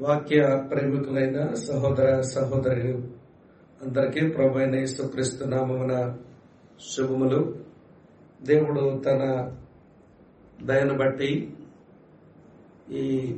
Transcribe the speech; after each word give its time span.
వాక్య 0.00 0.64
ప్రేమికులైన 0.70 1.54
సహోదర 1.54 2.20
సహోదరులు 2.20 3.02
అందరికీ 3.82 4.28
ప్రభు 4.28 4.58
యేసుక్రీస్తు 4.58 5.44
నామమున 5.44 6.16
శుభములు. 6.90 7.58
దేవుడు 8.42 8.98
తన 8.98 9.52
దయను 10.62 10.94
బట్టి 10.94 11.54
ఈ 12.90 13.36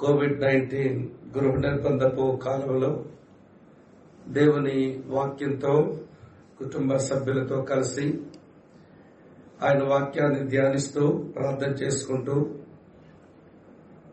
కోవిడ్ 0.00 0.40
నైన్టీన్ 0.40 1.08
గృహ 1.38 1.56
నిర్బంధపు 1.56 2.40
కాలంలో 2.44 3.04
దేవుని 4.28 5.02
వాక్యంతో 5.06 5.98
కుటుంబ 6.58 6.96
సభ్యులతో 6.96 7.62
కలిసి 7.62 8.20
ఆయన 9.62 9.82
వాక్యాన్ని 9.82 10.48
ధ్యానిస్తూ 10.48 11.08
ప్రార్థన 11.08 11.70
చేసుకుంటూ 11.70 12.59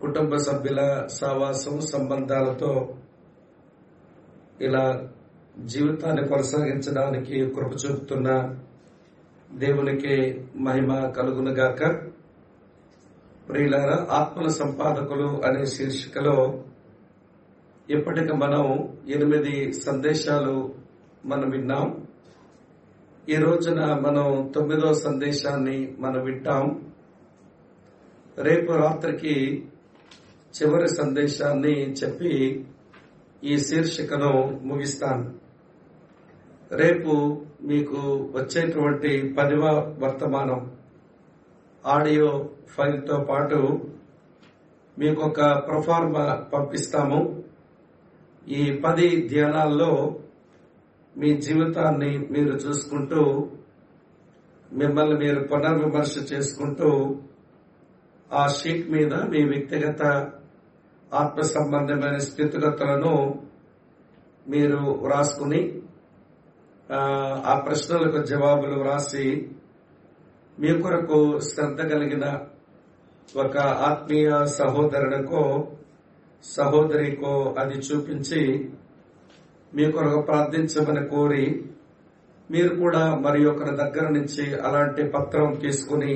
కుటుంబ 0.01 0.35
సభ్యుల 0.35 1.07
సహవాసం 1.07 1.79
సంబంధాలతో 1.79 2.95
ఇలా 4.61 5.09
జీవితాన్ని 5.65 6.27
కొనసాగించడానికి 6.27 7.49
కృప 7.49 7.71
చూపుతున్న 7.73 8.55
దేవునికి 9.51 10.45
మహిమ 10.55 11.09
కలుగునుగాక 11.09 11.81
ప్రియులారా 13.49 14.07
ఆత్మల 14.11 14.47
సంపాదకులు 14.47 15.41
అనే 15.45 15.65
శీర్షికలో 15.65 16.63
ఇప్పటికి 17.89 18.33
మనం 18.33 18.89
ఎనిమిది 19.07 19.71
సందేశాలు 19.73 20.73
మనం 21.25 21.49
విన్నాం. 21.49 22.07
ఈ 23.29 23.35
రోజున 23.35 23.79
మనం 23.79 24.51
తొమ్మిదో 24.55 24.93
సందేశాన్ని 24.93 25.95
మనం 25.99 26.23
వింటాం. 26.23 26.91
రేపు 28.37 28.71
రాత్రికి 28.71 29.65
చివరి 30.57 30.89
సందేశాన్ని 30.89 31.75
చెప్పి 31.91 32.65
ఈ 33.43 33.57
శీర్షికను 33.57 34.61
ముగిస్తాను. 34.63 35.35
రేపు 36.71 37.41
మీకు 37.61 37.99
వచ్చేటువంటి 38.35 39.35
పదివ 39.37 39.65
వర్తమానం 39.99 40.71
ఆడియో 41.85 42.49
ఫైల్తో 42.69 43.17
పాటు 43.17 43.59
మీకు 44.99 45.21
ఒక 45.21 45.41
ప్రొఫార్మ 45.67 46.17
పంపిస్తాము. 46.53 47.43
ఈ 48.47 48.71
పది 48.85 49.27
ధ్యానాల్లో 49.27 50.19
మీ 51.17 51.37
జీవితాన్ని 51.37 52.17
మీరు 52.17 52.53
చూసుకుంటూ 52.55 53.51
మిమ్మల్ని 54.73 55.17
మీరు 55.17 55.39
పునర్విమర్శ 55.47 56.33
చేసుకుంటూ 56.33 57.19
ఆ 58.33 58.47
షీట్ 58.47 58.89
మీద 58.89 59.13
మీ 59.13 59.43
వ్యక్తిగత 59.43 60.31
ఆత్మ 61.11 61.41
సంబంధమైన 61.49 62.17
స్థితిగతులను 62.23 63.13
మీరు 64.45 64.79
వ్రాసుకుని 65.01 65.61
ఆ 67.43 67.53
ప్రశ్నలకు 67.65 68.19
జవాబులు 68.25 68.75
వ్రాసి 68.79 69.27
మీ 70.57 70.69
కొరకు 70.81 71.17
శ్రద్ధ 71.47 71.79
కలిగిన 71.89 72.25
ఒక 73.35 73.55
ఆత్మీయ 73.87 74.29
సహోదరునికో 74.57 75.43
సహోదరికో 76.43 77.33
అది 77.57 77.77
చూపించి 77.79 78.41
మీ 79.71 79.85
కొరకు 79.91 80.19
ప్రార్థించమని 80.21 81.03
కోరి 81.07 81.45
మీరు 82.49 82.71
కూడా 82.75 83.03
మరి 83.17 83.39
ఒకరి 83.45 83.73
దగ్గర 83.75 84.05
నుంచి 84.09 84.45
అలాంటి 84.61 85.03
పత్రం 85.09 85.49
తీసుకుని 85.59 86.13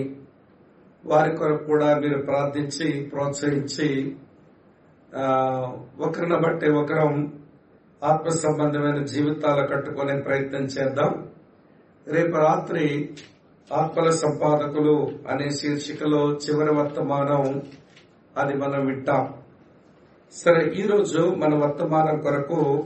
వారి 1.04 1.32
కొరకు 1.36 1.64
కూడా 1.66 1.90
మీరు 2.00 2.20
ప్రార్థించి 2.22 2.88
ప్రోత్సహించి 3.06 3.90
ఒకరిని 6.00 6.38
బట్టి 6.38 6.72
ఒకరం 6.72 7.34
ఆత్మ 8.04 8.30
సంబంధమైన 8.30 9.06
జీవితాలు 9.06 9.68
కట్టుకునే 9.68 10.22
ప్రయత్నం 10.22 10.62
చేద్దాం. 10.62 11.28
రేపు 12.08 12.36
రాత్రి 12.36 13.10
ఆత్మల 13.74 14.10
సంపాదకులు 14.10 15.12
అనే 15.30 15.50
శీర్షికలో 15.50 16.32
చివరి 16.32 16.74
వర్తమానం 16.74 17.62
అది 18.38 18.54
మనం 18.54 18.86
వింటాం. 18.86 19.34
సరే 20.32 20.72
ఈరోజు 20.72 21.36
మన 21.38 21.56
వర్తమానం 21.56 22.20
కొరకు 22.20 22.86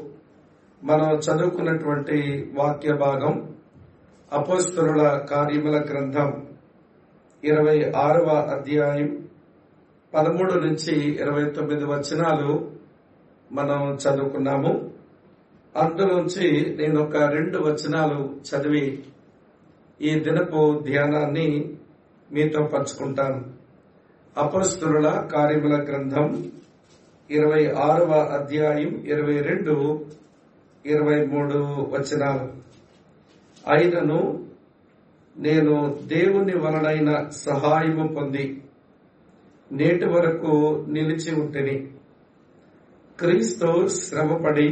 మనం 0.84 1.16
చదువుకున్నటువంటి 1.16 2.52
వాక్య 2.53 2.94
భాగం 2.94 3.56
అపోస్తుల 4.34 5.18
కార్యముల 5.18 5.81
గ్రంథం 5.81 6.47
ఇరవై 7.44 7.92
ఆరవ 7.92 8.28
అధ్యాయం 8.28 9.25
పదమూడు 10.16 10.53
నుంచి 10.53 11.16
ఇరవై 11.22 11.46
తొమ్మిది 11.46 11.86
వచనాలు 11.86 12.72
మనం 13.52 13.96
చదువుకున్నాము. 13.96 14.92
అందులోంచి 15.76 16.76
నేను 16.80 17.03
ఒక 17.03 17.18
రెండు 17.18 17.59
వచనాలు 17.59 18.36
చదివి 18.50 19.04
ఈ 20.02 20.20
దినపు 20.20 20.84
ధ్యానాన్ని 20.86 21.78
మీతో 22.31 22.64
పంచుకుంటాను. 22.64 23.46
అపస్తుల 24.38 25.30
కార్యముల 25.34 25.84
గ్రంథం 25.84 26.52
ఇరవై 27.31 27.72
ఆరవ 27.72 28.12
అధ్యాయం 28.14 29.04
ఇరవై 29.06 29.42
రెండు 29.42 30.06
ఇరవై 30.86 31.25
మూడు 31.25 31.58
వచనాలు. 31.92 32.54
అయినను 33.75 34.46
నేను 35.38 36.00
దేవుని 36.04 36.58
వలనైన 36.58 37.30
సహాయము 37.30 38.08
పొంది 38.08 38.62
నేటి 39.72 40.06
వరకు 40.06 40.52
నిలిచి 40.88 41.31
ఉంటిని. 41.36 41.76
క్రీస్తు 43.20 43.88
శ్రమపడి 43.88 44.68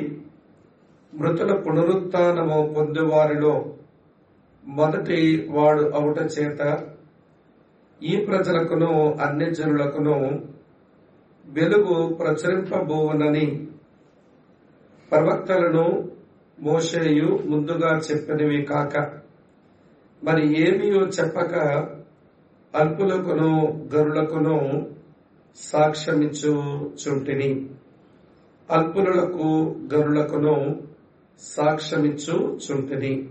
మృతుల 1.14 1.52
పునరుత్నము 1.58 2.74
పొందువారిలో 2.74 3.54
మొదటి 4.64 5.48
వాడు 5.50 5.84
అవుట 5.98 6.20
చేత 6.36 6.62
ఈ 8.02 8.26
ప్రజలకును 8.26 8.92
అన్ని 9.22 9.54
జనులకును 9.54 10.16
వెలుగు 11.46 12.14
ప్రచురింపబోవనని 12.14 13.46
ప్రవక్తలను 15.12 15.86
మోషేయు 16.58 17.40
ముందుగా 17.46 17.92
చెప్పినవి 17.98 18.62
కాక 18.66 18.96
మరి 20.22 20.44
ఏమీయో 20.62 21.02
చెప్పక 21.08 21.54
అల్పులకును 22.76 23.84
గరులకును 23.96 24.88
సాక్ష్యమిచ్చుచుంటిని 25.56 27.70
అల్పులకు 28.72 29.76
గరులకును 29.94 30.82
సాక్ష్యమిచ్చు 31.40 32.60
చుంటిని. 32.72 33.30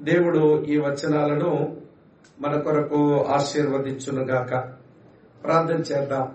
దేవుడు 0.00 0.62
ఈ 0.62 0.78
వచనాలను 0.78 1.76
మన 2.40 2.60
కొరకు 2.60 3.24
ఆశీర్వదించునుగాక. 3.24 4.72
ప్రార్థన 5.44 5.74
చేద్దాం. 5.74 6.34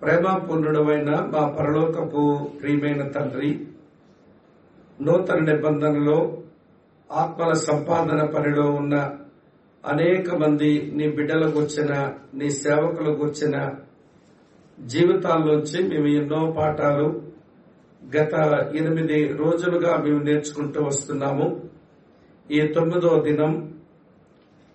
ప్రేమపూర్ణుడమైన 0.00 1.14
మా 1.14 1.48
పరలోకపు 1.48 2.50
ప్రియమైన 2.60 3.08
తండ్రి 3.08 3.66
నూతన 5.02 5.38
నిబంధనలో 5.38 6.38
ఆత్మల 7.12 7.52
సంపాదన 7.52 8.24
పనిలో 8.24 8.70
ఉన్న 8.70 9.10
అనేక 9.84 10.34
మంది 10.34 10.92
నీ 10.94 11.10
బిడ్డల 11.10 11.46
వచ్చిన 11.46 12.12
నీ 12.34 12.50
సేవకుల 12.50 13.08
వచ్చిన 13.08 13.70
జీవితాల్లోంచి 14.80 15.88
మేము 15.88 16.06
ఎన్నో 16.06 16.50
పాఠాలు 16.56 17.22
గత 18.14 18.34
ఎనిమిది 18.74 19.32
రోజులుగా 19.32 19.96
మేము 19.96 20.18
నేర్చుకుంటూ 20.18 20.82
వస్తున్నాము. 20.82 21.70
ఈ 22.50 22.60
తొమ్మిదో 22.66 23.22
దినం 23.22 23.72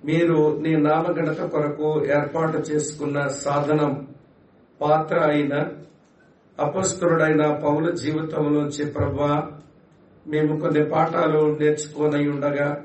మీరు 0.06 0.60
నీ 0.60 0.76
నామగణత 0.76 1.42
కొరకు 1.42 2.06
ఏర్పాటు 2.06 2.58
చేసుకున్న 2.58 3.28
సాధనం 3.28 4.08
పాత్ర 4.82 5.20
అయిన 5.20 5.68
అపస్తుడైన 6.60 7.54
పౌల 7.54 7.90
జీవితంలోంచి 7.90 8.86
ప్రభా 8.86 9.52
మేము 10.28 10.60
కొన్ని 10.60 10.86
పాఠాలు 10.86 11.58
నేర్చుకోనై 11.60 12.28
ఉండగా 12.28 12.85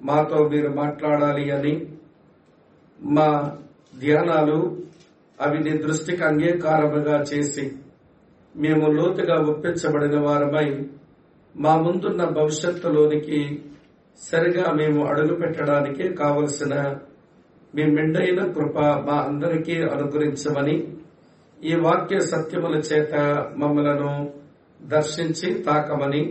మాతో 0.00 0.38
మీరు 0.48 0.70
మాట్లాడాలి 0.74 1.44
అని 1.50 1.74
మా 2.98 3.28
ధ్యానాలు 3.94 4.58
అవి 5.38 5.58
నీ 5.58 5.72
దృష్టికి 5.78 6.22
అంగీకారముగా 6.24 7.16
చేసి 7.30 7.64
మేము 8.54 8.86
లోతుగా 8.92 9.36
ఒప్పించబడిన 9.48 10.18
వారమై 10.20 10.68
మా 11.54 11.72
ముందున్న 11.76 12.22
భవిష్యత్తులోనికి 12.36 13.40
సరిగా 14.20 14.66
మేము 14.72 15.00
అడుగు 15.06 15.34
పెట్టడానికి 15.34 16.04
కావలసిన 16.14 16.74
మీ 17.74 17.84
మెండైన 17.90 18.40
కృప 18.52 18.76
మా 19.06 19.16
అందరికీ 19.22 19.76
అనుగ్రహించమని 19.88 20.76
ఈ 21.58 21.74
వాక్య 21.80 22.18
సత్యముల 22.26 22.76
చేత 22.88 23.14
మమ్మలను 23.56 24.12
దర్శించి 24.80 25.48
తాకమని 25.60 26.22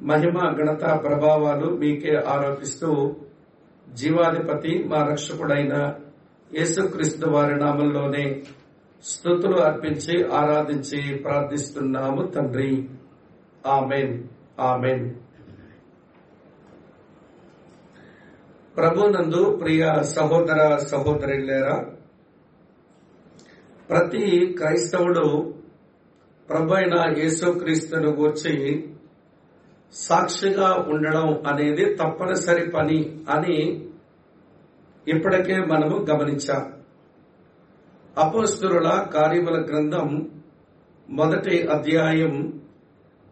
మహిమ 0.00 0.38
ఘనత 0.56 0.82
ప్రభావాలు 1.02 1.66
మీకే 1.66 2.16
ఆరోపిస్తూ 2.16 3.16
జీవాధిపతి 3.92 4.84
మా 4.84 5.08
రక్షకుడైన 5.08 5.94
యేసుక్రీస్తు 6.54 7.28
వారి 7.28 7.56
నామంలోనే 7.56 8.42
స్థుతులు 9.04 9.56
అర్పించి 9.56 10.32
ఆరాధించి 10.32 11.14
ప్రార్థిస్తున్నాము 11.14 12.26
తండ్రి. 12.26 12.88
ఆమెన్. 13.66 14.24
ఆమెన్. 14.60 15.14
ప్రభునందు 18.76 19.56
ప్రియ 19.56 20.02
సహోదర 20.02 20.76
సహోదరులేరా 20.76 21.86
ప్రతి 23.88 24.46
క్రైస్తవుడు 24.58 25.54
ప్రభు 26.48 26.74
అయిన 26.74 27.14
యేసుక్రీస్తును 27.18 28.10
గూర్చి 28.10 28.84
సాక్షిగా 29.96 30.86
ఉండడం 30.88 31.46
అనేది 31.46 31.94
తప్పనిసరి 31.94 32.70
పని 32.70 33.20
అని 33.30 33.84
ఇప్పటికే 35.08 35.56
మనము 35.60 36.06
గమనించాం. 36.10 36.72
అపోస్తురుల 38.18 39.06
కార్యముల 39.14 39.60
గ్రంథం 39.60 40.30
మొదటి 41.10 41.66
అధ్యాయం 41.66 42.60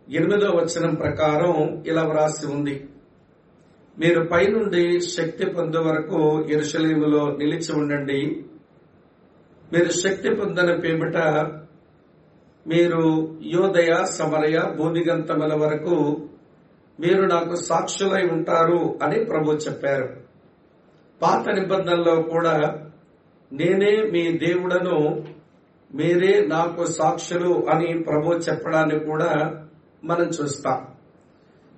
ఎనిమిదో 0.09 0.51
వచనం 0.51 0.95
ప్రకారం 0.95 1.85
ఇలా 1.87 2.03
వ్రాసి 2.03 2.47
ఉంది. 2.47 2.89
మీరు 3.99 4.25
పైనుండి 4.25 5.01
శక్తి 5.01 5.47
పొందే 5.47 5.79
వరకు 5.79 6.47
ఎరుశలేములో 6.51 7.37
నిలిచి 7.37 7.73
ఉండండి. 7.77 8.45
మీరు 9.73 9.91
శక్తి 9.91 10.35
పొందిన 10.35 10.75
పేమిట 10.75 11.17
మీరు 12.67 13.39
యోదయ 13.43 14.05
సమరయ 14.05 14.63
బోధిగంతముల 14.77 15.55
వరకు 15.55 16.29
మీరు 17.01 17.23
నాకు 17.23 17.55
సాక్షులై 17.55 18.29
ఉంటారు 18.29 18.99
అని 19.03 19.25
ప్రభు 19.25 19.53
చెప్పారు. 19.53 20.17
పాత 21.23 21.49
నిబంధనలో 21.49 22.23
కూడా 22.23 22.85
నేనే 23.53 24.03
మీ 24.03 24.39
దేవుడను 24.39 25.25
మీరే 25.95 26.47
నాకు 26.47 26.85
సాక్షులు 26.85 27.67
అని 27.71 27.99
ప్రభు 27.99 28.33
చెప్పడాన్ని 28.33 28.99
కూడా 28.99 29.65
మనం 30.05 30.27
చూస్తాం. 30.27 30.87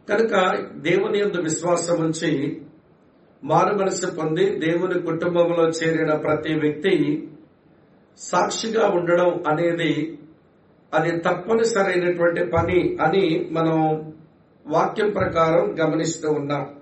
కనుక 0.08 0.34
దేవుని 0.74 1.18
యొక్క 1.18 1.38
విశ్వాసం 1.38 2.04
ఉంచి 2.04 2.62
మారు 3.44 3.74
మనసు 3.74 4.10
పొంది 4.10 4.58
దేవుని 4.58 5.02
కుటుంబంలో 5.02 5.68
చేరిన 5.68 6.14
ప్రతి 6.14 6.54
వ్యక్తి 6.54 7.28
సాక్షిగా 8.18 8.86
ఉండడం 8.88 9.42
అనేది 9.48 10.18
అది 10.94 11.18
తప్పనిసరైనటువంటి 11.18 12.44
పని 12.44 12.96
అని 13.02 13.48
మనం 13.52 13.78
వాక్యం 14.66 15.10
ప్రకారం 15.10 15.76
గమనిస్తూ 15.80 16.30
ఉన్నాం. 16.30 16.76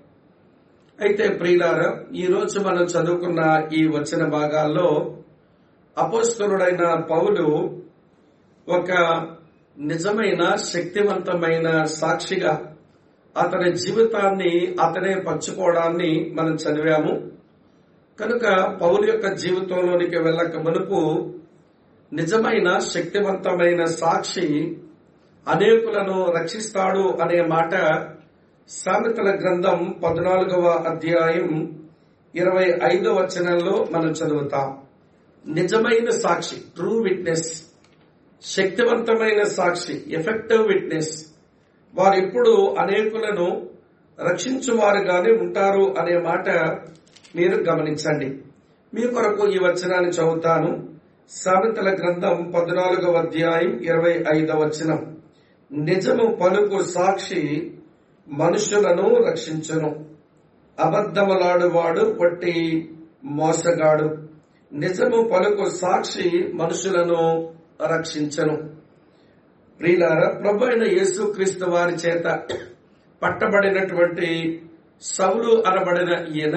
అయితే 1.01 1.27
ప్రియులారా 1.27 1.89
ఈ 2.15 2.25
రోజు 2.25 2.59
మనం 2.59 2.83
చదువుకున్న 2.83 3.67
ఈ 3.73 3.87
వచ్చిన 3.87 4.25
భాగాల్లో 4.25 5.17
అపోస్తరుడైన 5.97 6.93
పౌలు 7.11 7.45
ఒక 8.67 8.91
నిజమైన 9.77 10.55
శక్తివంతమైన 10.55 11.83
సాక్షిగా 11.83 12.75
అతని 13.41 13.71
జీవితాన్ని 13.73 14.75
అతనే 14.83 15.15
పంచుకోవడాన్ని 15.15 16.31
మనం 16.33 16.55
చదివాము. 16.55 17.13
కనుక 18.19 18.45
పౌలు 18.81 19.05
యొక్క 19.07 19.33
జీవితంలోనికి 19.33 20.17
వెళ్ళక 20.19 20.57
మునుపు 20.57 21.33
నిజమైన 22.13 22.79
శక్తివంతమైన 22.79 23.85
సాక్షి 23.85 24.77
అనేకులను 25.47 26.31
రక్షిస్తాడు 26.31 27.17
అనే 27.21 27.41
మాట 27.41 27.71
సామెతల 28.69 29.35
గ్రంథం 29.35 29.95
పద్నాలుగవ 30.03 30.67
అధ్యాయం 30.67 31.79
ఇరవై 32.35 32.73
ఐదవ 32.83 33.13
వచనంలో 33.13 33.87
మనం 33.91 34.09
చదువుతాం. 34.09 34.77
నిజమైన 35.47 36.09
సాక్షి 36.09 36.55
ట్రూ 36.55 37.01
విట్నెస్ 37.01 37.63
శక్తివంతమైన 38.41 39.43
సాక్షి 39.43 40.03
ఎఫెక్టివ్ 40.07 40.67
విట్నెస్ 40.67 41.25
వారు 41.95 42.15
ఎప్పుడు 42.15 42.75
అనేకులను 42.79 43.69
రక్షించువారుగానే 44.29 45.31
ఉంటారు 45.31 45.95
అనే 45.99 46.17
మాట 46.17 46.49
మీరు 47.35 47.63
గమనించండి. 47.63 48.39
మీ 48.93 49.07
కొరకు 49.07 49.47
ఈ 49.47 49.57
వచనాన్ని 49.57 50.09
చదువుతాను. 50.09 50.89
సామెతల 51.29 51.93
గ్రంథం 51.93 52.53
పద్నాలుగవ 52.55 53.13
అధ్యాయం 53.13 53.79
ఇరవై 53.79 54.23
ఐదవ 54.33 54.59
వచనం. 54.59 55.14
నిజము 55.75 56.35
పలుకు 56.35 56.83
సాక్షి 56.83 57.71
మనుషులను 58.27 59.15
రక్షించను. 59.15 60.05
అబద్ధములాడువాడు 60.79 62.17
పొట్టి 62.21 62.89
మోసగాడు. 63.23 64.17
నిజము 64.73 65.29
పలుకు 65.33 65.69
సాక్షి 65.69 66.51
మనుషులను 66.53 67.53
రక్షించను. 67.95 68.55
ప్రియులార 69.79 70.27
ప్రభు 70.27 70.65
అయిన 70.65 70.99
యేసుక్రీస్తు 70.99 71.65
వారి 71.65 71.93
చేత 71.93 72.23
పట్టబడినటువంటి 73.23 74.61
సౌలు 75.01 75.63
అనబడిన 75.67 76.25
ఈయన 76.35 76.55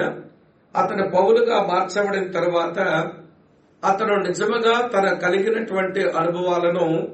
అతను 0.75 1.09
పౌలుగా 1.09 1.63
మార్చబడిన 1.63 2.31
తరువాత 2.31 2.79
అతను 3.85 4.15
నిజముగా 4.15 4.87
తన 4.87 5.13
కలిగినటువంటి 5.13 6.01
అనుభవాలను 6.01 7.07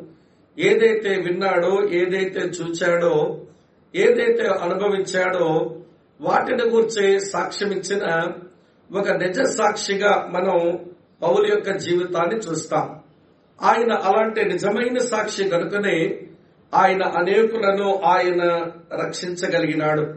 ఏదైతే 0.57 1.09
విన్నాడో 1.09 1.83
ఏదైతే 1.91 2.39
చూచాడో 2.39 3.41
ఏదైతే 3.95 4.47
అనుభవించాడో 4.47 5.75
వాటిని 6.21 6.63
గురించి 6.63 7.19
సాక్ష్యం 7.19 7.71
ఇచ్చిన 7.71 8.31
ఒక 8.97 9.09
నిజ 9.09 9.41
సాక్షిగా 9.41 10.27
మనం 10.31 10.79
పౌలు 11.21 11.47
యొక్క 11.47 11.71
జీవితాన్ని 11.71 12.35
చూస్తాం. 12.35 12.99
ఆయన 13.61 13.93
అలాంటి 13.93 14.45
నిజమైన 14.45 14.97
సాక్షి 14.97 15.43
కనుకనే 15.49 16.21
ఆయన 16.73 17.03
అనేకులను 17.03 18.01
ఆయన 18.05 18.43
రక్షించగలిగినాడు. 19.01 20.13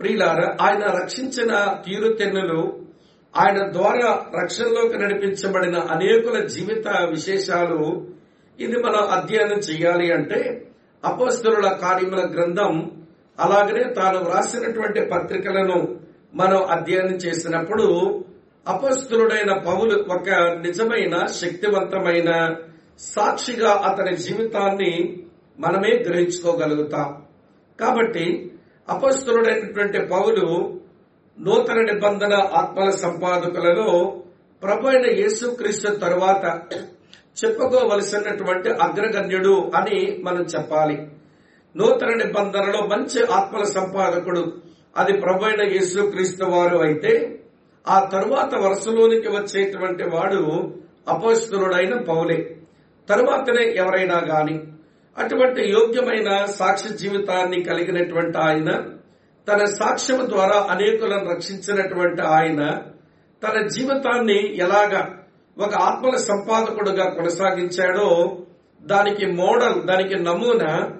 ప్రియులార 0.00 0.56
ఆయన 0.60 0.84
రక్షించిన 1.02 1.76
తీరుతెన్నులు 1.86 2.86
ఆయన 3.36 3.72
ద్వారా 3.72 4.26
రక్షణలోకి 4.42 4.98
నడిపించబడిన 4.98 5.78
అనేకుల 5.78 6.46
జీవిత 6.46 6.88
విశేషాలు 6.88 8.08
ఇది 8.62 8.78
మనం 8.82 9.02
అధ్యయనం 9.10 9.58
చేయాలి 9.58 10.06
అంటే 10.12 10.40
అపోస్తరుల 11.02 11.68
కార్యముల 11.82 12.22
గ్రంథం 12.34 12.72
అలాగనే 13.38 13.84
తాను 13.94 14.18
వ్రాసినటువంటి 14.18 15.00
పత్రికలను 15.12 15.78
మనం 16.34 16.60
అధ్యయనం 16.64 17.16
చేసినప్పుడు 17.16 17.86
అపస్తులుడైన 18.66 19.52
పౌలు 19.58 19.94
ఒక 20.14 20.28
నిజమైన 20.60 21.14
శక్తివంతమైన 21.40 22.30
సాక్షిగా 22.98 23.72
అతని 23.88 24.16
జీవితాన్ని 24.16 24.92
మనమే 25.58 25.92
గ్రహించుకోగలుగుతాం. 26.08 27.08
కాబట్టి 27.78 28.26
అపస్తులుడైనటువంటి 28.88 29.98
పౌలు 30.06 30.44
నూతన 31.38 31.78
నిబంధన 31.82 32.34
ఆత్మల 32.60 32.88
సంపాదకులలో 33.04 33.88
ప్రభు 34.62 34.88
అయిన 34.88 35.06
యేసుక్రీస్తు 35.20 35.90
తరువాత 35.94 36.44
చెప్పుకోవలసినటువంటి 37.36 38.70
అగ్రగణ్యుడు 38.70 39.70
అని 39.76 40.18
మనం 40.24 40.42
చెప్పాలి. 40.42 41.08
నూతన 41.76 42.08
నిబంధనలో 42.08 42.86
మంచి 42.86 43.26
ఆత్మల 43.26 43.62
సంపాదకుడు 43.62 44.52
అది 44.96 45.12
ప్రభు 45.12 45.44
అయిన 45.44 45.72
యేసుక్రీస్తు 45.72 46.44
వారు 46.44 46.78
అయితే 46.78 47.40
ఆ 47.88 48.08
తరువాత 48.12 48.54
వరుసలోనికి 48.54 49.28
వచ్చేటువంటి 49.28 50.04
వాడు 50.04 50.74
అపస్తులుడైన 51.08 51.98
పౌలే. 51.98 52.56
తరువాతనే 53.08 53.72
ఎవరైనా 53.72 54.18
గాని 54.18 54.60
అటువంటి 55.18 55.70
యోగ్యమైన 55.70 56.44
సాక్ష్య 56.44 56.96
జీవితాన్ని 56.96 57.62
కలిగినటువంటి 57.62 58.38
ఆయన 58.38 58.70
తన 59.48 59.64
సాక్ష్యం 59.64 60.28
ద్వారా 60.28 60.66
అనేకులను 60.70 61.30
రక్షించినటువంటి 61.30 62.22
ఆయన 62.22 62.70
తన 63.42 63.66
జీవితాన్ని 63.66 64.56
ఎలాగా 64.56 65.21
ఒక 65.58 65.74
ఆత్మల 65.74 66.16
సంపాదకుడుగా 66.16 67.10
కొనసాగించాడో 67.10 68.36
దానికి 68.82 69.26
మోడల్ 69.26 69.82
దానికి 69.82 70.14
నమూనా 70.14 70.92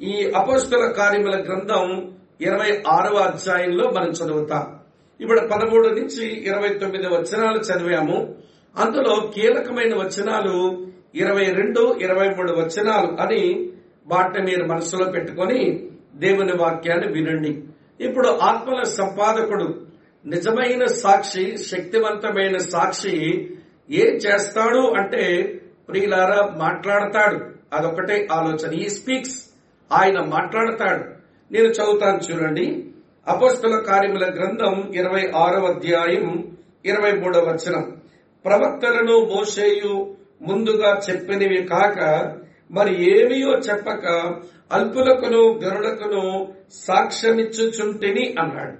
ఈ 0.00 0.32
అపస్తుల 0.36 0.86
కార్యముల 0.86 1.36
గ్రంథం 1.36 2.12
ఇరవై 2.40 2.82
ఆరవ 2.88 3.16
అధ్యాయంలో 3.16 3.90
మనం 3.90 4.08
చదువుతాం. 4.08 4.78
ఇప్పుడు 5.20 5.40
పదమూడు 5.40 5.88
నుంచి 5.88 6.26
ఇరవై 6.26 6.68
తొమ్మిది 6.68 7.06
వచనాలు 7.06 7.58
చదివాము. 7.58 8.34
అందులో 8.78 9.32
కీలకమైన 9.34 9.94
వచనాలు 9.94 10.86
ఇరవై 11.14 11.44
రెండు 11.44 11.98
ఇరవై 12.00 12.28
మూడు 12.28 12.52
వచనాలు 12.52 13.20
అని 13.20 13.70
వాటిని 14.06 14.46
మీరు 14.46 14.66
మనసులో 14.66 15.10
పెట్టుకొని 15.10 15.88
దేవుని 16.14 16.56
వాక్యాన్ని 16.56 17.12
వినండి. 17.12 17.62
ఇప్పుడు 18.00 18.28
ఆత్మల 18.28 18.82
సంపాదకుడు 18.82 19.80
నిజమైన 20.26 20.84
సాక్షి 20.84 21.56
శక్తివంతమైన 21.56 22.56
సాక్షి 22.56 23.48
ఏం 23.90 24.16
చేస్తాడు 24.16 24.78
అంటే 24.78 25.54
ప్రియులారా 25.88 26.52
మాట్లాడతాడు. 26.56 27.40
అదొకటే 27.72 28.28
ఆలోచన. 28.32 28.74
ఈ 28.74 28.88
స్పీక్స్ 28.88 29.44
ఆయన 29.92 30.20
మాట్లాడతాడు. 30.20 31.04
నేను 31.52 31.66
చదువుతాను 31.66 32.18
చూడండి. 32.18 32.84
అపస్తుల 33.28 33.78
కార్యముల 33.78 34.24
గ్రంథం 34.24 34.92
ఇరవై 34.94 35.32
ఆరవ 35.36 35.66
అధ్యాయం 35.66 36.56
ఇరవై 36.84 37.12
మూడవ 37.12 37.40
వచనం. 37.40 37.96
ప్రవక్తలను 38.44 39.18
మోషేయు 39.18 40.16
ముందుగా 40.42 41.00
చెప్పినవి 41.10 41.62
కాక 41.62 42.32
మరి 42.70 43.22
ఏమియో 43.22 43.50
చెప్పక 43.50 44.34
అల్పులకును 44.72 45.60
గరుడకును 45.64 46.52
సాక్ష్యమిచ్చుచుంటిని 46.72 48.34
అన్నాడు. 48.38 48.72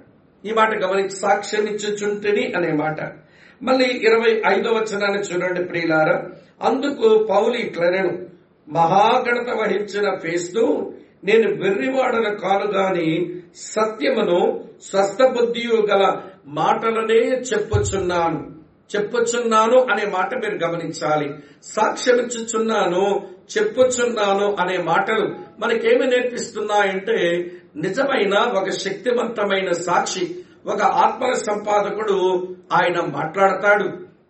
ఈ 0.47 0.53
మాట 0.53 0.83
గమనించి 0.83 1.09
సాక్ష్యమిచ్చుచుంటిని 1.09 2.53
అనే 2.55 2.71
మాట. 2.71 3.01
మళ్ళీ 3.63 3.85
ఇరవై 3.85 4.41
ఐదో 4.47 4.71
వచనాన్ని 4.71 5.19
చూడండి 5.19 5.63
ప్రియులారా. 5.63 6.17
అందుకు 6.61 7.27
పౌలు 7.29 7.53
ఇట్లనెను 7.53 8.13
మహాగణత 8.69 9.49
వహించిన 9.49 10.15
ఫేస్తూ 10.15 10.93
నేను 11.23 11.47
వెర్రివాడన 11.63 12.33
కాను 12.33 12.67
గాని 12.71 13.35
సత్యమును 13.55 14.39
స్వస్థ 14.83 15.27
బుద్ధియు 15.27 15.87
గల 15.89 16.03
మాటలనే 16.47 17.19
చెప్పుచున్నాను. 17.49 18.39
చెప్పుచున్నాను 18.93 19.77
అనే 19.91 20.05
మాట 20.05 20.35
మీరు 20.35 20.57
గమనించాలి. 20.65 21.27
సాక్ష్యమిచ్చుచున్నాను 21.63 23.27
చెప్పుచున్నాను 23.53 24.55
అనే 24.59 24.77
మాటలు 24.77 25.25
మనకేమి 25.59 26.07
నేర్పిస్తున్నాయంటే 26.07 27.17
నిజమైన 27.75 28.33
ఒక 28.33 28.69
శక్తివంతమైన 28.69 29.71
సాక్షి 29.71 30.25
ఒక 30.67 30.81
ఆత్మ 30.81 31.31
సంపాదకుడు 31.31 32.47
ఆయన 32.73 33.01
మాట్లాడతాడు. 33.01 33.87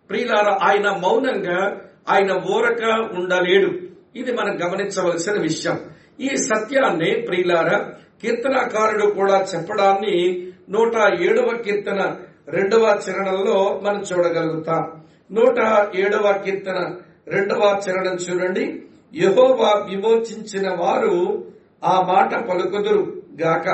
ప్రియులార 0.09 0.49
ఆయన 0.49 0.89
మౌనంగా 0.89 1.81
ఆయన 2.09 2.31
ఊరక 2.31 3.09
ఉండలేడు. 3.17 3.71
ఇది 4.15 4.33
మనం 4.33 4.59
గమనించవలసిన 4.63 5.41
విషయం. 5.41 5.79
ఈ 6.19 6.29
సత్యాన్ని 6.35 7.11
ప్రియులార 7.11 7.77
కీర్తనాకారుడు 8.21 9.05
కూడా 9.05 9.45
చెప్పడాన్ని 9.55 10.47
నూట 10.69 11.21
ఏడవ 11.21 11.57
కీర్తన 11.65 12.15
రెండవ 12.47 12.99
చరణంలో 13.09 13.81
మనం 13.83 14.01
చూడగలుగుతాం. 14.01 14.91
నూట 15.31 15.87
ఏడవ 15.95 16.41
కీర్తన 16.45 16.95
రెండవ 17.27 17.81
చరణం 17.89 18.13
చూడండి. 18.13 18.83
యహోవా 19.15 19.85
విమోచించిన 19.89 20.69
వారు 20.69 21.45
ఆ 21.83 22.01
మాట 22.01 22.47
పలుకుదురు 22.49 23.21
గాక. 23.41 23.69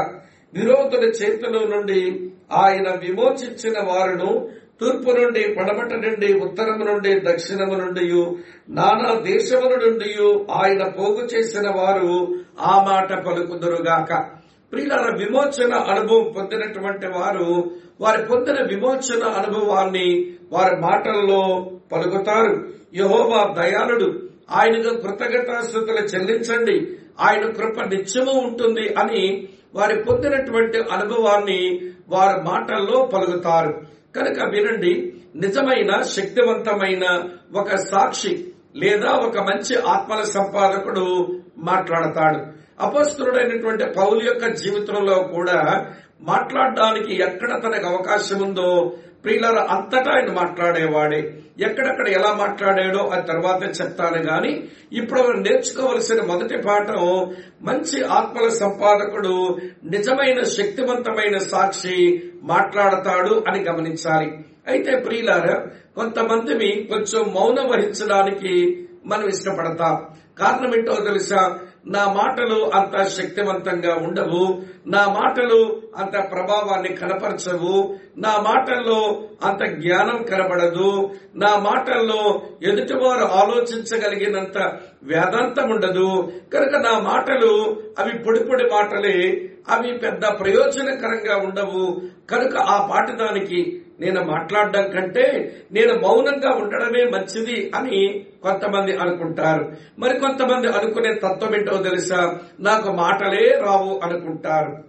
విరోధుల 0.54 1.04
చేతుల 1.04 1.76
నుండి 1.76 2.32
ఆయన 2.54 2.90
విమోచించిన 2.90 3.80
వారును 3.80 4.50
తూర్పు 4.82 5.12
నుండి 5.12 5.56
పడమట 5.60 5.94
నుండి 5.94 6.34
ఉత్తరము 6.34 6.84
నుండి 6.84 7.20
దక్షిణము 7.20 7.76
నుండి 7.76 8.36
నానా 8.70 9.20
దేశముల 9.20 9.76
నుండి 9.76 10.16
ఆయన 10.52 10.88
పోగు 10.88 11.26
చేసిన 11.26 11.70
వారు 11.70 12.36
ఆ 12.62 12.84
మాట 12.84 13.14
పలుకుదురుగాక. 13.14 14.40
ప్రియుల 14.72 15.16
విమోచన 15.18 15.74
అనుభవం 15.74 16.34
పొందినటువంటి 16.38 17.08
వారు 17.08 17.72
వారి 18.02 18.24
పొందిన 18.24 18.64
విమోచన 18.64 19.24
అనుభవాన్ని 19.24 20.34
వారి 20.52 20.76
మాటల్లో 20.76 21.72
పలుకుతారు. 21.92 22.68
యహోవా 22.96 23.64
దయాళుడు 23.64 24.30
ఆయనకు 24.52 24.98
కృతజ్ఞతాస్థుతులు 24.98 25.98
చెల్లించండి. 25.98 26.98
ఆయన 27.20 27.52
కృప 27.52 27.82
నిత్యము 27.82 28.32
ఉంటుంది 28.32 28.94
అని 28.94 29.48
వారి 29.76 30.04
పొందినటువంటి 30.04 30.78
అనుభవాన్ని 30.78 31.80
వారి 32.10 32.42
మాటల్లో 32.42 33.10
పలుకుతారు. 33.14 33.82
కనుక 34.16 34.50
వినండి 34.50 35.14
నిజమైన 35.36 36.02
శక్తివంతమైన 36.02 37.24
ఒక 37.54 37.76
సాక్షి 37.76 38.48
లేదా 38.76 39.12
ఒక 39.12 39.38
మంచి 39.38 39.76
ఆత్మల 39.76 40.24
సంపాదకుడు 40.24 41.28
మాట్లాడతాడు. 41.58 42.40
అపస్తుడైనటువంటి 42.80 43.86
పౌలు 43.86 44.24
యొక్క 44.26 44.48
జీవితంలో 44.48 45.16
కూడా 45.20 45.86
మాట్లాడడానికి 46.22 47.16
ఎక్కడ 47.16 47.50
తనకు 47.64 47.88
అవకాశం 47.88 48.42
ఉందో 48.42 48.94
ప్రియులర 49.24 49.60
అంతటా 49.60 50.12
ఆయన 50.12 50.32
మాట్లాడేవాడే. 50.32 51.40
ఎక్కడెక్కడ 51.60 52.08
ఎలా 52.08 52.34
మాట్లాడాడో 52.34 53.00
అది 53.00 53.28
తర్వాత 53.28 53.82
చెప్తాను 53.82 54.18
గాని 54.18 54.68
ఇప్పుడు 54.94 55.22
మనం 55.22 55.42
నేర్చుకోవలసిన 55.42 56.22
మొదటి 56.22 56.58
పాఠం 56.58 57.36
మంచి 57.62 58.04
ఆత్మల 58.04 58.50
సంపాదకుడు 58.50 59.58
నిజమైన 59.84 60.44
శక్తివంతమైన 60.44 61.38
సాక్షి 61.38 62.24
మాట్లాడతాడు 62.44 63.44
అని 63.48 63.64
గమనించాలి. 63.64 64.32
అయితే 64.68 65.00
ప్రియులార 65.00 65.68
కొంతమందిని 65.96 66.84
కొంచెం 66.84 67.34
మౌనం 67.34 67.70
వహించడానికి 67.70 68.88
మనం 69.06 69.28
ఇష్టపడతాం. 69.28 70.06
కారణం 70.40 70.76
ఏంటో 70.76 70.96
తెలుసా? 70.96 71.60
నా 71.90 72.14
మాటలు 72.14 72.72
అంత 72.74 73.08
శక్తివంతంగా 73.08 73.96
ఉండవు. 73.96 74.62
నా 74.88 75.06
మాటలు 75.08 75.82
అంత 75.98 76.32
ప్రభావాన్ని 76.32 76.90
కనపరచవు. 76.90 77.96
నా 78.18 78.42
మాటల్లో 78.42 79.24
అంత 79.44 79.66
జ్ఞానం 79.66 80.24
కనబడదు. 80.24 81.10
నా 81.36 81.58
మాటల్లో 81.58 82.42
ఎదుటివారు 82.64 83.24
ఆలోచించగలిగినంత 83.24 84.58
వేదాంతం 85.04 85.70
ఉండదు 85.70 86.32
కనుక 86.54 86.76
నా 86.76 87.00
మాటలు 87.00 87.82
అవి 88.00 88.24
పొడి 88.24 88.44
పొడి 88.44 88.64
మాటలే. 88.64 89.50
అవి 89.70 89.98
పెద్ద 89.98 90.26
ప్రయోజనకరంగా 90.26 91.38
ఉండవు. 91.38 92.02
కనుక 92.30 92.58
ఆ 92.58 92.88
పాఠదానికి 92.88 93.82
నేను 94.00 94.24
మాట్లాడడం 94.24 94.92
కంటే 94.92 95.56
నేను 95.72 95.94
మౌనంగా 95.94 96.50
ఉండడమే 96.50 97.04
మంచిది 97.04 97.72
అని 97.76 98.26
కొంతమంది 98.44 98.98
అనుకుంటారు. 98.98 99.72
మరి 100.00 100.20
కొంతమంది 100.20 100.68
అనుకునే 100.68 101.14
తత్వం 101.14 101.56
ఏంటో 101.56 101.78
తెలుసా? 101.78 102.40
నాకు 102.60 102.92
మాటలే 102.92 103.60
రావు 103.66 104.00
అనుకుంటారు. 104.04 104.84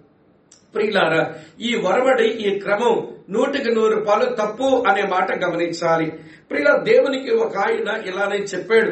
ప్రియులారా 0.75 1.35
ఈ 1.61 1.75
వరవడి 1.75 2.29
ఈ 2.29 2.59
క్రమం 2.59 3.09
నూటికి 3.31 3.75
నూరు 3.75 3.95
రూపాయలు 3.95 4.25
తప్పు 4.25 4.85
అనే 4.89 5.03
మాట 5.03 5.45
గమనించాలి. 5.45 6.13
ప్రియుల 6.51 6.77
దేవునికి 6.77 7.31
ఒక 7.31 7.57
ఆయన 7.57 8.03
ఇలానే 8.07 8.37
చెప్పాడు. 8.37 8.91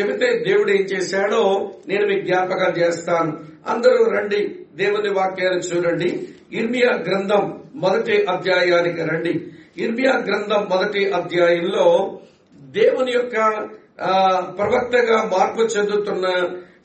చెబితే 0.00 0.44
దేవుడు 0.48 0.70
ఏం 0.70 0.82
చేశాడో 0.82 1.70
నేను 1.88 2.06
మీకు 2.06 2.26
జ్ఞాపకం 2.26 2.80
చేస్తాను. 2.80 3.38
అందరూ 3.68 4.04
రండి 4.04 4.56
దేవుని 4.74 5.10
వాక్యాన్ని 5.10 5.60
చూడండి. 5.60 6.28
ఇర్మియా 6.52 6.90
గ్రంథం 6.90 7.62
మొదటి 7.74 8.24
అధ్యాయానికి 8.24 9.02
రండి. 9.02 9.46
ఇర్మియా 9.78 10.12
గ్రంథం 10.26 10.66
మొదటి 10.70 11.10
అధ్యాయంలో 11.10 12.18
దేవుని 12.54 13.12
యొక్క 13.12 13.36
ప్రవక్తగా 14.58 15.16
మార్పు 15.24 15.62
చెందుతున్న 15.62 16.26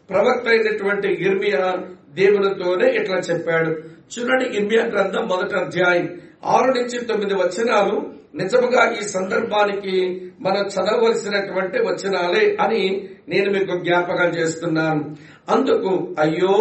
ప్రవక్త 0.09 0.47
అయినటువంటి 0.47 1.07
ఇర్మియా 1.07 1.77
దేవునితోనే 2.13 2.91
ఇట్లా 2.91 3.17
చెప్పాడు. 3.17 3.69
చూడండి 4.13 4.45
ఇర్మియా 4.57 4.85
గ్రంథం 4.85 5.27
మొదటి 5.27 5.55
అధ్యాయం. 5.55 6.21
ఆరు 6.45 6.71
నుంచి 6.71 7.05
తొమ్మిది 7.05 7.33
వచనాలు 7.33 8.11
నిజముగా 8.35 8.95
ఈ 9.01 9.03
సందర్భానికి 9.03 9.95
మనం 10.39 10.65
చదవలసినటువంటి 10.67 11.79
వచనాలే 11.79 12.57
అని 12.61 13.09
నేను 13.29 13.51
మీకు 13.51 13.77
జ్ఞాపకం 13.77 14.29
చేస్తున్నాను. 14.29 15.15
అందుకు 15.49 16.15
అయ్యో 16.19 16.55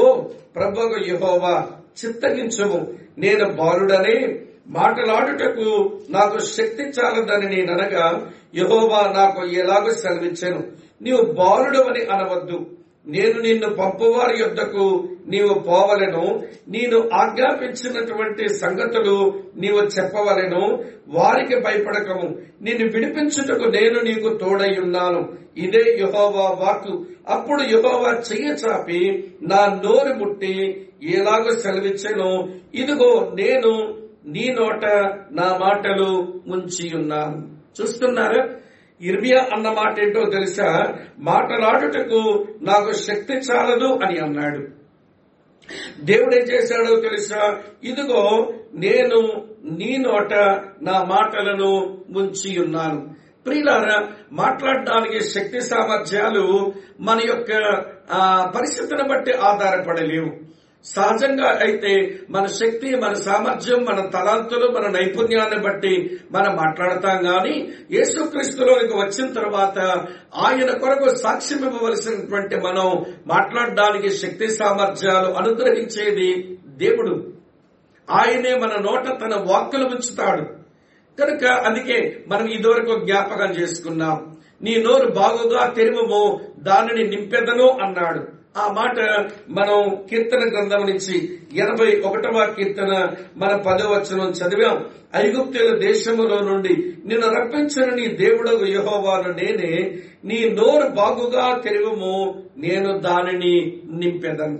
ప్రభు 0.57 0.81
యహోవా 1.07 1.67
చిత్తగించము. 2.01 2.93
నేను 3.19 3.53
బాలుడనే 3.53 4.17
మాటలాడుటకు 4.71 6.01
నాకు 6.11 6.39
శక్తి 6.39 6.83
చాలదని 6.83 7.57
నేననగా 7.57 8.33
యహోవా 8.55 9.13
నాకు 9.17 9.47
ఎలాగో 9.47 9.93
సెలవిచ్చాను. 9.93 10.63
నీవు 11.03 11.33
బాలుడు 11.33 11.79
అని 11.79 12.05
అనవద్దు. 12.05 12.67
నేను 13.07 13.41
నిన్ను 13.41 13.69
పంపువారి 13.69 14.39
యొద్దకు 14.39 15.09
నీవు 15.27 15.55
పోవలెను. 15.55 16.43
నేను 16.69 17.11
ఆజ్ఞాపించినటువంటి 17.15 18.49
సంగతులు 18.49 19.43
నీవు 19.57 19.79
చెప్పవలెను. 19.79 20.85
వారికి 21.09 21.61
భయపడకము. 21.61 22.39
నిన్ను 22.63 22.89
విడిపించుటకు 22.91 23.65
నేను 23.65 24.01
నీకు 24.01 24.37
తోడై 24.37 24.77
ఉన్నాను 24.81 25.33
ఇదే 25.57 25.99
యహోవా 26.01 26.67
వాక్కు. 26.67 27.07
అప్పుడు 27.29 27.63
యహోవా 27.63 28.23
చెయ్య 28.33 28.47
చాపి 28.47 29.31
నా 29.43 29.81
నోరు 29.85 30.15
ముట్టి 30.15 30.87
ఎలాగో 31.03 31.51
సెలవిచ్చాను. 31.59 32.49
ఇదిగో 32.75 33.33
నేను 33.35 34.01
నీ 34.27 34.57
నోట 34.61 34.85
నా 35.33 35.59
మాటలు 35.61 36.43
ముంచి 36.47 36.97
ఉన్నాను. 36.97 37.49
చూస్తున్నారు? 37.81 38.61
ఇర్మియా 39.01 39.49
అన్న 39.53 39.69
మాట 39.69 40.01
ఏంటో 40.01 40.31
తెలుసా? 40.31 40.95
మాటలాడుటకు 41.19 42.47
నాకు 42.63 42.93
శక్తి 42.93 43.33
చాలదు 43.33 43.99
అని 44.05 44.19
అన్నాడు. 44.19 44.69
దేవుడు 46.01 46.35
ఏం 46.35 46.43
చేశాడో 46.43 47.01
తెలుసా? 47.01 47.63
ఇదిగో 47.85 48.53
నేను 48.75 49.45
నీ 49.65 49.97
నోట 49.97 50.33
నా 50.83 51.05
మాటలను 51.05 51.99
ముంచి 52.11 52.59
ఉన్నాను. 52.59 53.11
ప్రియులారా 53.47 54.09
మాట్లాడడానికి 54.33 55.25
శక్తి 55.25 55.61
సామర్థ్యాలు 55.61 56.73
మన 57.01 57.21
యొక్క 57.27 57.53
పరిస్థితిని 58.57 59.09
బట్టి 59.09 59.33
ఆధారపడలేవు. 59.33 60.51
సహజంగా 60.85 61.59
అయితే 61.63 62.21
మన 62.31 62.47
శక్తి 62.47 62.97
మన 62.97 63.15
సామర్థ్యం 63.15 63.85
మన 63.85 64.07
తలాంతులు 64.07 64.67
మన 64.71 64.89
నైపుణ్యాన్ని 64.89 65.59
బట్టి 65.59 66.21
మనం 66.33 66.57
మాట్లాడతాం 66.57 67.27
గాని 67.27 67.73
యేసుక్రీస్తులోనికి 67.91 68.95
వచ్చిన 68.95 69.33
తర్వాత 69.33 69.79
ఆయన 70.37 70.71
కొరకు 70.71 71.15
సాక్ష్యం 71.15 71.65
ఇవ్వవలసినటువంటి 71.65 72.57
మనం 72.57 73.05
మాట్లాడడానికి 73.27 74.11
శక్తి 74.11 74.51
సామర్థ్యాలు 74.51 75.33
అనుగ్రహించేది 75.33 76.59
దేవుడు. 76.67 77.33
ఆయనే 78.11 78.55
మన 78.55 78.71
నోట 78.81 79.05
తన 79.07 79.45
వాక్కులు 79.47 79.85
ఉంచుతాడు. 79.85 80.43
కనుక 81.21 81.45
అందుకే 81.45 82.25
మనం 82.29 82.47
ఇదివరకు 82.47 83.05
జ్ఞాపకం 83.07 83.53
చేసుకున్నాం 83.53 84.37
నీ 84.63 84.77
నోరు 84.77 85.11
బాగుగా 85.11 85.67
తెరువము 85.67 86.41
దానిని 86.59 87.09
నింపెదను 87.09 87.69
అన్నాడు. 87.71 88.40
ఆ 88.57 88.73
మాట 88.73 88.99
మనం 89.49 90.07
కీర్తన 90.11 90.39
గ్రంథం 90.39 90.87
నుంచి 90.87 91.39
ఎనభై 91.53 92.01
ఒకటవ 92.01 92.55
కీర్తన 92.59 93.11
మన 93.37 93.57
పదవచనం 93.57 94.31
చదివాం. 94.31 94.85
ఐగుప్తుల 95.17 95.79
దేశములో 95.79 96.39
నుండి 96.39 96.95
నిన్ను 97.07 97.29
రప్పించిన 97.29 97.95
నీ 97.95 98.07
దేవుడు 98.07 98.67
యహోవాను 98.67 99.33
నేనే. 99.33 99.99
నీ 100.25 100.49
నోరు 100.49 100.89
బాగుగా 100.89 101.59
తెరువము 101.59 102.45
నేను 102.57 102.99
దానిని 102.99 103.81
నింపెదను. 103.93 104.59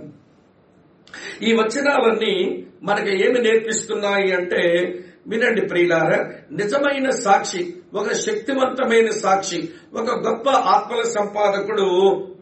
ఈ 1.43 1.53
వచనాలన్నీ 1.53 2.65
మనకి 2.83 3.25
ఏమి 3.25 3.39
నేర్పిస్తున్నాయి 3.39 4.31
అంటే 4.31 4.95
వినండి 5.27 5.61
ప్రియులార 5.61 6.25
నిజమైన 6.51 7.09
సాక్షి 7.09 7.73
ఒక 7.93 8.11
శక్తివంతమైన 8.11 9.09
సాక్షి 9.09 9.69
ఒక 9.93 10.27
గొప్ప 10.27 10.49
ఆత్మల 10.49 11.01
సంపాదకుడు 11.01 11.87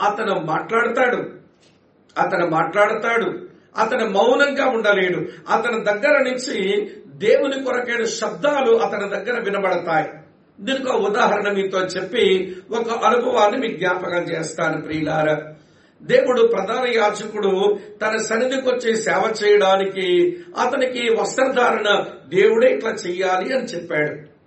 అతను 0.01 0.35
మాట్లాడతాడు. 0.45 1.38
అతను 2.19 2.49
మాట్లాడతాడు. 2.49 3.39
అతను 3.77 4.09
మౌనంగా 4.09 4.65
ఉండలేడు. 4.65 5.19
అతని 5.49 5.83
దగ్గర 5.83 6.17
నుంచి 6.23 6.89
దేవుని 7.07 7.63
కొరకైన 7.63 8.03
శబ్దాలు 8.03 8.75
అతని 8.75 9.09
దగ్గర 9.09 9.41
వినబడతాయి. 9.43 10.09
దీనికి 10.61 10.89
ఒక 10.89 11.01
ఉదాహరణ 11.09 11.51
మీతో 11.51 11.79
చెప్పి 11.79 12.55
ఒక 12.71 13.05
అనుభవాన్ని 13.05 13.57
మీకు 13.57 13.77
జ్ఞాపకం 13.77 14.23
చేస్తాను 14.23 14.81
ప్రియులారా. 14.81 15.53
దేవుడు 16.01 16.41
ప్రధాన 16.47 16.87
యాచకుడు 16.87 17.79
తన 18.01 18.17
సన్నిధికి 18.17 18.69
వచ్చి 18.69 18.95
సేవ 18.95 19.33
చేయడానికి 19.43 20.37
అతనికి 20.59 21.15
వస్త్రధారణ 21.21 22.03
దేవుడే 22.27 22.73
ఇట్లా 22.73 22.91
చెయ్యాలి 22.91 23.53
అని 23.53 23.63
చెప్పాడు. 23.63 24.39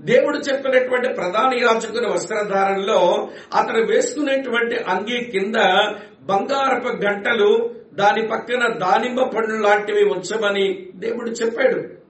దేవుడు 0.00 0.38
చెప్పినటువంటి 0.38 1.08
ప్రధాన 1.08 1.50
యాచకుని 1.54 2.06
వస్త్రధారణలో 2.06 3.30
అతను 3.54 3.86
వేసుకునేటువంటి 3.86 4.76
అంగీ 4.76 5.24
కింద 5.24 5.54
బంగారపు 6.22 6.88
గంటలు 6.88 7.74
దాని 7.94 8.26
పక్కన 8.26 8.72
దానిమ్మ 8.72 9.24
పండ్లు 9.24 9.56
లాంటివి 9.62 10.04
ఉంచమని 10.04 10.86
దేవుడు 10.94 11.30
చెప్పాడు. 11.30 12.02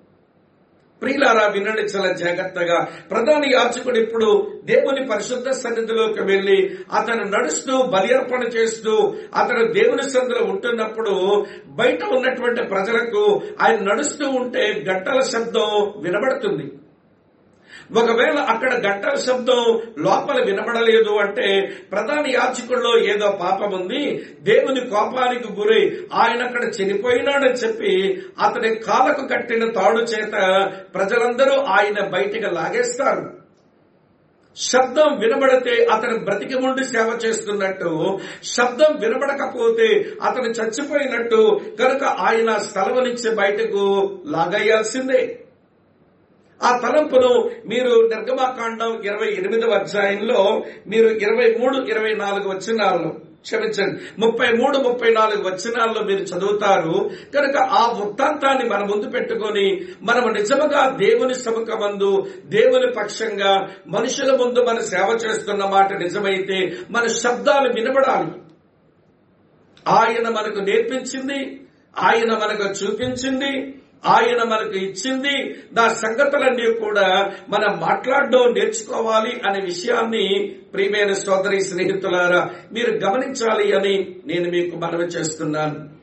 ప్రియులారా 1.02 1.46
వినండి 1.46 1.82
చాలా 1.82 2.12
జాగ్రత్తగా. 2.12 2.88
ప్రధాన 3.10 3.42
యాచకుడు 3.44 3.98
ఇప్పుడు 3.98 4.60
దేవుని 4.64 5.06
పరిశుద్ధ 5.06 5.48
సన్నిధిలోకి 5.48 6.22
వెళ్ళి 6.22 6.70
అతను 6.92 7.24
నడుస్తూ 7.24 7.82
బలియర్పణ 7.82 8.42
చేస్తూ 8.42 9.14
అతను 9.36 9.72
దేవుని 9.72 10.02
సన్నిధిలో 10.02 10.46
ఉంటున్నప్పుడు 10.46 11.46
బయట 11.66 12.04
ఉన్నటువంటి 12.04 12.62
ప్రజలకు 12.62 13.40
ఆయన 13.60 13.78
నడుస్తూ 13.84 14.28
ఉంటే 14.28 14.84
గంటల 14.88 15.20
శబ్దం 15.20 15.92
వినబడుతుంది. 15.96 16.72
ఒకవేళ 17.96 18.38
అక్కడ 18.38 18.72
గంటల 18.74 19.14
శబ్దం 19.14 19.60
లోపల 19.98 20.44
వినబడలేదు 20.44 21.12
అంటే 21.18 21.76
ప్రధాన 21.92 22.24
యాచకుల్లో 22.28 22.98
ఏదో 22.98 23.38
పాపం 23.42 23.70
ఉంది. 23.80 24.24
దేవుని 24.40 24.80
కోపానికి 24.80 25.52
గురై 25.52 25.98
ఆయన 26.14 26.42
అక్కడ 26.42 26.64
చనిపోయినాడని 26.64 27.52
చెప్పి 27.52 28.22
అతని 28.40 28.74
కాలకు 28.74 29.26
కట్టిన 29.26 29.70
తాడు 29.70 29.98
చేత 29.98 30.32
ప్రజలందరూ 30.94 31.54
ఆయన 31.60 32.06
బయటికి 32.06 32.46
లాగేస్తారు. 32.46 33.42
శబ్దం 34.56 35.18
వినబడితే 35.18 35.84
అతను 35.84 36.16
బ్రతికి 36.18 36.54
ఉండి 36.54 36.84
సేవ 36.84 37.18
చేస్తున్నట్టు 37.24 38.18
శబ్దం 38.44 38.98
వినబడకపోతే 39.00 39.86
అతను 40.22 40.48
చచ్చిపోయినట్టు 40.48 41.60
కనుక 41.82 42.04
ఆయన 42.04 42.58
స్థలం 42.58 42.98
నుంచి 43.04 43.36
బయటకు 43.36 43.84
లాగేయాల్సిందే. 44.26 45.38
ఆ 46.62 46.78
తలంపును 46.82 47.50
మీరు 47.66 48.08
నిర్గమాకాండం 48.14 49.02
ఇరవై 49.02 49.28
ఎనిమిదవ 49.32 49.70
అధ్యాయంలో 49.70 50.64
మీరు 50.86 51.08
ఇరవై 51.08 51.54
మూడు 51.60 51.76
ఇరవై 51.78 52.14
నాలుగు 52.14 52.48
వచ్చినాల్లో 52.48 53.10
క్షమించండి. 53.42 54.00
ముప్పై 54.18 54.52
మూడు 54.52 54.78
ముప్పై 54.78 55.10
నాలుగు 55.10 55.42
వచనాల్లో 55.42 56.02
మీరు 56.02 56.20
చదువుతారు. 56.20 57.10
కనుక 57.34 57.56
ఆ 57.58 57.92
వృత్తాంతాన్ని 57.92 58.68
మన 58.68 58.78
ముందు 58.78 59.10
పెట్టుకొని 59.10 59.80
మనం 60.02 60.32
నిజముగా 60.32 60.88
దేవుని 60.88 61.34
సముఖమందు 61.34 62.26
దేవుని 62.46 62.92
పక్షంగా 62.92 63.68
మనుషుల 63.88 64.36
ముందు 64.36 64.60
మన 64.60 64.78
సేవ 64.78 65.18
చేస్తున్న 65.24 65.64
మాట 65.64 65.92
నిజమైతే 65.92 66.76
మన 66.90 67.06
శబ్దాలు 67.06 67.72
వినబడాలి. 67.72 68.32
ఆయన 69.88 70.28
మనకు 70.28 70.60
నేర్పించింది 70.60 71.60
ఆయన 71.98 72.30
మనకు 72.32 72.84
చూపించింది 72.84 73.74
ఆయన 74.06 74.42
మనకు 74.42 74.72
ఇచ్చింది. 74.72 75.54
దా 75.72 75.88
సంగతులన్నీ 75.88 76.72
కూడా 76.72 77.32
మనం 77.48 77.80
మాట్లాడడం 77.80 78.52
నేర్చుకోవాలి 78.52 79.40
అనే 79.46 79.60
విషయాన్ని 79.60 80.56
ప్రియమైన 80.74 81.12
సోదరి 81.12 81.60
స్నేహితులారా 81.60 82.50
మీరు 82.72 82.90
గమనించాలి 82.90 83.72
అని 83.72 84.16
నేను 84.26 84.50
మీకు 84.50 84.76
మనవి 84.76 85.04
చేస్తున్నాను. 85.04 86.02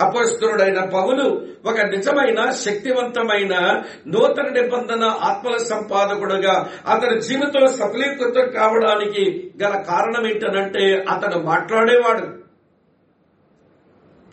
అపస్తుడైన 0.00 0.84
పౌలు 0.84 1.46
ఒక 1.66 1.80
నిజమైన 1.80 2.50
శక్తివంతమైన 2.50 3.82
నూతన 4.06 4.48
నిబంధన 4.48 5.04
ఆత్మల 5.04 5.56
సంపాదకుడుగా 5.56 6.72
అతని 6.90 7.20
జీవితంలో 7.20 7.66
సఫలీకృతం 7.66 8.50
కావడానికి 8.50 9.52
గల 9.62 9.76
కారణం 9.88 10.26
ఏంటనంటే 10.26 11.04
అతను 11.10 11.42
మాట్లాడేవాడు. 11.42 12.41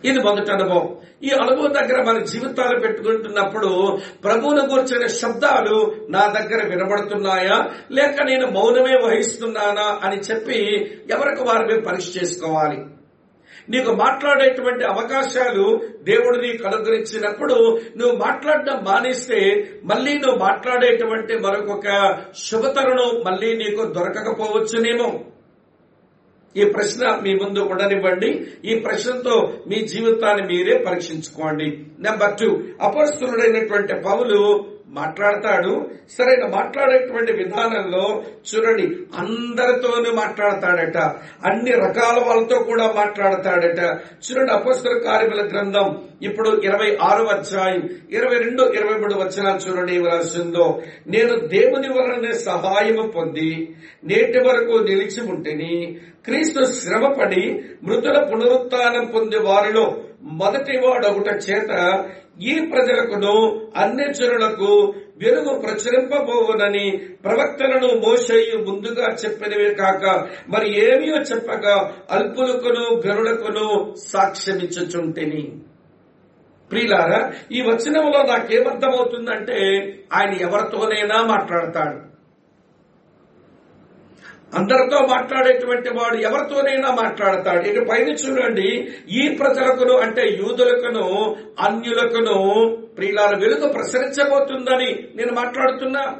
ఇది 0.05 0.19
మొదటి 0.19 0.51
అనుభవం. 0.51 0.95
ఈ 1.23 1.29
అనుభవం 1.29 1.73
దగ్గర 1.73 2.03
మన 2.03 2.23
జీవితాలు 2.23 2.79
పెట్టుకుంటున్నప్పుడు 2.79 3.99
ప్రభువును 4.23 4.61
గూర్చిన 4.61 5.07
శబ్దాలు 5.07 5.95
నా 6.09 6.33
దగ్గర 6.39 6.67
వినబడుతున్నాయా? 6.67 7.69
లేక 7.91 8.21
నేను 8.23 8.47
మౌనమే 8.47 8.95
వహిస్తున్నానా 9.05 9.99
అని 10.03 10.19
చెప్పి 10.19 10.75
ఎవరికి 11.11 11.43
వారిని 11.43 11.81
పరీక్ష 11.81 12.23
చేసుకోవాలి? 12.23 12.85
నీకు 13.69 13.91
మాట్లాడేటువంటి 13.91 14.85
అవకాశాలు 14.85 15.81
దేవుడు 16.03 16.37
నీకు 16.37 16.67
అనుగ్రహించినప్పుడు 16.67 17.79
నువ్వు 17.97 18.17
మాట్లాడడం 18.17 18.83
మానేస్తే 18.83 19.69
మళ్ళీ 19.83 20.17
నువ్వు 20.17 20.39
మాట్లాడేటువంటి 20.39 21.37
మరొక 21.37 22.17
శుభతరుణం 22.37 23.23
మళ్ళీ 23.25 23.57
నీకు 23.57 23.83
దొరకకపోవచ్చునేమో. 23.83 25.19
ఈ 26.57 26.65
ప్రశ్న 26.65 27.19
మీ 27.23 27.35
ముందు 27.35 27.59
ఉండనివ్వండి. 27.59 28.47
ఈ 28.65 28.79
ప్రశ్నతో 28.79 29.53
మీ 29.67 29.87
జీవితాన్ని 29.87 30.47
మీరే 30.47 30.77
పరీక్షించుకోండి. 30.77 31.65
నెంబర్ 31.99 32.39
టూ 32.39 32.59
అపరిస్తుడైనటువంటి 32.81 33.93
పౌలు 33.93 34.65
మాట్లాడతాడు. 34.89 35.89
సరైన 36.09 36.45
మాట్లాడేటువంటి 36.55 37.33
విధానంలో 37.33 38.23
చూడండి 38.49 38.83
అందరితోనూ 39.17 40.15
మాట్లాడతాడట. 40.15 40.97
అన్ని 41.45 41.71
రకాల 41.71 42.23
వాళ్ళతో 42.27 42.59
కూడా 42.59 42.93
మాట్లాడతాడట. 42.95 43.79
చూడండి 44.25 44.51
అపస్తుల 44.51 44.97
కార్యముల 44.97 45.47
గ్రంథం 45.47 46.01
ఇప్పుడు 46.21 46.61
ఇరవై 46.63 46.97
ఆరు 47.01 47.23
అధ్యాయం 47.25 47.89
ఇరవై 48.11 48.37
రెండు 48.37 48.63
ఇరవై 48.63 48.97
మూడు 48.97 49.13
వచనాలు 49.13 49.57
చూడండి 49.57 50.03
రాసిందో. 50.05 50.81
నేను 51.07 51.35
దేవుని 51.39 51.87
వలన 51.87 52.31
సహాయము 52.31 53.07
పొంది 53.07 53.75
నేటి 54.03 54.39
వరకు 54.39 54.71
నిలిచి 54.71 55.31
ఉంటేని 55.31 55.99
క్రీస్తు 56.25 56.63
శ్రమపడి 56.63 57.63
మృతుల 57.83 58.23
పునరుత్నం 58.23 59.05
పొందే 59.05 59.37
వారిలో 59.37 59.97
మొదటి 60.21 60.77
వాడొకట 60.77 61.49
చేత 61.49 62.03
ఈ 62.41 62.59
ప్రజలకును 62.59 63.61
అన్యజనులకు 63.77 64.93
వెలుగు 65.17 65.59
ప్రచురింపబోవునని 65.59 66.97
ప్రవక్తలను 66.97 67.87
మోసయ్యు 67.87 68.57
ముందుగా 68.57 69.07
చెప్పినవే 69.25 69.73
కాక 69.73 70.27
మరి 70.49 70.67
ఏమీ 70.79 71.07
చెప్పగా 71.07 71.93
అల్పులకును 72.11 73.01
గరుడకును 73.07 73.95
సాక్ష్యమిచ్చుచుంటిని. 73.97 75.51
ప్రియులారా 76.69 77.33
ఈ 77.51 77.61
వచనంలో 77.61 78.23
నాకేమర్థమవుతుందంటే 78.23 79.59
ఆయన 80.13 80.33
ఎవరితోనైనా 80.33 81.23
మాట్లాడతాడు. 81.23 82.08
అందరితో 84.55 85.07
మాట్లాడేటువంటి 85.07 85.89
వాడు 85.89 86.17
ఎవరితోనైనా 86.17 86.95
మాట్లాడతాడు. 86.95 87.61
ఇక 87.61 87.89
పైన 87.89 88.07
చూడండి 88.07 88.89
ఈ 89.09 89.29
ప్రజలకును 89.29 89.97
అంటే 89.97 90.21
యూదులకును 90.21 91.35
అన్యులకును 91.59 92.77
ప్రియులాల 92.97 93.37
వెలుగు 93.37 93.73
ప్రసరించబోతుందని 93.73 95.09
నేను 95.15 95.33
మాట్లాడుతున్నా. 95.33 96.15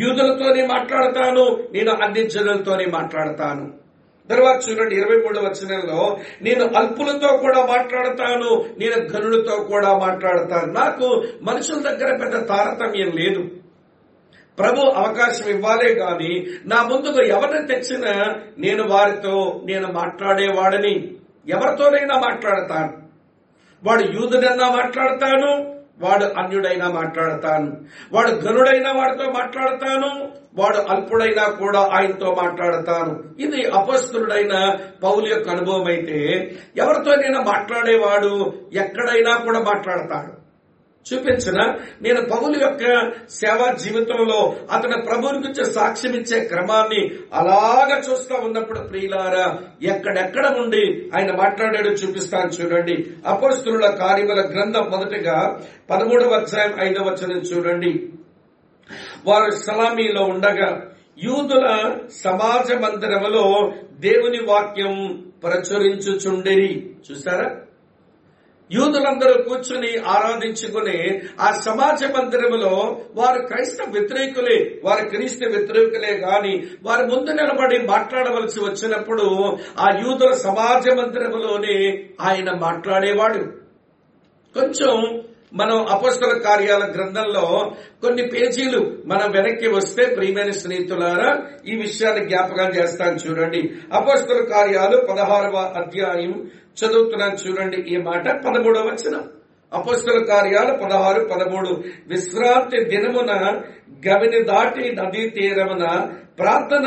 యూదులతోనే 0.00 0.66
మాట్లాడతాను 0.66 1.68
నేను 1.72 1.92
అన్ని 1.92 2.30
జనులతోనే 2.30 2.84
మాట్లాడతాను. 2.84 3.84
తర్వాత 4.28 4.60
చూడండి 4.70 4.94
ఇరవై 4.94 5.16
మూడు 5.16 5.38
వచనంలో 5.38 6.18
నేను 6.42 6.64
అల్పులతో 6.64 7.36
కూడా 7.36 7.66
మాట్లాడతాను 7.66 8.64
నేను 8.78 8.96
గనులతో 8.96 9.56
కూడా 9.56 9.98
మాట్లాడతాను. 9.98 10.72
నాకు 10.72 11.24
మనుషుల 11.42 11.78
దగ్గర 11.78 12.16
పెద్ద 12.16 12.48
తారతమ్యం 12.48 13.10
లేదు. 13.10 13.44
ప్రభు 14.58 14.80
అవకాశం 14.80 15.46
ఇవ్వాలే 15.50 15.94
గాని 15.94 16.46
నా 16.66 16.82
ముందుకు 16.82 17.22
ఎవరిని 17.22 17.66
తెచ్చినా 17.66 18.36
నేను 18.58 18.88
వారితో 18.88 19.62
నేను 19.64 19.92
మాట్లాడేవాడని 19.92 20.94
ఎవరితోనైనా 21.48 22.18
మాట్లాడతాను. 22.18 22.92
వాడు 23.84 24.02
యూదుడైనా 24.02 24.70
మాట్లాడతాను 24.70 25.74
వాడు 26.00 26.24
అన్యుడైనా 26.24 26.88
మాట్లాడతాను. 26.90 27.76
వాడు 28.12 28.30
గనుడైన 28.30 28.88
వాడితో 28.88 29.30
మాట్లాడతాను 29.30 30.10
వాడు 30.54 30.76
అల్పుడైనా 30.76 31.48
కూడా 31.48 31.80
ఆయనతో 31.92 32.36
మాట్లాడతాను. 32.42 33.22
ఇది 33.38 33.68
అపస్తుడైన 33.70 34.78
పౌలు 35.02 35.26
యొక్క 35.26 35.50
అనుభవం 35.50 35.84
అయితే 35.84 36.20
ఎవరితోనైనా 36.76 37.40
మాట్లాడేవాడు 37.42 38.52
ఎక్కడైనా 38.72 39.36
కూడా 39.36 39.60
మాట్లాడతాడు. 39.60 40.33
చూపించిన 41.12 41.74
నేను 42.02 42.20
పౌలు 42.20 42.62
యొక్క 42.62 43.12
సేవా 43.30 43.72
జీవితంలో 43.72 44.56
అతని 44.72 45.02
ప్రభువుని 45.02 45.38
గురించి 45.38 45.72
సాక్ష్యం 45.72 46.12
ఇచ్చే 46.12 46.44
క్రమాన్ని 46.44 47.10
అలాగ 47.34 47.98
చూస్తా 48.10 48.36
ఉన్నప్పుడు 48.36 48.78
ప్రియులారా 48.78 49.58
ఎక్కడెక్కడ 49.82 50.46
ఉండి 50.46 51.10
ఆయన 51.16 51.36
మాట్లాడాడు 51.36 51.88
చూపిస్తాను 51.88 52.50
చూడండి. 52.50 53.06
అపోస్తుల 53.26 53.86
కార్యముల 53.86 54.40
గ్రంథం 54.40 54.90
మొదటగా 54.90 55.62
పదమూడవ 55.90 56.30
అధ్యాయం 56.30 56.74
ఐదవ 56.80 57.02
వచనం 57.02 57.38
చూడండి. 57.38 58.08
వారు 59.26 59.50
సలామీలో 59.50 60.24
ఉండగా 60.24 60.90
యూదుల 61.22 61.94
సమాజ 62.24 62.72
మందిరములో 62.72 63.72
దేవుని 64.00 64.38
వాక్యం 64.44 65.24
ప్రచురించుచుండేరి. 65.42 66.90
చూసారా? 67.10 67.56
యూదులందరూ 68.70 69.42
కూర్చుని 69.42 69.96
ఆరాధించుకుని 69.98 71.20
ఆ 71.40 71.50
సమాజ 71.52 72.04
మందిరములో 72.04 72.98
వారు 73.14 73.42
క్రైస్తవ 73.42 73.90
వ్యతిరేకులే 73.90 74.80
వారు 74.84 75.08
క్రీస్తు 75.08 75.48
వ్యతిరేకులే 75.48 76.16
గాని 76.16 76.66
వారి 76.82 77.06
ముందు 77.06 77.30
నిలబడి 77.30 77.86
మాట్లాడవలసి 77.86 78.60
వచ్చినప్పుడు 78.60 79.56
ఆ 79.78 79.98
యూదుల 79.98 80.32
సమాజ 80.32 80.88
మందిరములోనే 80.88 82.04
ఆయన 82.20 82.50
మాట్లాడేవాడు. 82.56 83.64
కొంచెం 84.54 85.22
మనం 85.54 85.86
అపస్తుల 85.86 86.38
కార్యాల 86.38 86.84
గ్రంథంలో 86.84 87.72
కొన్ని 88.02 88.26
పేజీలు 88.26 88.96
మనం 89.06 89.30
వెనక్కి 89.30 89.68
వస్తే 89.68 90.06
ప్రియమైన 90.06 90.50
స్నేహితులారా 90.50 91.42
ఈ 91.66 91.76
విషయాన్ని 91.76 92.28
జ్ఞాపకం 92.28 92.68
చేస్తాను 92.76 93.16
చూడండి. 93.16 93.72
అపస్తుల 93.92 94.44
కార్యాలు 94.44 94.96
పదహారవ 94.96 95.72
అధ్యాయం 95.76 96.50
చదువుతున్నాను 96.78 97.34
చూడండి 97.34 97.76
ఈ 97.76 97.96
మాట 97.96 98.24
పదమూడవ 98.44 98.82
వచనం. 98.82 99.24
అపస్తుల 99.72 100.24
కార్యాలు 100.24 100.72
పదహారు 100.76 101.24
పదమూడు. 101.24 101.82
విశ్రాంతి 102.06 102.84
దినమున 102.84 103.32
గవిని 104.08 104.42
దాటి 104.42 104.92
నదీ 104.92 105.28
తీరమున 105.28 106.10
ప్రార్థన 106.38 106.86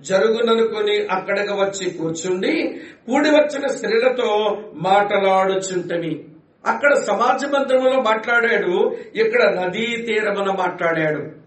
జరుగుననుకొని 0.00 1.06
అక్కడికి 1.06 1.52
వచ్చి 1.52 1.90
కూర్చుండి 1.90 2.80
కూడి 3.06 3.30
వచ్చిన 3.30 3.66
స్త్రీలతో 3.66 4.58
మాటలాడుచుంటమి. 4.74 6.24
అక్కడ 6.66 6.94
సమాజ 6.94 7.44
మందిరంలో 7.44 8.02
మాట్లాడాడు 8.02 8.96
ఇక్కడ 9.14 9.42
నదీ 9.60 9.86
తీరమున 10.06 10.50
మాట్లాడాడు. 10.52 11.45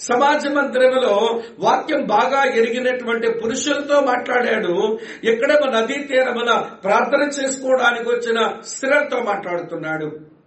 సమాజ 0.00 0.46
మందిరంలో 0.46 1.42
వాక్యం 1.58 2.06
బాగా 2.06 2.44
ఎరిగినటువంటి 2.44 3.30
పురుషులతో 3.30 4.00
మాట్లాడాడు. 4.00 4.98
ఎక్కడ 5.24 5.52
నదీ 5.52 5.94
తీరమున 5.94 6.64
ప్రార్థన 6.84 7.42
చేసుకోవడానికి 7.42 8.08
వచ్చిన 8.08 8.52
స్త్రీలతో 8.66 9.22
మాట్లాడుతున్నాడు. 9.22 10.40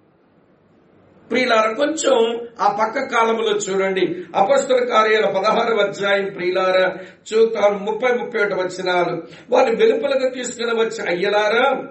ప్రియులార 1.30 1.74
కొంచెం 1.74 2.48
ఆ 2.62 2.78
పక్క 2.82 3.16
కాలంలో 3.16 3.52
చూడండి. 3.52 4.02
అపస్తుల 4.36 4.86
కార్యాల 4.86 5.26
పదహారు 5.26 5.76
అధ్యాయం 5.76 6.26
ప్రియులార 6.26 6.98
చూస్తాను 7.34 7.78
ముప్పై 7.78 8.12
ముప్పై 8.12 8.42
ఒకటి 8.42 8.56
వచ్చినారు 8.56 9.28
వారిని 9.50 9.76
వెలుపలకు 9.76 10.30
తీసుకుని 10.30 10.74
వచ్చి 10.74 11.16
అయ్యలారా 11.16 11.84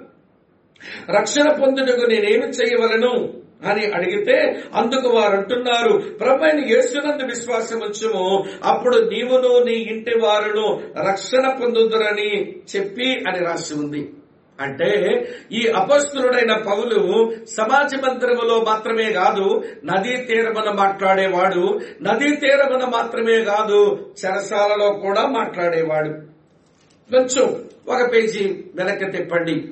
రక్షణ 1.19 1.53
పొందుటకు 1.53 2.07
నేనేమి 2.07 2.47
చేయవలను? 2.49 3.42
అని 3.65 3.87
అడిగితే 3.87 4.65
అందుకు 4.75 5.09
వారు 5.09 5.37
అంటున్నారు 5.37 5.99
ప్రభైన 5.99 6.65
యేసునందు 6.65 7.25
విశ్వాసం 7.25 7.77
వచ్చుము 7.77 8.45
అప్పుడు 8.65 8.97
నీవును 8.97 9.65
నీ 9.65 9.73
ఇంటి 9.73 10.19
వారును 10.19 10.83
రక్షణ 11.09 11.53
పొందుదురని 11.63 12.53
చెప్పి 12.77 13.25
అని 13.29 13.39
రాసి 13.39 13.75
ఉంది. 13.75 14.11
అంటే 14.61 14.91
ఈ 15.53 15.67
అపస్తుడైన 15.77 16.53
పౌలు 16.53 17.33
సమాజ 17.45 17.95
మందిరములో 17.95 18.65
మాత్రమే 18.69 19.13
కాదు 19.13 19.63
నదీ 19.85 20.17
తీరమున 20.17 20.71
మాట్లాడేవాడు 20.71 21.81
నదీ 22.03 22.37
తీరమున 22.37 22.85
మాత్రమే 22.85 23.45
కాదు 23.45 24.07
చెరసాలలో 24.25 24.89
కూడా 24.93 25.27
మాట్లాడేవాడు. 25.27 26.09
కొంచెం 27.13 27.65
ఒక 27.89 28.13
పేజీ 28.13 28.45
వెనక్కి 28.75 29.11
తిప్పండి. 29.11 29.65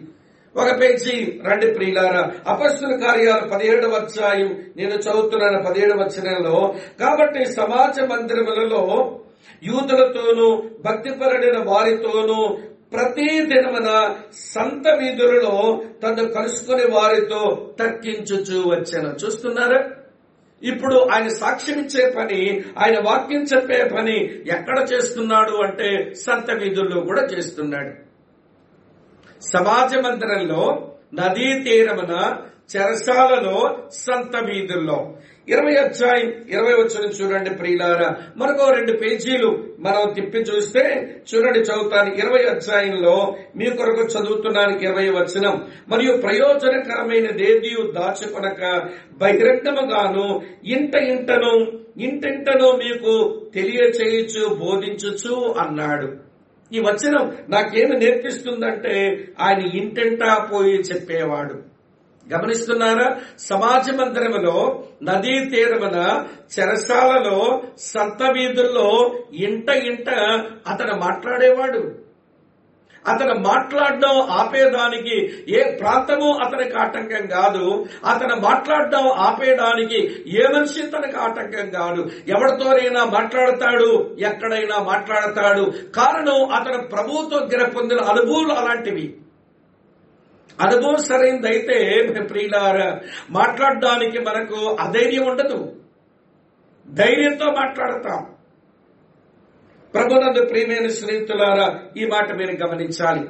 ఒక 0.56 0.80
పేజీ 0.80 1.40
రండి 1.46 1.66
ప్రియులారా. 1.66 2.32
అపస్తుల 2.46 2.96
కార్యాలు 3.06 3.48
పదిహేడవ 3.48 3.90
అధ్యాయం. 3.90 4.64
నేను 4.76 4.94
చదువుతున్నాను 4.94 5.62
పదిహేడవ 5.62 5.96
వచనంలో. 5.96 6.74
కాబట్టి 7.00 7.44
సమాజ 7.44 8.00
మందిరములలో 8.00 9.20
యూదులతోనూ 9.62 10.62
భక్తిపరుడైన 10.84 11.64
వారితోనూ 11.66 12.58
ప్రతి 12.92 13.46
దినమున 13.46 14.14
సంత 14.32 14.88
వీధులలో 14.88 15.82
తను 16.02 16.28
కలుసుకునే 16.28 16.84
వారితో 16.90 17.74
తర్కించుచూ 17.78 18.70
వచ్చాను. 18.70 19.26
చూస్తున్నారా? 19.26 19.84
ఇప్పుడు 20.62 20.94
ఆయన 20.94 21.28
సాక్ష్యం 21.28 21.78
ఇచ్చే 21.78 22.10
పని 22.10 22.62
ఆయన 22.78 22.98
వాక్యం 22.98 23.42
చెప్పే 23.42 23.84
పని 23.84 24.24
ఎక్కడ 24.24 24.86
చేస్తున్నాడు 24.92 25.52
అంటే 25.52 26.14
సంత 26.14 26.50
వీధుల్లో 26.50 27.00
కూడా 27.00 27.22
చేస్తున్నాడు. 27.24 28.10
సమాజ 29.40 29.96
మందిరంలో 29.96 30.92
నదీ 31.14 31.62
తీరమున 31.62 32.37
చెరసాలలో 32.76 33.79
సంత 33.92 34.37
వీధుల్లో. 34.44 35.16
ఇరవై 35.48 35.74
అధ్యాయం 35.74 36.33
ఇరవై 36.50 36.72
వచ్చిన 36.72 37.11
చూడండి 37.11 37.50
ప్రియులారా. 37.50 38.16
మనకు 38.37 38.70
రెండు 38.70 38.92
పేజీలు 38.92 39.64
మనం 39.81 40.12
తిప్పి 40.12 40.38
చూస్తే 40.38 41.14
చూడండి 41.35 41.59
చదువుతాను. 41.59 42.14
ఇరవై 42.14 42.44
అధ్యాయంలో 42.44 43.37
మీ 43.57 43.70
కొరకు 43.70 44.00
చదువుతున్నానికి 44.00 44.85
ఇరవై 44.85 45.09
వచనం. 45.11 45.66
మరియు 45.88 46.16
ప్రయోజనకరమైన 46.16 47.31
దేదీయు 47.31 47.90
దాచుకొనక 47.90 48.88
బహిరంగముగాను 49.12 50.42
ఇంట 50.64 50.94
ఇంటను 50.94 51.72
ఇంటింటను 52.00 52.72
మీకు 52.72 53.40
తెలియచేయచ్చు 53.55 54.55
బోధించుచు 54.55 55.55
అన్నాడు. 55.61 56.29
ఈ 56.72 56.80
వచనం 56.80 57.37
నాకేమి 57.48 57.96
నేర్పిస్తుందంటే 57.96 59.24
ఆయన 59.40 59.59
ఇంటింటా 59.59 60.48
పోయి 60.52 60.74
చెప్పేవాడు. 60.74 61.70
గమనిస్తున్నారా? 62.35 63.20
సమాజ 63.38 63.90
మందిరములో 63.90 64.85
నదీ 65.02 65.44
తీరమున 65.44 66.26
చెరసాలలో 66.59 67.62
సంత 67.78 68.22
వీధుల్లో 68.22 69.14
ఇంట 69.35 69.68
ఇంట 69.68 70.11
అతను 70.68 70.96
మాట్లాడేవాడు. 70.96 71.99
అతను 73.08 73.34
మాట్లాడడం 73.34 74.20
ఆపేదానికి 74.20 75.44
ఏ 75.48 75.76
ప్రాంతము 75.76 76.38
అతనికి 76.46 76.78
ఆటంకం 76.78 77.26
కాదు. 77.26 77.86
అతను 78.04 78.36
మాట్లాడడం 78.36 79.08
ఆపేయడానికి 79.08 80.24
ఏ 80.26 80.46
మనిషి 80.54 80.86
తనకు 80.86 81.18
ఆటంకం 81.18 81.70
కాదు. 81.70 82.10
ఎవరితోనైనా 82.28 83.04
మాట్లాడతాడు 83.04 84.16
ఎక్కడైనా 84.20 84.82
మాట్లాడతాడు. 84.82 85.72
కారణం 85.96 86.52
అతను 86.52 86.88
ప్రభువుతో 86.88 87.36
గిరపొందిన 87.36 88.00
అనుభవాలు 88.00 88.52
అలాంటివి. 88.52 89.16
అనుభవం 90.60 90.96
సరైనదైతే 90.96 92.06
ప్రియులార 92.30 92.98
మాట్లాడడానికి 93.30 94.18
మనకు 94.18 94.76
అధైర్యం 94.80 95.26
ఉండదు. 95.26 95.76
ధైర్యంతో 96.90 97.46
మాట్లాడతాం. 97.46 98.29
ప్రభునందు 99.94 100.44
ప్రియమైన 100.44 100.88
స్నేహితులారా 100.88 101.81
ఈ 101.96 102.07
మాట 102.07 102.35
మీరు 102.35 102.66
గమనించాలి. 102.66 103.24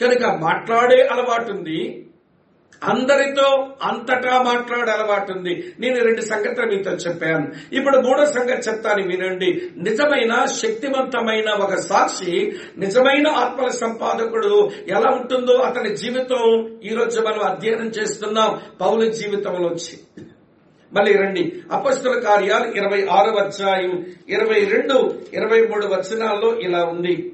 కనుక 0.00 0.38
మాట్లాడే 0.42 1.02
అలవాటు 1.02 1.52
ఉంది 1.52 2.06
అందరితో 2.84 3.48
అంతటా 3.82 4.42
మాట్లాడే 4.42 4.92
అలవాటు 4.92 5.32
ఉంది 5.32 5.74
నేను 5.80 6.04
రెండు 6.04 6.20
సంగతులు 6.20 6.66
మీతో 6.66 6.90
చెప్పాను. 6.90 7.46
ఇప్పుడు 7.72 7.98
మూడో 7.98 8.24
సంగతి 8.24 8.70
చెప్తాను 8.70 9.02
వినండి. 9.06 9.70
నిజమైన 9.76 10.44
శక్తివంతమైన 10.44 11.50
ఒక 11.50 11.74
సాక్షి 11.74 12.52
నిజమైన 12.78 13.28
ఆత్మల 13.28 13.68
సంపాదకుడు 13.68 14.70
ఎలా 14.88 15.10
ఉంటుందో 15.10 15.52
అతని 15.52 15.96
జీవితం. 15.96 16.44
ఈ 16.84 16.94
రోజు 16.94 17.20
మనం 17.20 17.40
అధ్యయనం 17.40 17.86
చేస్తున్నాం 17.86 18.60
పౌల 18.80 19.10
జీవితంలో 19.10 19.68
వచ్చి 19.68 20.24
మళ్ళీ 20.92 21.12
రండి. 21.12 21.52
అపస్తుల 21.72 22.18
కార్యాలు 22.18 22.72
ఇరవై 22.72 23.06
ఆరు 23.10 23.30
అధ్యాయం 23.30 24.06
ఇరవై 24.28 24.64
రెండు 24.64 25.14
ఇరవై 25.34 25.66
మూడు 25.66 25.86
వచనాల్లో 25.86 26.58
ఇలా 26.58 26.84
ఉంది. 26.84 27.32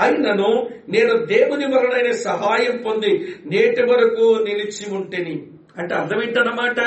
అయినను 0.00 0.68
నేను 0.88 1.26
దేవుని 1.26 1.66
వలనైన 1.66 2.10
సహాయం 2.10 2.82
పొంది 2.86 3.34
నేటి 3.46 3.82
వరకు 3.82 4.44
నిలిచి 4.48 4.94
ఉంటేని. 4.94 5.46
అంటే 5.76 5.94
అర్థం 5.94 6.22
ఏంటన్నమాట? 6.22 6.80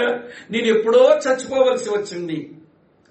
నేను 0.51 0.65
ఎప్పుడో 0.65 1.19
చచ్చిపోవలసి 1.27 1.89
వచ్చింది. 1.89 2.49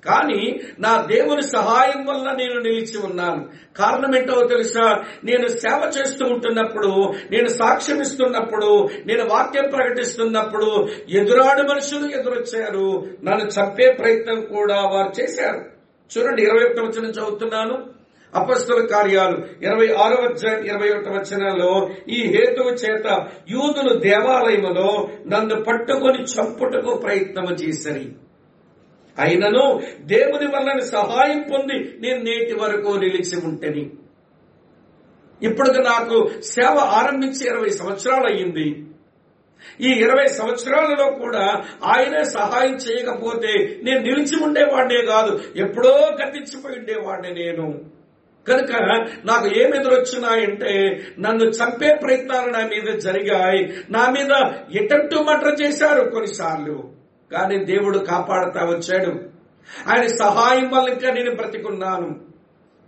కానీ 0.07 0.61
నా 0.79 1.07
దేవుని 1.13 1.43
సహాయం 1.43 2.07
వల్ల 2.07 2.33
నేను 2.33 2.61
నిలిచి 2.61 3.07
ఉన్నాను. 3.07 3.49
కారణం 3.77 4.17
ఏంటో 4.17 4.47
తెలుసా? 4.47 5.05
నేను 5.25 5.49
సేవ 5.49 5.93
చేస్తూ 5.99 6.27
ఉంటున్నప్పుడు 6.27 7.13
నేను 7.31 7.49
సాక్ష్యం 7.49 8.01
ఇస్తున్నప్పుడు 8.01 8.89
నేను 9.07 9.25
వాక్యం 9.25 9.71
ప్రకటిస్తున్నప్పుడు 9.71 10.89
ఎదురాడు 11.11 11.63
మనుషులు 11.63 12.07
ఎదురొచ్చారు. 12.07 13.07
నన్ను 13.25 13.45
చంపే 13.47 13.93
ప్రయత్నం 13.93 14.41
కూడా 14.41 14.75
వారు 14.75 15.23
చేశారు. 15.23 15.65
చూడండి 16.19 16.43
ఇరవై 16.43 16.65
ఒకటి 16.65 16.81
వచ్చిన 16.81 17.11
చదువుతున్నాను. 17.11 18.03
అపస్తుల 18.35 18.87
కార్యాలు 18.87 19.39
ఇరవై 19.63 19.95
ఆరో 19.99 20.17
అధ్యాయం 20.17 20.65
ఇరవై 20.65 20.89
ఒకటి 20.89 21.09
వచనంలో 21.09 21.91
ఈ 22.09 22.23
హేతువు 22.23 22.69
చేత 22.69 23.07
యూదులు 23.51 23.99
దేవాలయములో 23.99 25.09
నన్ను 25.27 25.61
పట్టుకొని 25.61 26.23
చంపుటకు 26.23 26.95
ప్రయత్నం 26.95 27.55
చేసరి. 27.55 28.09
అయినను 29.19 29.83
దేవుని 30.01 30.47
వలన 30.47 30.79
సహాయం 30.79 31.45
పొంది 31.53 31.97
నేను 32.01 32.23
నేటి 32.23 32.55
వరకు 32.55 32.89
నిలిచి 32.89 33.47
ఉంటేని. 33.47 33.91
ఇప్పుడు 35.43 35.71
నాకు 35.71 36.31
సేవ 36.43 36.79
ఆరంభించి 36.79 37.47
ఇరవై 37.47 37.69
సంవత్సరాలు 37.69 38.27
అయ్యింది. 38.27 38.85
ఈ 39.81 39.89
ఇరవై 39.89 40.27
సంవత్సరాలలో 40.27 41.11
కూడా 41.11 41.65
ఆయనే 41.85 42.25
సహాయం 42.25 42.75
చేయకపోతే 42.75 43.81
నేను 43.83 44.01
నిలిచి 44.01 44.45
ఉండేవాడినే 44.45 45.07
కాదు 45.07 45.41
ఎప్పుడో 45.57 45.91
గతించిపోయి 45.91 46.79
ఉండేవాడిని 46.79 47.45
నేను. 47.45 47.81
కనుక 48.49 48.73
నాకు 49.25 49.47
ఏమి 49.47 49.79
ఎదురొచ్చినాయంటే 49.79 51.03
నన్ను 51.19 51.45
చంపే 51.45 51.95
ప్రయత్నాలు 51.95 52.51
నా 52.51 52.59
మీద 52.59 52.99
జరిగాయి 52.99 53.77
నా 53.91 54.11
మీద 54.11 54.53
ఎటట్టు 54.77 55.17
మటర్ 55.17 55.61
చేశారు 55.63 56.11
కొన్నిసార్లు. 56.11 56.92
కానీ 57.33 57.65
దేవుడు 57.65 57.99
కాపాడుతా 57.99 58.61
వచ్చాడు. 58.65 59.11
ఆయన 59.89 60.07
సహాయం 60.07 60.71
వల్ల 60.71 60.89
ఇంకా 60.89 61.11
నేను 61.11 61.35
బ్రతికున్నాను. 61.35 62.33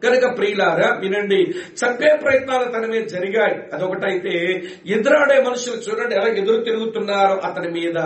కనుక 0.04 0.38
ప్రియులారా 0.38 0.96
వినండి. 1.00 1.42
చంపే 1.50 2.16
ప్రయత్నాలు 2.16 2.64
తన 2.64 2.86
మీద 2.86 3.04
జరిగాయి. 3.04 3.74
అదొకటైతే 3.74 4.62
ఎదురాడే 4.86 5.42
మనుషులు 5.42 5.76
చూడండి 5.76 6.14
ఎలా 6.14 6.28
ఎదురు 6.28 6.64
తిరుగుతున్నారో 6.64 7.36
అతని 7.36 7.70
మీద. 7.70 7.98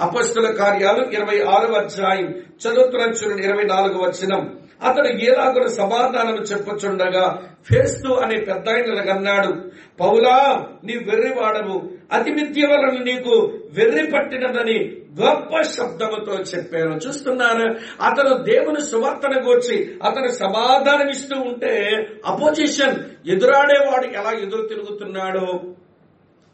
అపస్తుల 0.00 0.50
కార్యాలు 0.50 1.04
ఇరవై 1.04 1.42
ఆరు 1.42 1.72
అధ్యాయం. 1.72 2.30
చదువుతున్న 2.32 3.10
చూడండి 3.10 3.42
ఇరవై 3.42 3.64
నాలుగు 3.64 3.98
వచ్చినం 3.98 4.58
అతడు 4.82 5.08
ఏలాగున 5.08 5.66
సమాధానం 5.66 6.34
చెప్పుచుండగా 6.34 7.42
ఫేస్తు 7.72 8.12
అనే 8.12 8.40
పెద్ద 8.40 8.68
అన్నాడు 9.10 9.70
పౌలా 10.00 10.66
నీ 10.84 10.94
వెర్రివాడవు 10.96 11.91
అతి 12.12 12.30
విద్య 12.32 12.66
వలన 12.66 13.02
నీకు 13.02 13.52
వెర్రి 13.72 14.10
పట్టినదని 14.10 14.96
గొప్ప 15.20 15.62
శబ్దముతో 15.62 16.32
చెప్పాను. 16.32 17.08
చూస్తున్నారు? 17.08 17.74
అతను 18.02 18.42
దేవుని 18.42 18.80
సువార్తను 18.80 19.42
గూర్చి 19.42 19.94
అతను 20.02 20.28
సమాధానం 20.28 21.08
ఇస్తూ 21.08 21.40
ఉంటే 21.40 22.06
అపోజిషన్ 22.26 23.28
ఎదురాడేవాడు 23.28 24.06
ఎలా 24.06 24.30
ఎదురు 24.30 24.66
తిరుగుతున్నాడో? 24.66 25.62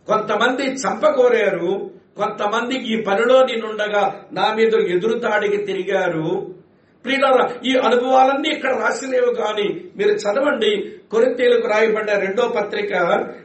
కొంతమంది 0.07 0.63
చంపకోరారు 0.63 1.91
కొంతమంది 2.17 2.75
ఈ 2.75 3.03
పనిలో 3.03 3.47
నేనుండగా 3.47 4.23
నా 4.33 4.55
మీద 4.55 4.75
ఎదురుతాడికి 4.75 5.57
తిరిగారు. 5.57 6.58
ప్రియులారా 7.05 7.51
ఈ 7.65 7.75
అనుభవాలన్నీ 7.75 8.49
ఇక్కడ 8.49 8.71
రాసినవి 8.71 9.35
కానీ 9.35 9.81
మీరు 9.97 10.11
చదవండి. 10.11 10.93
కొరింతీలకు 11.11 11.67
రాయబడ్డ 11.69 12.11
రెండో 12.11 12.49
పత్రిక 12.49 12.95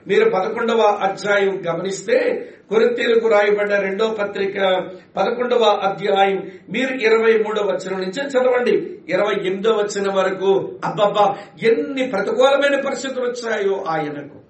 మీరు 0.08 0.30
పదకొండవ 0.30 0.82
అధ్యాయం 0.82 1.64
గమనిస్తే 1.68 2.50
కొరింతీలకు 2.70 3.28
రాయబడ్డ 3.28 3.74
రెండో 3.74 4.08
పత్రిక 4.08 4.84
పదకొండవ 5.18 5.64
అధ్యాయం 5.64 6.52
మీరు 6.70 6.94
ఇరవై 6.94 7.38
మూడో 7.38 7.62
వచనం 7.62 8.02
నుంచి 8.02 8.22
చదవండి. 8.30 8.76
ఇరవై 9.10 9.34
ఎనిమిదో 9.34 9.72
వచ్చిన 9.72 10.14
వరకు 10.14 10.80
అబ్బబ్బా 10.86 11.36
ఎన్ని 11.64 12.08
ప్రతికూలమైన 12.08 12.82
పరిస్థితులు 12.82 13.26
వచ్చాయో 13.26 13.84
ఆయనకు. 13.88 14.43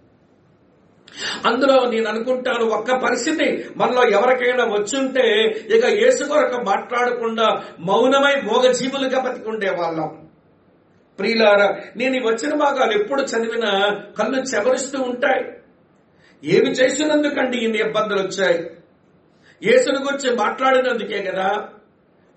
అందులో 1.46 1.90
నేను 1.90 2.10
అనుకుంటాను 2.10 2.66
ఒక్క 2.66 2.96
పరిస్థితి. 2.96 3.68
మనలో 3.78 4.10
ఎవరికైనా 4.10 4.64
వచ్చుంటే 4.66 5.22
ఇక 5.76 5.86
యేసు 5.86 6.24
కొరకు 6.24 6.62
మాట్లాడకుండా 6.62 7.64
మౌనమై 7.80 8.42
మోగజీవులుగా 8.42 9.20
బతికుండే 9.22 9.70
వాళ్ళం. 9.70 10.28
ప్రియులారా 11.20 11.80
నేను 11.98 12.16
ఈ 12.16 12.20
వచ్చిన 12.20 12.56
భాగాలు 12.56 12.92
ఎప్పుడు 12.92 13.22
చదివినా 13.22 14.02
కళ్ళు 14.20 14.38
చెమరుస్తూ 14.38 15.02
ఉంటాయి. 15.02 15.46
ఏమి 16.44 16.72
చేసినందుకండి 16.72 17.58
ఇన్ని 17.58 17.78
ఇబ్బందులు 17.78 18.20
వచ్చాయి? 18.20 18.70
యేసుని 19.64 20.00
గురించి 20.00 20.36
మాట్లాడినందుకే 20.36 21.24
కదా? 21.24 21.64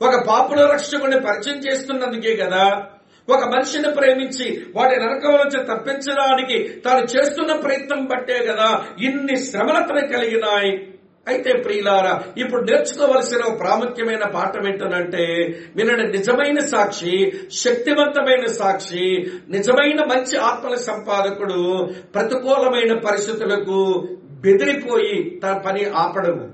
ఒక 0.02 0.26
పాపుల 0.28 0.70
రక్షకుని 0.72 1.20
పరిచయం 1.20 1.58
చేస్తున్నందుకే 1.58 2.36
కదా? 2.36 2.86
ఒక 3.28 3.44
మనిషిని 3.44 3.90
ప్రేమించి 3.94 4.46
వాడి 4.74 4.96
నరకం 4.96 5.32
నుంచి 5.32 5.58
తప్పించడానికి 5.64 6.58
తాను 6.84 7.04
చేస్తున్న 7.04 7.52
ప్రయత్నం 7.56 8.04
బట్టే 8.04 8.38
కదా 8.46 8.68
ఇన్ని 9.00 9.36
శ్రమలతను 9.36 10.02
కలిగినాయి. 10.08 10.72
అయితే 11.28 11.52
ప్రియులారా 11.52 12.24
ఇప్పుడు 12.36 12.62
నేర్చుకోవలసిన 12.64 13.54
ప్రాముఖ్యమైన 13.54 14.24
పాఠం 14.34 14.66
ఏంటనంటే 14.68 15.24
వినండి 15.76 16.18
నిజమైన 16.18 16.58
సాక్షి 16.66 17.14
శక్తివంతమైన 17.52 18.46
సాక్షి 18.46 19.06
నిజమైన 19.48 20.00
మంచి 20.04 20.36
ఆత్మల 20.38 20.74
సంపాదకుడు 20.74 21.60
ప్రతికూలమైన 22.14 22.92
పరిస్థితులకు 22.98 23.78
బెదిరిపోయి 24.44 25.40
తన 25.42 25.52
పని 25.66 25.84
ఆపడము. 25.84 26.46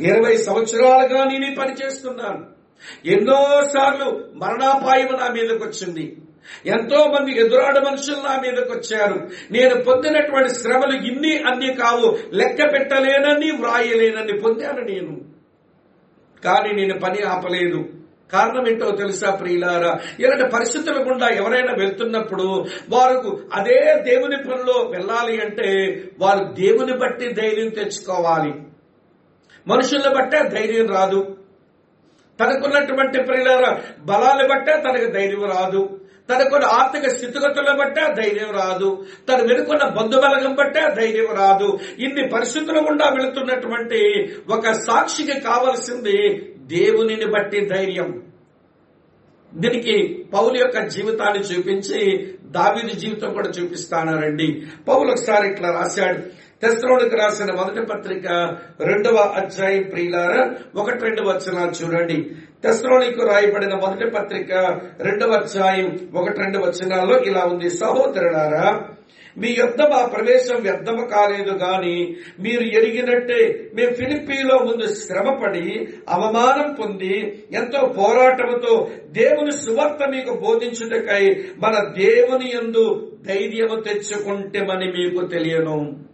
ఇరవై 0.00 0.36
సంవత్సరాలుగా 0.36 1.20
నేను 1.24 1.54
పని 1.54 1.72
చేస్తున్నాను 1.72 2.59
ఎన్నోసార్లు 3.06 4.24
మరణాపాయం 4.34 5.08
నా 5.20 5.28
మీదకి 5.28 5.64
వచ్చింది. 5.64 6.16
ఎంతో 6.66 7.06
మంది 7.06 7.40
ఎదురాడ 7.40 7.78
మనుషులు 7.78 8.16
నా 8.16 8.40
మీదకి 8.40 8.72
వచ్చారు. 8.72 9.28
నేను 9.50 9.82
పొందినటువంటి 9.82 10.48
శ్రమలు 10.48 10.96
ఇన్ని 10.96 11.38
అన్ని 11.38 11.74
కావు. 11.74 12.18
లెక్క 12.34 12.72
పెట్టలేనని 12.72 13.50
వ్రాయలేనని 13.50 14.38
పొందాను 14.38 14.80
నేను. 14.80 15.20
కానీ 16.44 16.72
నేను 16.72 16.98
పని 16.98 17.22
ఆపలేదు. 17.22 17.84
కారణం 18.32 18.68
ఏంటో 18.68 18.90
తెలుసా 18.90 19.30
ప్రియులారా? 19.30 19.98
ఇలాంటి 20.20 20.44
పరిస్థితుల 20.44 21.08
గుండా 21.08 21.28
ఎవరైనా 21.28 21.74
వెళ్తున్నప్పుడు 21.78 22.64
వారు 22.90 23.40
అదే 23.54 24.02
దేవుని 24.02 24.36
పనిలో 24.36 24.90
వెళ్ళాలి 24.90 25.40
అంటే 25.40 26.02
వారు 26.18 26.44
దేవుని 26.44 26.96
బట్టి 26.96 27.32
ధైర్యం 27.32 27.68
తెచ్చుకోవాలి. 27.68 28.54
మనుషుల్ని 29.68 30.14
బట్టే 30.14 30.48
ధైర్యం 30.48 30.86
రాదు. 30.86 31.36
తనకున్నటువంటి 32.40 33.22
ప్రియుల 33.22 33.78
బలాన్ని 34.00 34.48
బట్టే 34.48 34.72
తనకు 34.72 35.12
ధైర్యం 35.12 35.44
రాదు. 35.44 36.00
తనకున్న 36.30 36.64
ఆర్థిక 36.64 37.10
స్థితిగతులు 37.10 37.76
బట్టే 37.78 38.22
ధైర్యం 38.22 38.50
రాదు. 38.50 39.06
తను 39.28 39.46
వెనుకున్న 39.46 39.88
బంధుబలగం 39.88 40.54
బట్టే 40.54 40.80
ధైర్యం 40.80 41.26
రాదు. 41.36 41.78
ఇన్ని 41.98 42.28
పరిస్థితులు 42.28 42.78
గుండా 42.78 43.08
వెళుతున్నటువంటి 43.08 44.32
ఒక 44.50 44.70
సాక్షికి 44.70 45.40
కావలసింది 45.40 46.46
దేవునిని 46.58 47.26
బట్టి 47.26 47.60
ధైర్యం. 47.60 48.22
దీనికి 49.54 50.26
పౌలు 50.34 50.56
యొక్క 50.58 50.78
జీవితాన్ని 50.78 51.42
చూపించి 51.44 52.34
దావీది 52.44 53.00
జీవితం 53.00 53.32
కూడా 53.32 53.48
చూపిస్తానారండి. 53.48 54.62
పౌలు 54.88 55.10
ఒకసారి 55.10 55.48
ఇట్లా 55.48 55.70
రాశాడు. 55.70 56.39
తెస్త్రోనికి 56.62 57.16
రాసిన 57.16 57.50
మొదటి 57.54 57.82
పత్రిక 57.86 58.56
రెండవ 58.80 59.16
అధ్యాయం 59.16 59.82
ప్రియులార 59.82 60.54
ఒకటి 60.74 61.04
రెండు 61.04 61.22
వచనాలు 61.22 61.70
చూడండి. 61.70 62.24
తెస్త్రోనికి 62.64 63.20
రాయబడిన 63.26 63.74
మొదటి 63.74 64.10
పత్రిక 64.10 64.80
రెండవ 65.00 65.32
అధ్యాయం 65.32 66.10
ఒకటి 66.14 66.38
రెండు 66.38 66.58
వచనాల్లో 66.58 67.18
ఇలా 67.18 67.44
ఉంది. 67.44 67.70
సహోదరులారా 67.70 68.80
మీ 69.38 69.56
యుద్ధ 69.58 69.82
మా 69.82 70.06
ప్రవేశం 70.06 70.56
వ్యర్థము 70.62 71.06
కాలేదు 71.06 71.50
గాని 71.50 72.16
మీరు 72.40 72.62
ఎరిగినట్టే 72.62 73.70
మేము 73.74 73.94
ఫిలిప్పీలో 73.94 74.58
ముందు 74.58 74.86
శ్రమపడి 74.94 75.88
అవమానం 76.08 76.72
పొంది 76.72 77.46
ఎంతో 77.52 77.86
పోరాటముతో 77.98 78.90
దేవుని 79.10 79.52
సువార్త 79.52 80.08
మీకు 80.08 80.34
బోధించుటకై 80.34 81.24
మన 81.58 81.76
దేవుని 81.98 82.50
ఎందు 82.50 83.12
ధైర్యము 83.28 83.80
తెచ్చుకుంటేమని 83.80 84.92
మీకు 84.92 85.26
తెలియను. 85.26 86.09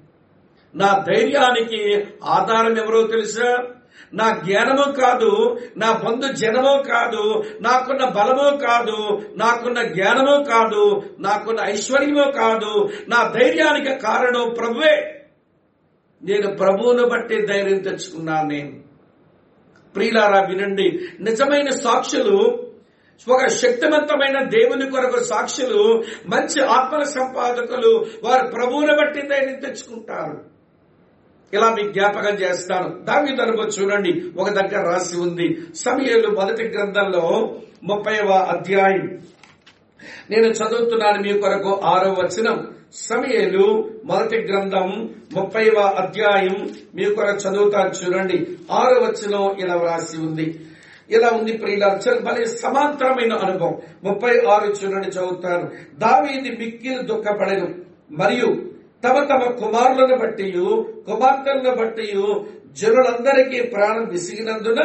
నా 0.77 1.05
ధైర్యానికి 1.09 2.07
ఆధారం 2.25 2.79
ఎవరో 2.79 3.03
తెలుసా? 3.07 3.65
నా 4.15 4.41
జ్ఞానము 4.45 4.93
కాదు 4.93 5.59
నా 5.77 5.93
బంధు 5.93 6.33
జనమో 6.33 6.83
కాదు 6.83 7.45
నాకున్న 7.61 8.05
బలమో 8.05 8.57
కాదు 8.57 9.21
నాకున్న 9.37 9.83
జ్ఞానమో 9.83 10.45
కాదు 10.45 11.03
నాకున్న 11.19 11.61
ఐశ్వర్యమో 11.65 12.31
కాదు 12.31 12.89
నా 13.09 13.33
ధైర్యానికి 13.39 13.95
కారణం 13.95 14.55
ప్రభువే. 14.59 15.27
నేను 16.23 16.57
ప్రభువును 16.57 17.09
బట్టి 17.09 17.47
ధైర్యం 17.47 17.79
తెచ్చుకున్నాను 17.79 18.49
నేను. 18.49 18.73
ప్రియులారా 19.95 20.41
వినండి. 20.41 21.09
నిజమైన 21.21 21.71
సాక్షులు 21.71 22.67
ఒక 23.29 23.47
శక్తివంతమైన 23.47 24.49
దేవుని 24.49 24.91
కొరకు 24.91 25.25
సాక్షులు 25.25 26.05
మంచి 26.27 26.65
ఆత్మల 26.65 27.03
సంపాదకులు 27.03 28.07
వారు 28.23 28.47
ప్రభువుని 28.47 28.97
బట్టి 28.97 29.23
ధైర్యం 29.23 29.61
తెచ్చుకుంటారు. 29.61 30.56
ఇలా 31.55 31.75
మీకు 31.75 31.93
జ్ఞాపకం 31.93 32.35
చేస్తాను. 32.35 33.05
దావి 33.05 33.37
తనకు 33.37 33.63
చూడండి 33.63 34.25
ఒక 34.39 34.51
దగ్గర 34.51 34.89
రాసి 34.89 35.17
ఉంది. 35.17 35.61
సమయలు 35.75 36.29
మొదటి 36.29 36.63
గ్రంథంలో 36.63 37.59
ముప్పైవ 37.85 38.33
అధ్యాయం. 38.33 39.21
నేను 40.31 40.47
చదువుతున్నాను 40.47 41.23
మీ 41.23 41.39
కొరకు 41.39 41.81
ఆరో 41.85 42.13
వచనం. 42.13 42.69
సమయలు 42.93 43.91
మొదటి 44.05 44.37
గ్రంథం 44.37 45.15
ముప్పైవ 45.33 45.81
అధ్యాయం. 45.81 46.75
మీ 46.95 47.05
కొరకు 47.05 47.37
చదువుతాను 47.37 47.89
చూడండి. 47.89 48.47
ఆరో 48.73 49.01
వచనం 49.01 49.57
ఇలా 49.59 49.75
రాసి 49.75 50.17
ఉంది. 50.17 50.61
ఇలా 51.11 51.29
ఉంది 51.29 51.53
ప్రియుల 51.53 51.99
భలే 52.21 52.45
సమాంతరమైన 52.45 53.33
అనుభవం. 53.33 53.79
ముప్పై 54.05 54.45
ఆరు 54.51 54.67
చూడండి 54.67 55.09
చదువుతాను. 55.09 55.71
దావీది 55.99 56.51
మిక్కిలు 56.51 57.03
దుఃఖపడను. 57.03 57.75
మరియు 58.11 58.76
తమ 59.05 59.25
తమ 59.25 59.51
కుమారులను 59.51 60.17
బట్టి 60.17 60.53
కుమార్తెలను 61.07 61.77
బట్టి 61.77 62.13
జనులందరికీ 62.73 63.63
ప్రాణం 63.63 64.09
విసిగినందున 64.09 64.81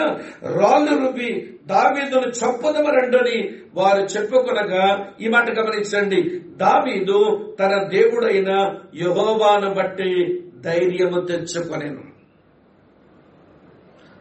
రాళ్ళు 0.57 1.05
రుబి 1.05 1.57
దావీదును 1.67 2.27
చంపుదమరండని 2.27 3.51
వారు 3.73 4.01
చెప్పుకొనగా 4.01 5.13
ఈ 5.21 5.27
మాట 5.27 5.59
గమనించండి. 5.59 6.39
దావీదు 6.39 7.19
తన 7.59 7.83
దేవుడైన 7.83 8.75
యహోవాను 8.95 9.73
బట్టి 9.73 10.43
ధైర్యము 10.61 11.21
తెచ్చుకొనేను. 11.21 12.03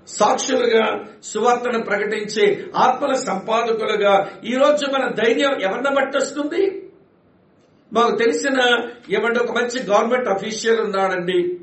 సాక్షులుగా 0.07 1.05
సువార్తను 1.23 1.83
ప్రకటించే 1.83 2.65
ఆత్మల 2.77 3.13
సంపాదకులుగా 3.13 4.31
ఈ 4.45 4.53
రోజు 4.53 4.87
మన 4.91 5.13
ధైర్యం 5.25 5.61
ఎవరిని 5.61 5.91
బట్టి 5.91 6.19
వస్తుంది? 6.19 6.90
మాకు 7.93 8.17
తెలిసిన 8.17 8.89
ఏమంటే 9.11 9.41
ఒక 9.41 9.51
మంచి 9.51 9.87
గవర్నమెంట్ 9.87 10.29
అఫీషియల్ 10.29 10.81
ఉన్నాడండి. 10.81 11.61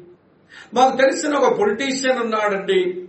మాకు 0.73 0.97
తెలిసిన 0.97 1.35
ఒక 1.35 1.57
పొలిటీషియన్ 1.57 2.19
ఉన్నాడండి. 2.19 3.07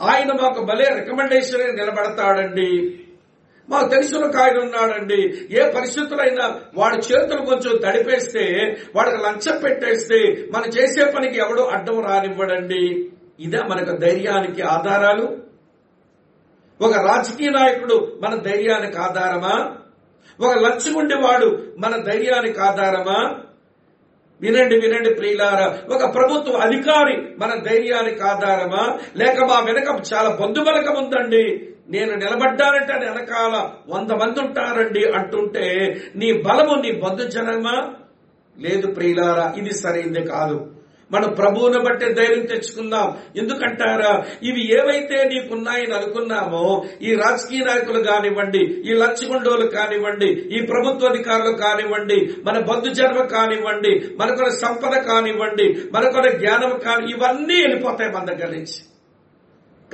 ఆయన 0.00 0.32
మాకు 0.32 0.64
భలే 0.64 0.84
రికమెండేషన్ 0.94 1.76
నిలబడతాడండి. 1.76 3.00
మాకు 3.68 3.88
తెలిసిన 3.88 4.24
ఒక 4.24 4.36
ఆయన 4.36 4.58
ఉన్నాడండి. 4.58 5.48
ఏ 5.50 5.70
పరిస్థితులైనా 5.70 6.60
వాడి 6.74 6.96
చేతులు 6.96 7.44
కొంచెం 7.44 7.76
తడిపేస్తే 7.76 8.76
వాడికి 8.96 9.16
లంచం 9.16 9.60
పెట్టేస్తే 9.60 10.46
మనం 10.54 10.64
చేసే 10.64 11.04
పనికి 11.04 11.38
ఎవడు 11.38 11.60
అడ్డం 11.60 12.00
రానివ్వడండి. 12.00 13.10
ఇదే 13.40 13.58
మనకు 13.70 13.96
ధైర్యానికి 13.96 14.62
ఆధారాలు. 14.62 15.38
ఒక 16.80 16.94
రాజకీయ 16.96 17.50
నాయకుడు 17.50 18.18
మన 18.22 18.34
ధైర్యానికి 18.34 18.98
ఆధారమా? 18.98 19.76
ఒక 20.40 20.54
లంచుకుండేవాడు 20.54 21.64
మన 21.78 21.96
ధైర్యానికి 21.96 22.60
ఆధారమా? 22.60 23.34
వినండి 24.40 24.80
వినండి 24.80 25.14
ప్రియులారా 25.14 25.78
ఒక 25.94 26.14
ప్రభుత్వ 26.14 26.52
అధికారి 26.52 27.16
మన 27.38 27.54
ధైర్యానికి 27.54 28.22
ఆధారమా? 28.22 28.98
లేక 29.16 29.44
మా 29.44 29.60
వెనక 29.60 30.02
చాలా 30.14 30.28
బంధుబలకం 30.28 31.04
ఉందండి. 31.04 31.68
నేను 31.88 32.14
నిలబడ్డానంటే 32.14 32.92
వెనకాల 32.92 33.70
వంద 33.88 34.10
మంది 34.10 34.40
ఉంటారండి 34.40 35.04
అంటుంటే 35.04 35.96
నీ 36.16 36.32
బలము 36.32 36.74
నీ 36.74 36.92
బంధుజనమా 36.92 37.94
లేదు 38.58 38.86
ప్రియులారా 38.86 39.54
ఇది 39.56 39.74
సరైంది 39.74 40.22
కాదు. 40.22 40.75
మన 41.12 41.26
ప్రభువును 41.26 41.80
బట్టి 41.80 42.12
ధైర్యం 42.12 42.46
తెచ్చుకుందాం. 42.46 43.18
ఎందుకంటారా? 43.36 44.24
ఇవి 44.42 44.72
ఏవైతే 44.78 45.24
నీకున్నాయని 45.24 45.94
అనుకున్నామో 45.94 46.84
ఈ 47.02 47.14
రాజకీయ 47.14 47.64
నాయకులు 47.64 48.02
కానివ్వండి 48.02 48.58
ఈ 48.58 48.92
లచ్చగుండోలు 48.92 49.66
కానివ్వండి 49.66 50.26
ఈ 50.26 50.60
ప్రభుత్వ 50.60 51.08
అధికారులు 51.08 51.52
కానివ్వండి 51.56 52.34
మన 52.44 52.58
బంధు 52.58 52.94
జన్మ 52.94 53.22
కానివ్వండి 53.22 54.10
మనకున్న 54.16 54.48
సంపద 54.48 55.00
కానివ్వండి 55.00 55.82
మనకున్న 55.92 56.30
జ్ఞానం 56.30 56.78
కాని 56.78 57.10
ఇవన్నీ 57.10 57.60
వెళ్ళిపోతాయి 57.60 58.12
మన 58.12 58.24
దగ్గర 58.24 58.50
నుంచి. 58.50 58.82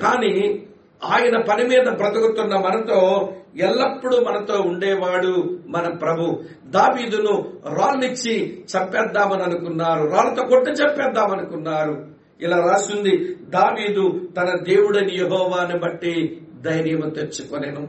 కానీ 0.03 0.63
ఆయన 1.05 1.41
పని 1.41 1.65
మీద 1.65 1.87
బ్రతుకుతున్న 1.87 2.57
మనతో 2.57 3.33
ఎల్లప్పుడూ 3.57 4.21
మనతో 4.21 4.61
ఉండేవాడు 4.61 5.59
మన 5.67 5.95
ప్రభు. 5.95 6.43
దావీదును 6.67 7.53
రాళ్ళిచ్చి 7.67 8.65
చంపేద్దామని 8.77 9.43
అనుకున్నారు. 9.43 10.05
రాళ్ళతో 10.05 10.47
కొట్టి 10.47 10.71
చంపేద్దామనుకున్నారు 10.71 12.07
ఇలా 12.41 12.57
రాసింది 12.57 13.37
దావీదు 13.41 14.29
తన 14.37 14.59
దేవుడని 14.63 15.17
యహోవాను 15.17 15.79
బట్టి 15.79 16.43
ధైర్యం 16.63 17.01
తెచ్చుకొనేను. 17.01 17.89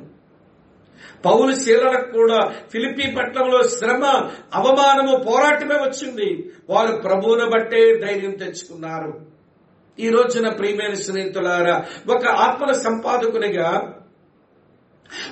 పౌలు 1.25 1.55
శీలకు 1.55 2.11
కూడా 2.11 2.53
ఫిలిపీ 2.71 3.11
పట్టణంలో 3.11 3.63
శ్రమ 3.63 4.29
అవమానము 4.53 5.17
పోరాటమే 5.17 5.75
వచ్చింది. 5.75 6.51
వారు 6.69 6.95
ప్రభువును 6.95 7.49
బట్టే 7.49 7.95
ధైర్యం 7.95 8.31
తెచ్చుకున్నారు. 8.31 9.21
ఈ 9.99 10.09
రోజున 10.09 10.49
ప్రియమైన 10.49 10.93
స్నేహితులారా 10.93 11.85
ఒక 12.09 12.27
ఆత్మల 12.27 12.71
సంపాదకునిగా 12.71 13.99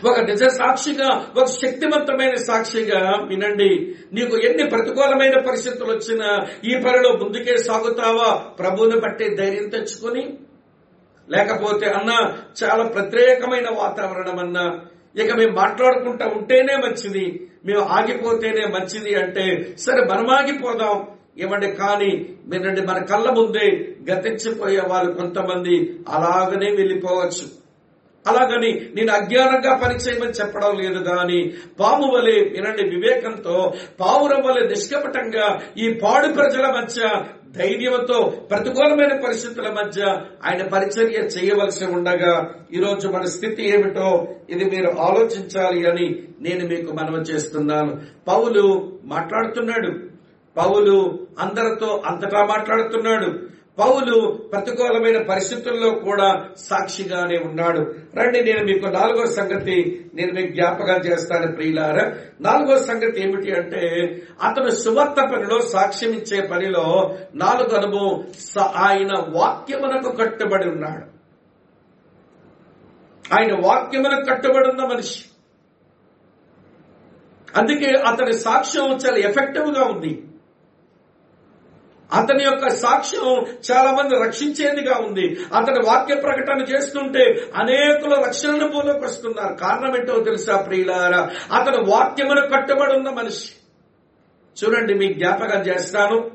ఒక 0.06 0.20
నిజ 0.20 0.44
సాక్షిగా 0.44 1.28
ఒక 1.38 1.46
శక్తివంతమైన 1.46 2.36
సాక్షిగా 2.36 3.26
వినండి. 3.28 3.96
నీకు 4.14 4.38
ఎన్ని 4.38 4.70
ప్రతికూలమైన 4.70 5.40
పరిస్థితులు 5.40 5.86
వచ్చినా 5.86 6.48
ఈ 6.66 6.76
పనిలో 6.76 7.14
ముందుకే 7.14 7.58
సాగుతావా? 7.58 8.36
ప్రభువుని 8.60 9.00
బట్టి 9.00 9.36
ధైర్యం 9.36 9.70
తెచ్చుకొని. 9.70 10.34
లేకపోతే 11.30 11.86
అన్న 11.86 12.38
చాలా 12.64 12.84
ప్రత్యేకమైన 12.84 13.70
వాతావరణం 13.70 14.40
అన్నా. 14.40 14.80
ఇక 15.16 15.34
మేము 15.34 15.56
మాట్లాడుకుంటా 15.56 16.26
ఉంటేనే 16.26 16.76
మంచిది. 16.76 17.48
మేము 17.66 17.82
ఆగిపోతేనే 17.82 18.66
మంచిది 18.66 19.16
అంటే 19.16 19.76
సరే 19.80 20.04
మనం 20.04 20.30
ఆగిపోదాం. 20.30 21.08
ఏమంటే 21.40 21.72
కానీ 21.72 22.30
వినండి 22.48 22.82
మన 22.82 22.98
కళ్ళ 22.98 23.30
ముందే 23.30 23.96
గతించిపోయే 24.12 24.82
వాళ్ళు 24.88 25.14
కొంతమంది 25.14 25.96
అలాగనే 26.10 26.72
వెళ్ళిపోవచ్చు. 26.72 27.61
అలాగని 28.28 28.88
నేను 28.96 29.14
అజ్ఞానంగా 29.14 29.76
పనిచేయమని 29.76 30.32
చెప్పడం 30.32 30.80
లేదు 30.80 31.00
గాని 31.00 31.54
పాము 31.80 32.08
వలె 32.14 32.32
వినండి 32.32 32.84
వివేకంతో 32.84 33.74
పావురం 34.00 34.42
వలె 34.46 34.68
నిష్కపటంగా 34.68 35.62
ఈ 35.78 35.94
పాడు 35.94 36.28
ప్రజల 36.28 36.66
మధ్య 36.68 37.24
ధైర్యంతో 37.58 38.34
ప్రతికూలమైన 38.50 39.22
పరిస్థితుల 39.22 39.70
మధ్య 39.70 40.02
ఆయన 40.46 40.68
పరిచర్య 40.68 41.18
చేయవలసి 41.18 41.86
ఉండగా 41.86 42.56
ఈరోజు 42.74 43.08
మన 43.08 43.26
స్థితి 43.26 43.70
ఏమిటో 43.70 44.28
ఇది 44.50 44.66
మీరు 44.66 44.90
ఆలోచించాలి 45.00 45.90
అని 45.90 46.24
నేను 46.42 46.68
మీకు 46.68 46.92
మనవి 46.92 47.22
చేస్తున్నాను. 47.22 48.02
పౌలు 48.28 48.92
మాట్లాడుతున్నాడు. 49.04 50.00
పౌలు 50.58 51.20
అందరితో 51.40 52.04
అంతటా 52.06 52.46
మాట్లాడుతున్నాడు. 52.46 53.40
పౌలు 53.82 54.40
ప్రతికూలమైన 54.52 55.22
పరిస్థితుల్లో 55.22 55.90
కూడా 55.90 56.50
సాక్షిగానే 56.58 57.38
ఉన్నాడు. 57.38 57.96
రండి 58.16 58.44
నేను 58.44 58.66
మీకు 58.66 58.86
నాలుగో 58.86 59.26
సంగతి 59.26 60.10
నేను 60.16 60.34
మీకు 60.34 60.54
జ్ఞాపకం 60.54 61.00
చేస్తాను 61.00 61.52
ప్రియులారా. 61.52 62.12
నాలుగో 62.42 62.84
సంగతి 62.84 63.22
ఏమిటి 63.22 63.52
అంటే 63.52 63.82
అతను 64.44 64.70
సువార్త 64.70 65.22
పనిలో 65.34 65.62
సాక్ష్యం 65.62 66.12
ఇచ్చే 66.12 66.42
పనిలో 66.42 67.16
నాలుగు 67.36 67.76
అనుభవం 67.76 68.24
ఆయన 68.76 69.12
వాక్యమునకు 69.30 70.12
కట్టుబడి 70.12 70.70
ఉన్నాడు. 70.70 71.22
ఆయన 73.34 73.54
వాక్యమునకు 73.66 74.26
కట్టుబడి 74.26 74.70
ఉన్న 74.70 74.86
మనిషి. 74.86 75.26
అందుకే 77.58 77.92
అతని 77.92 78.34
సాక్ష్యం 78.34 78.92
చాలా 78.94 79.18
ఎఫెక్టివ్గా 79.18 79.84
ఉంది. 79.84 80.24
అతని 82.14 82.44
యొక్క 82.44 82.70
సాక్ష్యం 82.70 83.46
చాలా 83.72 83.92
మంది 83.92 84.16
రక్షించేదిగా 84.24 84.96
ఉంది. 84.96 85.38
అతని 85.56 85.86
వాక్య 85.86 86.16
ప్రకటన 86.16 86.62
చేస్తుంటే 86.62 87.44
అనేకుల 87.56 88.24
రక్షణ 88.26 88.66
పూలోకి 88.66 89.06
వస్తున్నారు 89.06 89.54
కారణం 89.54 89.98
ఏంటో 89.98 90.20
తెలుసా 90.20 90.58
ప్రియులారా? 90.58 91.30
అతను 91.56 91.84
వాక్యమును 91.84 92.42
కట్టుబడి 92.42 92.94
ఉన్న 92.94 93.10
మనిషి. 93.10 93.52
చూడండి 94.64 94.94
మీ 94.94 95.14
జ్ఞాపకం 95.14 95.62
చేస్తాను. 95.62 96.32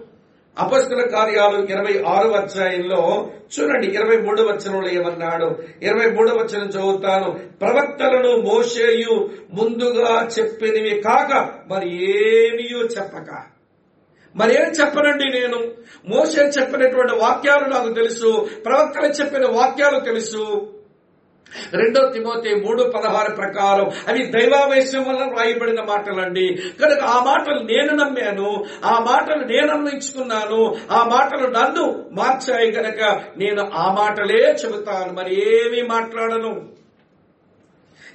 అపస్తుల 0.58 1.02
కార్యాలు 1.02 1.66
ఇరవై 1.66 2.04
ఆరు 2.06 2.28
అధ్యాయంలో 2.28 3.30
చూడండి 3.60 3.86
ఇరవై 3.86 4.16
మూడు 4.16 4.42
వచనంలో 4.42 4.88
ఏమన్నాడు? 4.88 5.58
ఇరవై 5.82 6.10
మూడు 6.10 6.30
వచనం 6.30 6.68
చదువుతాను. 6.68 7.40
ప్రవక్తలను 7.60 8.36
మోషేయు 8.36 9.30
ముందుగా 9.52 10.28
చెప్పినవి 10.38 11.02
కాక 11.04 11.48
మరి 11.68 11.88
ఏమియో 11.94 12.78
చెప్పక. 12.78 13.55
మరేం 14.36 14.70
చెప్పనండి 14.70 15.40
నేను? 15.40 15.58
మోసే 16.08 16.42
చెప్పినటువంటి 16.42 17.14
వాక్యాలు 17.14 17.68
నాకు 17.68 17.92
తెలుసు 17.92 18.48
ప్రవక్తలు 18.64 19.06
చెప్పిన 19.06 19.46
వాక్యాలు 19.50 20.00
తెలుసు. 20.00 20.72
రెండో 21.72 22.10
తిమోతి 22.10 22.54
మూడు 22.54 22.82
పదహారు 22.82 23.34
ప్రకారం 23.34 23.90
అవి 24.08 24.26
దైవావేశం 24.26 25.04
వల్ల 25.08 25.20
రాయబడిన 25.20 25.80
మాటలండి. 25.80 26.62
కనుక 26.82 27.00
ఆ 27.00 27.24
మాటలు 27.24 27.54
నేను 27.54 27.94
నమ్మాను 27.96 28.64
ఆ 28.84 28.98
మాటలు 28.98 29.44
నేను 29.44 29.72
అన్వయించుకున్నాను 29.72 30.76
ఆ 30.90 31.04
మాటలు 31.04 31.46
నన్ను 31.46 32.04
మార్చాయి 32.12 32.72
కనుక 32.72 33.20
నేను 33.36 33.70
ఆ 33.74 33.92
మాటలే 33.92 34.56
చెబుతాను. 34.64 35.12
మరి 35.12 35.58
ఏమీ 35.58 35.82
మాట్లాడను? 35.82 36.68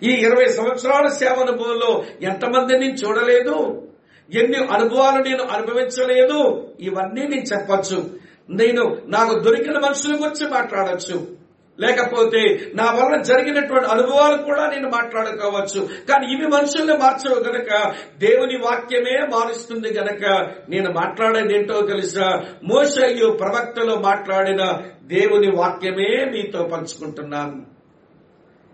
ఈ 0.03 0.09
ఇరవై 0.09 0.45
సంవత్సరాల 0.45 1.07
సేవ 1.07 1.39
అనుభవంలో 1.41 2.03
ఎంతమందిని 2.21 2.93
చూడలేదు? 2.93 3.87
ఎన్ని 4.33 4.57
అనుభవాలు 4.57 5.23
నేను 5.23 5.43
అనుభవించలేదు 5.43 6.69
ఇవన్నీ 6.79 7.27
నేను 7.27 7.41
చెప్పచ్చు. 7.41 8.09
నేను 8.49 9.01
నాకు 9.05 9.39
దొరికిన 9.39 9.79
మనుషుల 9.79 10.15
గురించి 10.15 10.49
మాట్లాడచ్చు. 10.51 11.41
లేకపోతే 11.79 12.71
నా 12.75 12.91
వల్ల 12.91 13.21
జరిగినటువంటి 13.21 13.87
అనుభవాలు 13.87 14.41
కూడా 14.41 14.67
నేను 14.67 14.89
మాట్లాడుకోవచ్చు. 14.89 15.89
కానీ 16.09 16.33
ఇవి 16.33 16.47
మనుషుల్ని 16.47 16.97
మార్చవు 16.97 17.43
గనక. 17.43 17.93
దేవుని 18.17 18.57
వాక్యమే 18.57 19.27
మారుస్తుంది 19.27 19.93
గనక. 19.93 20.49
నేను 20.69 20.91
మాట్లాడేది 20.91 21.55
ఏంటో 21.55 21.81
తెలుసా? 21.81 22.43
మోసయ్యు 22.63 23.29
ప్రవక్తలో 23.31 23.95
మాట్లాడిన 23.95 24.77
దేవుని 25.03 25.51
వాక్యమే 25.55 26.25
మీతో 26.25 26.63
పంచుకుంటున్నాను. 26.63 27.61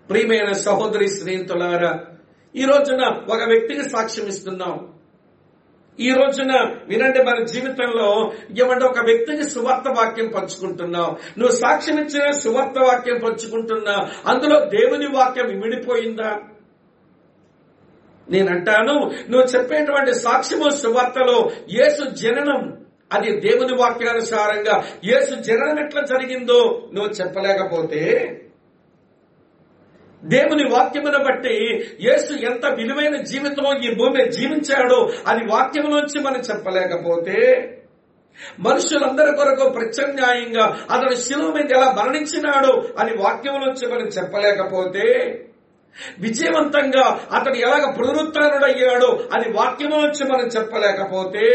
ప్రియమైన 0.09 0.51
సహోదరి 0.51 1.09
స్నేహితులారా 1.09 1.99
ఈ 2.55 2.63
రోజున 2.63 3.05
ఒక 3.29 3.43
వ్యక్తికి 3.43 3.89
సాక్ష్యం 3.89 4.27
ఇస్తున్నాం. 4.27 4.87
ఈ 5.99 6.13
రోజున 6.13 6.75
వినండి 6.87 7.23
మన 7.23 7.43
జీవితంలో 7.43 8.31
ఏమంటే 8.59 8.85
ఒక 8.85 8.99
వ్యక్తికి 8.99 9.43
సువార్త 9.49 9.89
వాక్యం 9.89 10.27
పంచుకుంటున్నావు. 10.27 11.39
నువ్వు 11.39 11.55
సాక్ష్యం 11.55 11.99
ఇచ్చిన 11.99 12.31
సువార్త 12.31 12.79
వాక్యం 12.79 13.19
పంచుకుంటున్నావు. 13.19 14.29
అందులో 14.29 14.59
దేవుని 14.65 15.07
వాక్యం 15.07 15.61
విడిపోయిందా 15.61 16.37
నేనంటాను 18.31 18.93
నువ్వు 19.29 19.47
చెప్పేటువంటి 19.47 20.13
సాక్ష్యము 20.15 20.69
సువార్తలో 20.69 21.51
యేసు 21.71 22.09
జననం. 22.09 22.77
అది 23.13 23.39
దేవుని 23.39 23.75
వాక్యానుసారంగా 23.75 24.83
యేసు 25.05 25.35
జననం 25.35 25.79
ఎట్లా 25.79 26.01
జరిగిందో 26.01 26.89
నువ్వు 26.93 27.11
చెప్పలేకపోతే 27.11 28.03
దేవుని 30.27 30.65
వాక్యమును 30.69 31.19
బట్టి 31.23 31.55
యేసు 32.01 32.33
ఎంత 32.45 32.65
విలువైన 32.73 33.17
జీవితంలో 33.23 33.71
ఈ 33.79 33.91
భూమి 33.95 34.23
జీవించాడో 34.31 34.99
అది 35.27 35.43
వాక్యములోంచి 35.51 36.19
మనం 36.21 36.41
చెప్పలేకపోతే 36.49 37.39
మనుషులందరి 38.59 39.31
కొరకు 39.35 39.65
ప్రత్యామ్నాయంగా 39.69 40.65
అతను 40.91 41.15
శిలువ 41.17 41.47
మీద 41.51 41.71
ఎలా 41.71 41.87
మరణించినాడో 41.91 42.73
అది 42.99 43.13
వాక్యములోంచి 43.17 43.85
మనం 43.87 44.07
చెప్పలేకపోతే 44.17 45.05
విజయవంతంగా 46.17 47.05
అతడు 47.33 47.57
ఎలాగ 47.57 47.83
పునరుత్డయ్యాడో 47.91 49.09
అది 49.33 49.47
వాక్యములోంచి 49.51 50.23
మనం 50.29 50.47
చెప్పలేకపోతే 50.47 51.47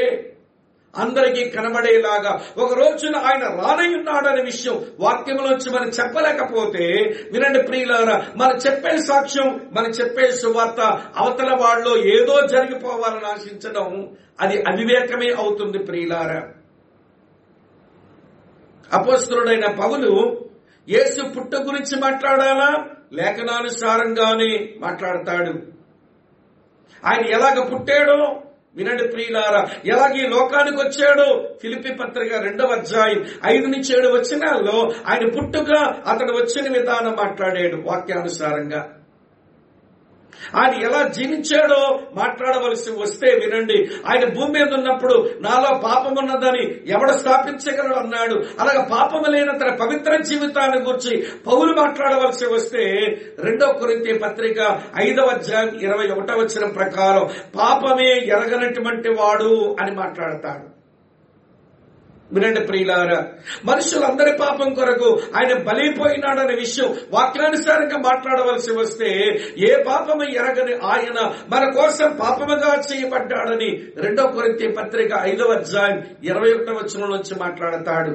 అందరికీ 0.99 1.51
కనబడేలాగా 1.51 2.47
ఒక 2.57 2.72
రోజున 2.74 3.16
ఆయన 3.16 3.45
రానయ్యున్నాడనే 3.45 4.43
విషయం 4.43 4.84
వాక్యంలోంచి 5.01 5.70
మనం 5.70 5.88
చెప్పలేకపోతే 5.88 6.86
వినండి 7.32 7.62
ప్రియులారా 7.62 8.26
మనం 8.36 8.57
చెప్పే 8.57 8.97
సాక్ష్యం 8.97 9.61
మనం 9.72 9.90
చెప్పే 9.90 10.32
సువార్త 10.32 10.80
అవతల 11.16 11.57
వాళ్ళలో 11.61 11.97
ఏదో 11.97 12.47
జరిగిపోవాలని 12.47 13.26
ఆశించడం 13.26 14.16
అది 14.40 14.62
అవివేకమే 14.62 15.30
అవుతుంది 15.30 15.78
ప్రియులారా. 15.78 16.49
అపోస్తుడైన 18.93 19.66
పౌలు 19.66 20.38
యేసు 20.88 21.28
పుట్ట 21.28 21.55
గురించి 21.55 22.01
మాట్లాడాలా? 22.01 22.84
లేఖనానుసారంగానే 23.12 24.74
మాట్లాడతాడు. 24.78 25.53
ఆయన 27.07 27.26
ఎలాగ 27.26 27.64
పుట్టాడో 27.64 28.40
వినండి 28.77 29.09
ప్రియులారా 29.09 29.70
ఎలాగ 29.87 30.12
ఈ 30.12 30.27
లోకానికి 30.27 30.77
వచ్చాడు? 30.77 31.59
ఫిలిపి 31.62 31.95
పత్రిక 31.95 32.35
రెండవ 32.35 32.66
అధ్యాయం 32.66 33.27
ఐదు 33.47 33.66
నుంచి 33.66 33.99
ఏడు 33.99 34.09
వచ్చినాల్లో 34.09 34.93
ఆయన 35.07 35.29
పుట్టుగా 35.29 36.03
అతడు 36.07 36.33
వచ్చిన 36.33 36.73
విధానం 36.79 37.16
మాట్లాడాడు 37.16 37.77
వాక్యానుసారంగా. 37.87 38.89
ఆయన 40.57 40.82
ఎలా 40.82 41.09
జీవించాడో 41.09 42.01
మాట్లాడవలసి 42.14 42.90
వస్తే 42.90 43.28
వినండి. 43.28 43.90
ఆయన 44.07 44.24
భూమి 44.24 44.53
మీద 44.53 44.74
ఉన్నప్పుడు 44.74 45.30
నాలో 45.40 45.78
పాపం 45.78 46.14
ఉన్నదని 46.18 46.64
ఎవడ 46.86 47.11
స్థాపించగలడు 47.11 47.95
అన్నాడు. 47.95 48.43
అలాగే 48.61 48.88
పాపము 48.90 49.30
లేని 49.30 49.59
తన 49.59 49.74
పవిత్ర 49.74 50.22
జీవితాన్ని 50.22 50.78
గురించి 50.78 51.26
పౌలు 51.47 51.72
మాట్లాడవలసి 51.72 52.47
వస్తే 52.47 52.84
రెండో 53.45 53.72
కొరింతి 53.72 54.18
పత్రిక 54.18 54.80
ఐదవ 55.01 55.26
అధ్యాయం 55.26 55.78
ఇరవై 55.80 56.09
ఒకటవ 56.09 56.36
వచ్చిన 56.36 56.70
ప్రకారం 56.70 57.28
పాపమే 57.59 58.12
ఎరగనటువంటి 58.12 59.09
వాడు 59.09 59.76
అని 59.80 59.97
మాట్లాడతాడు. 59.97 60.72
వినండి 62.35 62.61
ప్రియులారా 62.61 63.18
మనుషులందరి 63.64 64.33
పాపం 64.39 64.74
కొరకు 64.74 65.09
ఆయన 65.37 65.53
బలైపోయినాడనే 65.62 66.55
విషయం 66.55 66.91
వాక్యానుసారంగా 67.12 67.99
మాట్లాడవలసి 68.09 68.72
వస్తే 68.72 69.11
ఏ 69.59 69.72
పాపము 69.83 70.24
ఎరగని 70.41 70.74
ఆయన 70.93 71.18
మన 71.49 71.64
కోసం 71.70 72.11
పాపముగా 72.20 72.72
చేయబడ్డాడని 72.91 73.70
రెండో 73.97 74.26
కొరింతి 74.26 74.68
పత్రిక 74.68 75.12
ఐదవ 75.22 75.53
అధ్యాయం 75.53 75.99
ఇరవై 76.24 76.53
ఒకటవ 76.53 76.74
వచనం 76.74 77.11
నుంచి 77.11 77.35
మాట్లాడతాడు. 77.41 78.14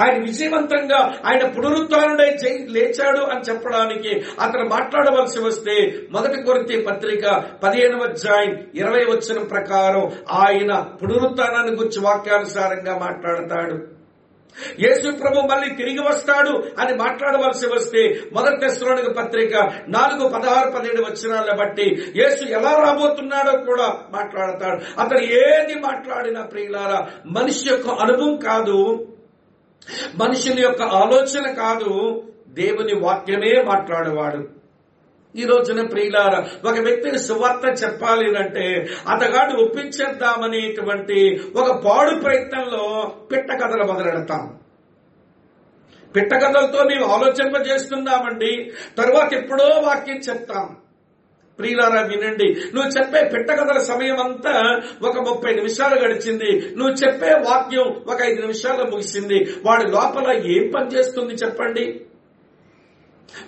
ఆయన 0.00 0.22
విజయవంతంగా 0.22 1.20
ఆయన 1.24 1.46
పునరుత్డై 1.46 2.30
లేచాడు 2.68 3.18
అని 3.18 3.40
చెప్పడానికి 3.40 4.26
అతను 4.40 4.68
మాట్లాడవలసి 4.68 5.40
వస్తే 5.40 6.06
మొదటి 6.10 6.42
కొరితే 6.42 6.82
పత్రిక 6.82 7.44
పదిహేను 7.62 8.02
అధ్యాయం 8.02 8.58
ఇరవై 8.74 9.04
వచ్చిన 9.04 9.42
ప్రకారం 9.42 10.12
ఆయన 10.30 10.72
పునరుత్నాన్ని 11.02 11.76
గురించి 11.76 12.00
వాక్యానుసారంగా 12.00 12.98
మాట్లాడతాడు. 12.98 13.96
యేసు 14.80 15.10
ప్రభు 15.10 15.40
మళ్ళీ 15.40 15.74
తిరిగి 15.74 15.98
వస్తాడు 15.98 16.64
అని 16.78 16.94
మాట్లాడవలసి 16.94 17.66
వస్తే 17.66 18.28
మొదటి 18.32 18.56
తెస్సులోనికి 18.56 19.10
పత్రిక 19.10 19.54
నాలుగు 19.88 20.28
పదహారు 20.28 20.70
పదిహేడు 20.70 21.02
వచ్చినాలను 21.02 21.58
బట్టి 21.58 22.12
యేసు 22.16 22.44
ఎలా 22.44 22.72
రాబోతున్నాడో 22.78 23.58
కూడా 23.58 23.96
మాట్లాడతాడు. 24.12 25.00
అతను 25.00 25.20
ఏది 25.20 25.74
మాట్లాడినా 25.74 26.42
ప్రియులారా 26.42 27.06
మనిషి 27.26 27.70
యొక్క 27.70 27.88
అనుభవం 27.88 28.36
కాదు. 28.36 29.08
మనుషుల 30.14 30.60
యొక్క 30.60 30.82
ఆలోచన 30.82 31.52
కాదు 31.52 32.22
దేవుని 32.48 32.94
వాక్యమే 32.94 33.62
మాట్లాడేవాడు. 33.62 34.48
ఈ 35.36 35.44
రోజున 35.44 35.86
ప్రియులార 35.86 36.34
ఒక 36.68 36.78
వ్యక్తిని 36.78 37.18
సువార్త 37.18 37.84
చెప్పాలి 37.84 38.36
అంటే 38.36 38.86
అతగాడు 39.08 39.62
ఒప్పించేద్దామనేటువంటి 39.62 41.40
ఒక 41.56 41.84
పాడు 41.84 42.20
ప్రయత్నంలో 42.20 43.12
పిట్ట 43.32 43.50
కథలు 43.52 43.84
మొదలెడతాం. 43.92 44.58
పిట్ట 46.16 46.34
కథలతో 46.34 46.84
మేము 46.84 47.04
ఆలోచింప 47.04 47.66
చేస్తున్నామండి 47.66 48.72
తర్వాత 48.98 49.34
ఎప్పుడో 49.34 49.64
వాక్యం 49.64 50.16
చెప్తాం. 50.16 50.76
ప్రియులారా 51.58 52.00
వినండి. 52.00 52.56
నువ్వు 52.74 52.90
చెప్పే 52.90 53.30
పిట్టకథల 53.34 53.78
సమయం 53.78 54.20
అంతా 54.20 54.80
ఒక 55.02 55.18
ముప్పై 55.18 55.54
నిమిషాలు 55.54 56.00
గడిచింది. 56.00 56.74
నువ్వు 56.76 56.94
చెప్పే 56.94 57.30
వాక్యం 57.30 57.96
ఒక 58.06 58.22
ఐదు 58.22 58.40
నిమిషాలు 58.40 58.90
ముగిసింది. 58.90 59.54
వాడి 59.64 59.90
లోపల 59.90 60.42
ఏం 60.46 60.70
పని 60.76 60.86
చేస్తుంది 60.86 61.34
చెప్పండి? 61.34 62.00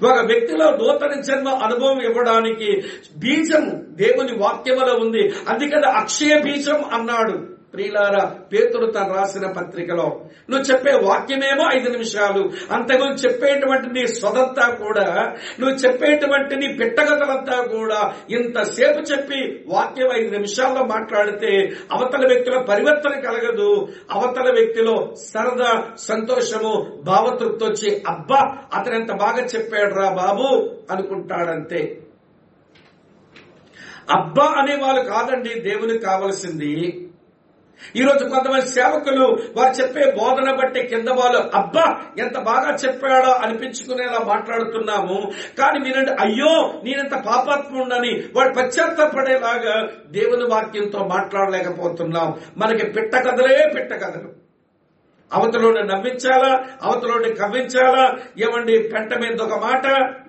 ఒక 0.03 0.19
వ్యక్తిలో 0.25 0.71
నూతన 0.71 1.21
జన్మ 1.21 1.49
అనుభవం 1.49 2.01
ఇవ్వడానికి 2.01 2.83
బీజం 3.17 3.87
దేవుని 3.91 4.33
వాక్యములో 4.33 4.95
ఉంది. 4.95 5.33
అందుకని 5.49 5.87
అక్షయ 5.87 6.39
బీజం 6.39 6.85
అన్నాడు. 6.93 7.58
ప్రియులారా 7.73 8.35
పేతుడు 8.53 8.87
తను 8.87 9.15
రాసిన 9.15 9.47
పత్రికలో 9.47 10.21
నువ్వు 10.51 10.63
చెప్పే 10.63 10.93
వాక్యమేమో 10.93 11.65
ఐదు 11.79 11.89
నిమిషాలు. 11.91 12.51
అంతకుముందు 12.71 13.17
చెప్పేటువంటి 13.17 13.89
నీ 13.89 14.07
సొదంతా 14.07 14.69
కూడా 14.71 15.35
నువ్వు 15.61 15.77
చెప్పేటువంటి 15.77 16.57
నీ 16.57 16.69
పిట్టగతలంతా 16.73 17.57
కూడా 17.63 18.15
ఇంతసేపు 18.31 19.01
చెప్పి 19.01 19.65
వాక్యం 19.69 20.11
ఐదు 20.17 20.31
నిమిషాల్లో 20.31 20.85
మాట్లాడితే 20.85 21.77
అవతల 21.93 22.27
వ్యక్తిలో 22.27 22.61
పరివర్తన 22.61 23.21
కలగదు. 23.21 23.89
అవతల 24.11 24.53
వ్యక్తిలో 24.53 25.15
సరదా 25.33 25.85
సంతోషము 25.99 27.03
భావతృప్తి 27.05 27.65
వచ్చి 27.65 28.03
అబ్బా 28.09 28.57
అతను 28.75 28.95
ఎంత 28.95 29.13
బాగా 29.13 29.45
చెప్పాడు 29.45 29.95
రా 29.95 30.11
బాబు 30.11 30.71
అనుకుంటాడంతే. 30.91 31.83
అబ్బా 34.11 34.45
అనే 34.59 34.75
వాళ్ళు 34.75 35.01
కాదండి 35.01 35.61
దేవునికి 35.61 35.99
కావలసింది 35.99 37.05
ఈ 37.97 38.01
రోజు 38.01 38.29
కొంతమంది 38.29 38.67
సేవకులు 38.67 39.39
వారు 39.57 39.73
చెప్పే 39.73 40.05
బోధన 40.19 40.53
బట్టి 40.53 40.87
కింద 40.87 41.09
వాళ్ళు 41.09 41.39
అబ్బా 41.55 42.01
ఎంత 42.19 42.39
బాగా 42.39 42.77
చెప్పాడో 42.87 43.31
అనిపించుకునేలా 43.33 44.19
మాట్లాడుతున్నాము. 44.19 45.33
కానీ 45.59 45.79
మీరంటే 45.79 46.13
అయ్యో 46.21 46.81
నేనెంత 46.85 47.15
పాపాత్ముండని 47.15 48.23
వాడు 48.37 48.55
పశ్చాత్తపడేలాగా 48.55 49.89
దేవుని 50.11 50.45
వాక్యంతో 50.45 50.99
మాట్లాడలేకపోతున్నాం. 51.05 52.41
మనకి 52.57 52.87
పిట్ట 52.87 53.15
కథలే 53.15 53.73
పిట్ట 53.77 53.93
కథలు 53.93 54.38
అవతలోని 55.33 55.83
నవ్వించాలా? 55.83 56.65
అవతలోని 56.83 57.33
కవ్వించాలా? 57.35 58.15
ఏమండి 58.39 58.79
పెంట 58.79 59.15
మీద 59.15 59.41
ఒక 59.41 59.59
మాట 59.59 59.87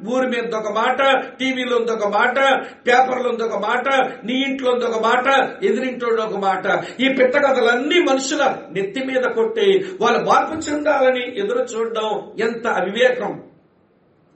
ఊరి 0.08 0.28
మీద 0.28 0.56
ఒక 0.56 0.72
మాట 0.72 1.02
టీవీలో 1.40 1.78
ఒక 1.78 2.08
మాట 2.08 2.40
పేపర్లో 2.88 3.46
ఒక 3.46 3.66
మాట 3.66 3.88
నీ 4.26 4.34
ఇంట్లో 4.34 4.72
ఒక 4.72 5.04
మాట 5.04 5.28
ఎదిరింట్లో 5.64 6.24
ఒక 6.24 6.38
మాట. 6.38 6.84
ఈ 7.00 7.10
పిట్ట 7.10 7.36
కథలన్నీ 7.36 8.00
మనుషుల 8.00 8.56
నెత్తి 8.72 9.04
మీద 9.04 9.24
కొట్టి 9.24 9.86
వాళ్ళు 10.02 10.20
మార్పు 10.20 10.70
చెందాలని 10.70 11.40
ఎదురు 11.40 11.60
చూడడం 11.60 12.32
ఎంత 12.40 12.68
అవివేకం. 12.68 13.42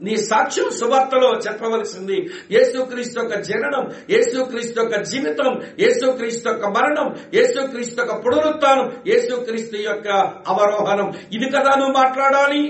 నీ 0.06 0.16
సాక్ష్యం 0.30 0.70
సువార్తలో 0.80 1.30
చెప్పవలసింది. 1.46 2.18
యేసుక్రీస్తు 2.56 3.18
యొక్క 3.20 3.36
జననం 3.50 3.86
యేసుక్రీస్తు 4.14 4.78
యొక్క 4.82 4.96
జీవితం 5.12 5.52
యేసుక్రీస్తు 5.84 6.48
యొక్క 6.50 6.66
మరణం 6.78 7.10
యేసుక్రీస్తు 7.38 8.00
యొక్క 8.02 8.16
పునరుత్నం 8.26 8.80
యేసుక్రీస్తు 9.12 9.78
యొక్క 9.90 10.08
అవరోహణం. 10.54 11.10
ఇది 11.36 11.50
కదా 11.56 11.74
నువ్వు 11.82 11.96
మాట్లాడాలి? 12.02 12.64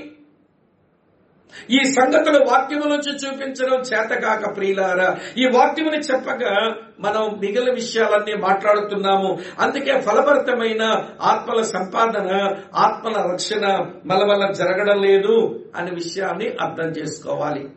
ఈ 1.77 1.79
సంగతులు 1.97 2.39
వాక్యము 2.51 2.87
నుంచి 2.91 3.11
చూపించడం 3.21 3.79
చేతకాక 3.89 4.43
ప్రియులారా 4.55 5.09
ఈ 5.41 5.43
వాక్యముని 5.55 5.99
చెప్పగా 6.07 6.53
మనం 6.99 7.39
మిగిలిన 7.41 7.73
విషయాలన్నీ 7.73 8.33
మాట్లాడుతున్నాము. 8.33 9.39
అందుకే 9.59 10.01
ఫలభరితమైన 10.01 11.05
ఆత్మల 11.21 11.61
సంపాదన 11.61 12.55
ఆత్మల 12.75 13.31
రక్షణ 13.31 13.67
మన 14.05 14.31
వల్ల 14.31 14.51
జరగడం 14.51 15.01
లేదు 15.01 15.65
అనే 15.75 15.91
విషయాన్ని 15.91 16.49
అర్థం 16.61 16.89
చేసుకోవాలి. 16.89 17.69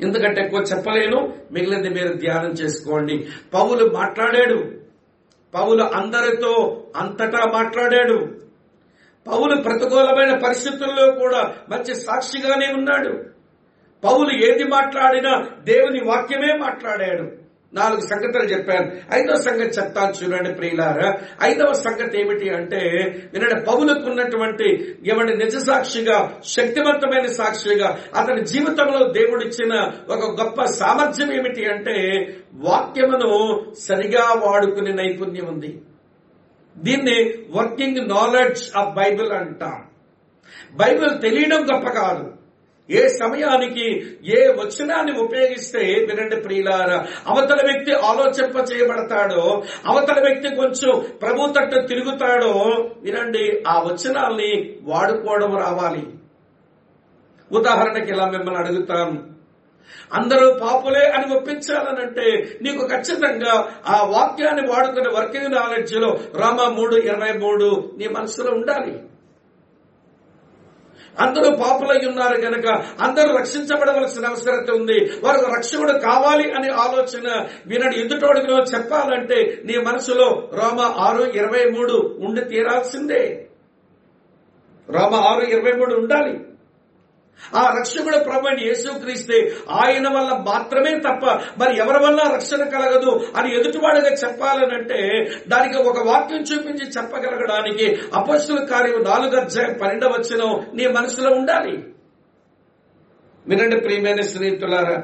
ఎందుకంటే 0.00 0.40
ఎక్కువ 0.40 0.60
చెప్పలేను 0.60 1.34
మిగిలింది 1.52 1.88
మీరు 1.88 2.12
ధ్యానం 2.12 2.50
చేసుకోండి. 2.50 3.28
పౌలు 3.54 3.90
మాట్లాడాడు. 3.94 4.72
పౌలు 5.54 5.82
అందరితో 5.82 6.84
అంతటా 6.96 7.50
మాట్లాడాడు. 7.52 8.28
పౌలు 9.26 9.62
ప్రతికూలమైన 9.62 10.38
పరిస్థితుల్లో 10.38 11.12
కూడా 11.12 11.54
మంచి 11.68 11.94
సాక్షిగానే 11.94 12.72
ఉన్నాడు. 12.72 13.36
పౌలు 14.04 14.44
ఏది 14.44 14.64
మాట్లాడినా 14.64 15.46
దేవుని 15.64 16.04
వాక్యమే 16.04 16.58
మాట్లాడాడు. 16.58 17.45
నాలుగు 17.76 18.00
సంగతులు 18.00 18.44
చెప్పాను. 18.44 18.92
ఐదవ 19.14 19.34
సంగతి 19.34 19.80
చెప్తాను 19.80 20.12
చూడండి 20.12 20.54
ప్రియులారా. 20.54 21.18
ఐదవ 21.42 21.72
సంగతి 21.72 22.20
ఏమిటి 22.20 22.50
అంటే 22.50 22.78
వినండి 23.34 23.60
పౌలకు 23.60 24.10
ఉన్నటువంటి 24.10 24.96
ఎవరి 25.06 25.36
నిజ 25.36 25.56
సాక్షిగా 25.56 26.40
శక్తివంతమైన 26.44 27.26
సాక్షిగా 27.26 27.98
అతని 28.14 28.44
జీవితంలో 28.44 29.12
దేవుడిచ్చిన 29.12 29.92
ఒక 30.08 30.40
గొప్ప 30.40 30.64
సామర్థ్యం 30.64 31.32
ఏమిటి 31.32 31.66
అంటే 31.66 31.96
వాక్యమును 32.54 33.62
సరిగా 33.78 34.24
వాడుకునే 34.46 34.92
నైపుణ్యం 34.92 35.46
ఉంది. 35.46 35.80
దీన్ని 36.78 37.34
వర్కింగ్ 37.50 38.08
నాలెడ్జ్ 38.08 38.76
ఆఫ్ 38.76 38.94
బైబిల్ 38.94 39.32
అంటాం. 39.32 39.82
బైబిల్ 40.74 41.20
తెలియడం 41.22 41.62
గొప్ప 41.74 41.88
కాదు. 41.88 42.35
ఏ 42.90 43.08
సమయానికి 43.08 43.86
ఏ 44.26 44.40
వచనాన్ని 44.48 45.12
ఉపయోగిస్తే 45.18 45.84
వినండి 46.08 46.36
ప్రియులార 46.36 46.90
అవతల 47.26 47.60
వ్యక్తి 47.64 47.92
ఆలోచింప 47.92 48.56
చేయబడతాడో 48.72 49.62
అవతల 49.86 50.18
వ్యక్తి 50.20 50.56
కొంచెం 50.56 50.92
ప్రభు 51.22 51.52
తట్టు 51.52 51.86
తిరుగుతాడో 51.86 52.52
వినండి 53.02 53.62
ఆ 53.68 53.78
వచనాల్ని 53.78 54.52
వాడుకోవడం 54.82 55.56
రావాలి. 55.56 56.04
ఉదాహరణకి 57.52 58.12
ఇలా 58.12 58.30
మిమ్మల్ని 58.30 58.62
అడుగుతాం 58.62 59.10
అందరూ 60.12 60.46
పాపులే 60.52 61.04
అని 61.06 61.34
ఒప్పించాలనంటే 61.34 62.56
నీకు 62.62 62.86
ఖచ్చితంగా 62.86 63.52
ఆ 63.86 64.02
వాక్యాన్ని 64.04 64.68
వాడుకునే 64.68 65.10
వర్కింగ్ 65.10 65.52
నాలెడ్జ్లో 65.52 66.20
రామ 66.34 66.68
మూడు 66.68 66.96
ఇరవై 66.96 67.32
మూడు 67.38 67.94
నీ 67.98 68.08
మనసులో 68.08 68.52
ఉండాలి. 68.52 68.94
అందరూ 71.20 71.56
పాపులై 71.56 72.06
ఉన్నారు 72.06 72.40
కనుక 72.40 72.66
అందరూ 73.00 73.36
రక్షించబడవలసిన 73.36 74.26
అవసరత 74.26 74.70
ఉంది. 74.70 75.10
వారికి 75.24 75.44
రక్షకుడు 75.56 75.92
కావాలి 75.92 76.52
అనే 76.52 76.68
ఆలోచన 76.68 77.46
వీనడు. 77.66 77.94
ఎదుటోడిలో 77.94 78.58
చెప్పాలంటే 78.58 79.62
నీ 79.64 79.78
మనసులో 79.78 80.50
రోమ 80.52 80.80
ఆరు 80.80 81.22
ఇరవై 81.22 81.70
మూడు 81.70 82.16
ఉండి 82.20 82.40
తీరాల్సిందే. 82.40 83.46
రోమ 84.90 85.14
ఆరు 85.14 85.44
ఇరవై 85.44 85.72
మూడు 85.72 85.94
ఉండాలి. 85.94 86.45
ఆ 87.56 87.74
రక్షకుడు 87.78 88.24
ప్రభు 88.24 88.48
యేసుక్రీస్తే 88.48 89.56
ఆయన 89.70 90.08
వల్ల 90.08 90.32
మాత్రమే 90.32 90.90
తప్ప 90.90 91.24
మరి 91.58 91.76
ఎవరి 91.76 92.04
వల్ల 92.04 92.20
రక్షణ 92.34 92.64
కలగదు 92.64 93.32
అని 93.36 93.54
ఎదుటివాడుగా 93.54 94.10
చెప్పాలనంటే 94.14 95.00
దానికి 95.48 95.78
ఒక 95.78 95.98
వాక్యం 96.08 96.42
చూపించి 96.42 96.90
చెప్పగలగడానికి 96.90 97.86
అపస్సుల 98.14 98.64
కార్యం 98.64 99.04
నాలుగు 99.04 99.36
అధ్యాయం 99.36 99.78
పన్నెండవచ్చును 99.82 100.66
నీ 100.74 100.86
మనసులో 100.86 101.30
ఉండాలి. 101.30 101.74
వినండి 103.46 103.76
ప్రియమైన 103.80 104.20
స్నేహితులారా 104.20 104.96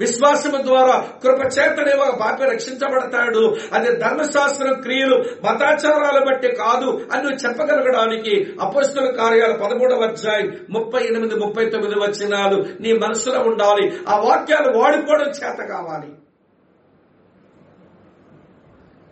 విశ్వాసము 0.00 0.62
ద్వారా 0.62 1.08
కృప 1.22 1.40
చేతనే 1.58 1.92
ఒక 1.92 2.20
పాపి 2.20 2.44
రక్షించబడతాడు. 2.44 3.56
అది 3.72 3.96
ధర్మశాస్త్రం 3.96 4.80
క్రియలు 4.80 5.16
మతాచారాల 5.16 6.24
బట్టి 6.24 6.56
కాదు 6.56 7.08
అని 7.12 7.36
చెప్పగలగడానికి 7.36 8.46
అపస్తుల 8.60 9.10
కార్యాలు 9.10 9.52
పదమూడవ 9.52 10.02
అధ్యాయం 10.02 10.56
ముప్పై 10.70 11.02
ఎనిమిది 11.02 11.34
ముప్పై 11.34 11.64
తొమ్మిది 11.68 11.94
వచ్చినాలు 11.94 12.66
నీ 12.80 12.92
మనసులో 12.92 13.40
ఉండాలి. 13.40 13.92
ఆ 14.08 14.16
వాక్యాలు 14.18 14.78
వాడుకోవడం 14.78 15.28
చేత 15.28 15.68
కావాలి. 15.68 16.12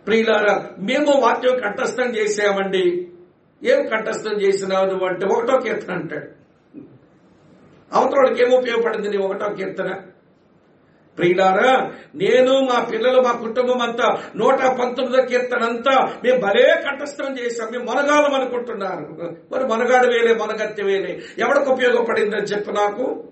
ప్రియులారా 0.05 0.69
మేము 0.79 1.11
వాక్యం 1.21 1.59
కంఠస్థం 1.59 2.03
చేసామండి 2.03 3.07
ఏం 3.63 3.87
కంఠస్థం 3.87 4.41
చేసినావు 4.41 5.05
అంటే 5.05 5.25
ఒకటో 5.25 5.59
కీర్తన 5.59 5.93
అంటాడు. 5.93 6.27
అవతలకి 7.93 8.43
ఏం 8.43 8.51
ఉపయోగపడింది 8.51 9.09
నీ 9.09 9.17
ఒకటో 9.17 9.53
కీర్తన? 9.53 9.95
ప్రియులారా 11.17 11.91
నేను 12.15 12.61
మా 12.61 12.87
పిల్లలు 12.91 13.21
మా 13.21 13.31
కుటుంబం 13.31 13.81
అంతా 13.81 14.23
నూట 14.35 14.65
పంతొమ్మిదో 14.65 15.23
కీర్తన 15.23 15.63
అంతా 15.63 16.19
మేము 16.23 16.39
భలే 16.39 16.81
కంఠస్థం 16.85 17.37
చేశాం. 17.39 17.67
మేము 17.71 17.85
మొనగాలం 17.85 18.33
అనుకుంటున్నారు. 18.33 19.33
మరి 19.51 19.63
మొనగాడు 19.65 20.07
వేలే 20.07 20.33
మొనగత్తి 20.33 20.83
వేలే. 20.83 21.21
ఎవరికి 21.39 21.69
ఉపయోగపడిందని 21.71 22.41
చెప్పు 22.41 22.71
నాకు? 22.71 23.23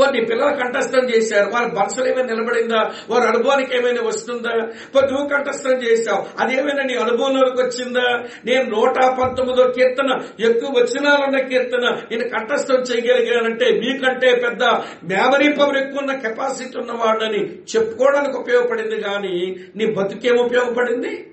మరి 0.00 0.20
నీ 0.20 0.24
పిల్లలు 0.24 0.56
కంఠస్థం 0.56 1.10
చేశారు. 1.10 1.50
వారి 1.50 1.66
మనసులు 1.66 2.08
ఏమైనా 2.08 2.34
నిలబడిందా? 2.34 2.92
వారి 3.08 3.28
అనుభవానికి 3.28 3.76
ఏమైనా 3.76 4.02
వస్తుందా? 4.02 4.50
మరి 4.96 5.12
నువ్వు 5.12 5.28
కంఠస్థం 5.28 5.70
చేశావు. 5.70 6.26
అదేమైనా 6.38 6.82
నీ 6.82 6.94
అనుభవంలోకి 6.94 7.62
వచ్చిందా? 7.62 8.24
నేను 8.44 8.70
నూట 8.70 8.98
పంతొమ్మిదో 9.04 9.68
కీర్తన 9.68 10.20
ఎక్కువ 10.40 10.70
వచనాలున్న 10.70 11.38
కీర్తన 11.38 11.98
నేను 12.10 12.28
కంఠస్థం 12.28 12.74
చేయగలిగానంటే 12.74 13.80
మీకంటే 13.80 14.36
పెద్ద 14.36 14.62
మెమరీ 15.04 15.52
పవర్ 15.52 15.76
ఎక్కువ 15.76 16.00
ఉన్న 16.00 16.18
కెపాసిటీ 16.18 16.78
ఉన్నవాడని 16.78 17.54
చెప్పుకోవడానికి 17.54 18.36
ఉపయోగపడింది 18.36 19.00
కానీ 19.00 19.56
నీ 19.76 19.86
బతుకేం 19.86 20.36
ఉపయోగపడింది? 20.36 21.26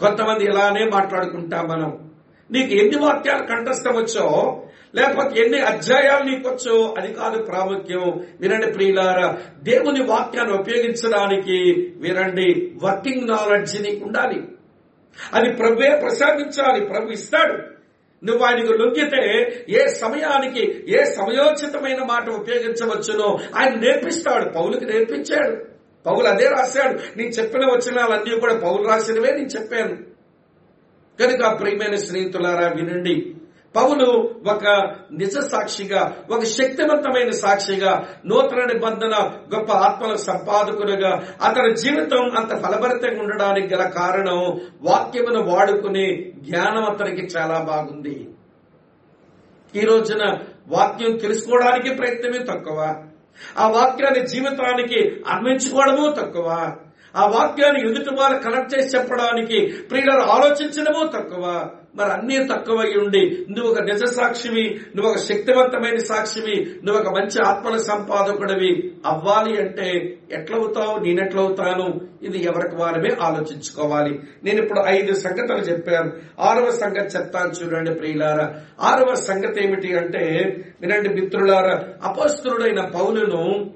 కొంతమంది 0.00 0.44
ఇలానే 0.44 0.84
మాట్లాడుకుంటాం 0.84 1.68
మనం. 1.68 2.05
నీకు 2.50 2.74
ఎన్ని 2.74 2.98
వాక్యాలు 2.98 3.46
కంఠస్థం 3.46 3.96
వచ్చో 3.96 4.62
లేకపోతే 4.94 5.40
ఎన్ని 5.40 5.60
అధ్యాయాలు 5.60 6.24
నీకు 6.24 6.48
వచ్చో 6.48 6.94
అది 6.98 7.12
కాదు 7.12 7.42
ప్రాముఖ్యం. 7.42 8.26
వినండి 8.40 8.66
ప్రియులారా 8.66 9.38
దేవుని 9.62 10.02
వాక్యాన్ని 10.02 10.54
ఉపయోగించడానికి 10.58 11.58
వినండి 11.96 12.72
వర్కింగ్ 12.82 13.28
నాలెడ్జ్ 13.28 13.82
నీకు 13.82 14.04
ఉండాలి. 14.04 14.42
అది 15.32 15.52
ప్రభువే 15.52 15.96
ప్రసాదించాలి 15.96 16.84
ప్రభు 16.84 17.10
ఇస్తాడు. 17.10 17.52
నువ్వు 18.24 18.44
ఆయనకు 18.44 18.72
లొంగితే 18.72 19.56
ఏ 19.68 19.86
సమయానికి 19.86 20.84
ఏ 20.88 21.04
సమయోచితమైన 21.04 22.02
మాట 22.04 22.30
ఉపయోగించవచ్చునో 22.30 23.38
ఆయన 23.56 23.74
నేర్పిస్తాడు 23.74 24.48
పౌలుకి 24.48 24.84
నేర్పించాడు. 24.84 25.56
పౌలు 26.06 26.26
అదే 26.26 26.48
రాశాడు. 26.48 27.18
నేను 27.18 27.30
చెప్పిన 27.30 27.64
వచనాలన్నీ 27.64 28.40
కూడా 28.40 28.58
పౌలు 28.58 28.88
రాసినవే 28.88 29.30
నేను 29.30 29.46
చెప్పాను. 29.46 30.15
కనుక 31.20 31.60
ప్రియమైన 31.60 31.94
స్నేహితులారా 31.96 32.68
వినండి. 32.68 33.34
పౌలు 33.76 34.34
ఒక 34.46 34.94
నిజ 35.12 35.38
సాక్షిగా 35.38 36.16
ఒక 36.30 36.44
శక్తివంతమైన 36.44 37.30
సాక్షిగా 37.30 38.08
నూతన 38.26 38.64
నిబంధన 38.64 39.30
గొప్ప 39.54 39.72
ఆత్మల 39.72 40.16
సంపాదకులుగా 40.16 41.34
అతని 41.44 41.76
జీవితం 41.76 42.36
అంత 42.36 42.66
ఫలభరితంగా 42.66 43.22
ఉండడానికి 43.22 43.74
గల 43.74 43.88
కారణం 43.88 44.60
వాక్యమును 44.82 45.42
వాడుకునే 45.42 46.32
జ్ఞానం 46.36 46.84
అతనికి 46.84 47.26
చాలా 47.36 47.58
బాగుంది. 47.58 48.28
ఈ 49.76 49.80
రోజున 49.80 50.38
వాక్యం 50.68 51.16
తెలుసుకోవడానికి 51.16 51.94
ప్రయత్నమే 51.94 52.38
తక్కువ. 52.38 52.94
ఆ 53.58 53.68
వాక్యాన్ని 53.68 54.26
జీవితానికి 54.26 55.24
అన్వించుకోవడము 55.28 56.10
తక్కువ. 56.10 56.76
ఆ 57.16 57.26
వాక్యాన్ని 57.26 57.90
ఎదుటి 57.90 58.14
వారు 58.14 58.38
కనెక్ట్ 58.38 58.78
చేసి 58.78 58.96
చెప్పడానికి 58.96 59.66
ప్రియులను 59.90 60.22
ఆలోచించడము 60.22 61.06
తక్కువ. 61.06 61.70
మరి 61.96 62.10
అన్నీ 62.10 62.44
తక్కువై 62.44 62.94
ఉండి 62.94 63.46
నువ్వు 63.50 63.72
ఒక 63.72 63.80
నిజ 63.80 64.04
సాక్షివి 64.04 64.80
నువ్వు 64.96 65.12
ఒక 65.12 65.18
శక్తివంతమైన 65.18 65.96
సాక్షివి 65.96 66.66
నువ్వు 66.84 67.02
ఒక 67.02 67.18
మంచి 67.18 67.42
ఆత్మల 67.42 67.76
సంపాదకుడివి 67.76 68.92
అవ్వాలి 69.06 69.60
అంటే 69.60 70.18
ఎట్లవుతావు 70.32 70.98
నేనెట్లవుతాను 70.98 72.00
ఇది 72.22 72.44
ఎవరికి 72.44 72.76
వారమే 72.76 73.10
ఆలోచించుకోవాలి. 73.20 74.20
నేను 74.44 74.62
ఇప్పుడు 74.62 74.80
ఐదు 74.86 75.14
సంగతులు 75.14 75.58
చెప్పాను. 75.58 76.12
ఆరవ 76.40 76.70
సంగతి 76.70 77.18
చెప్తాను 77.18 77.50
చూడండి 77.50 77.94
ప్రియులారా. 77.94 78.54
ఆరవ 78.80 79.14
సంగతి 79.14 79.64
ఏమిటి 79.64 79.98
అంటే 79.98 80.56
వినండి 80.80 81.08
మిత్రులారా 81.08 81.84
అపస్తుడైన 82.04 82.80
పౌలును 82.80 83.70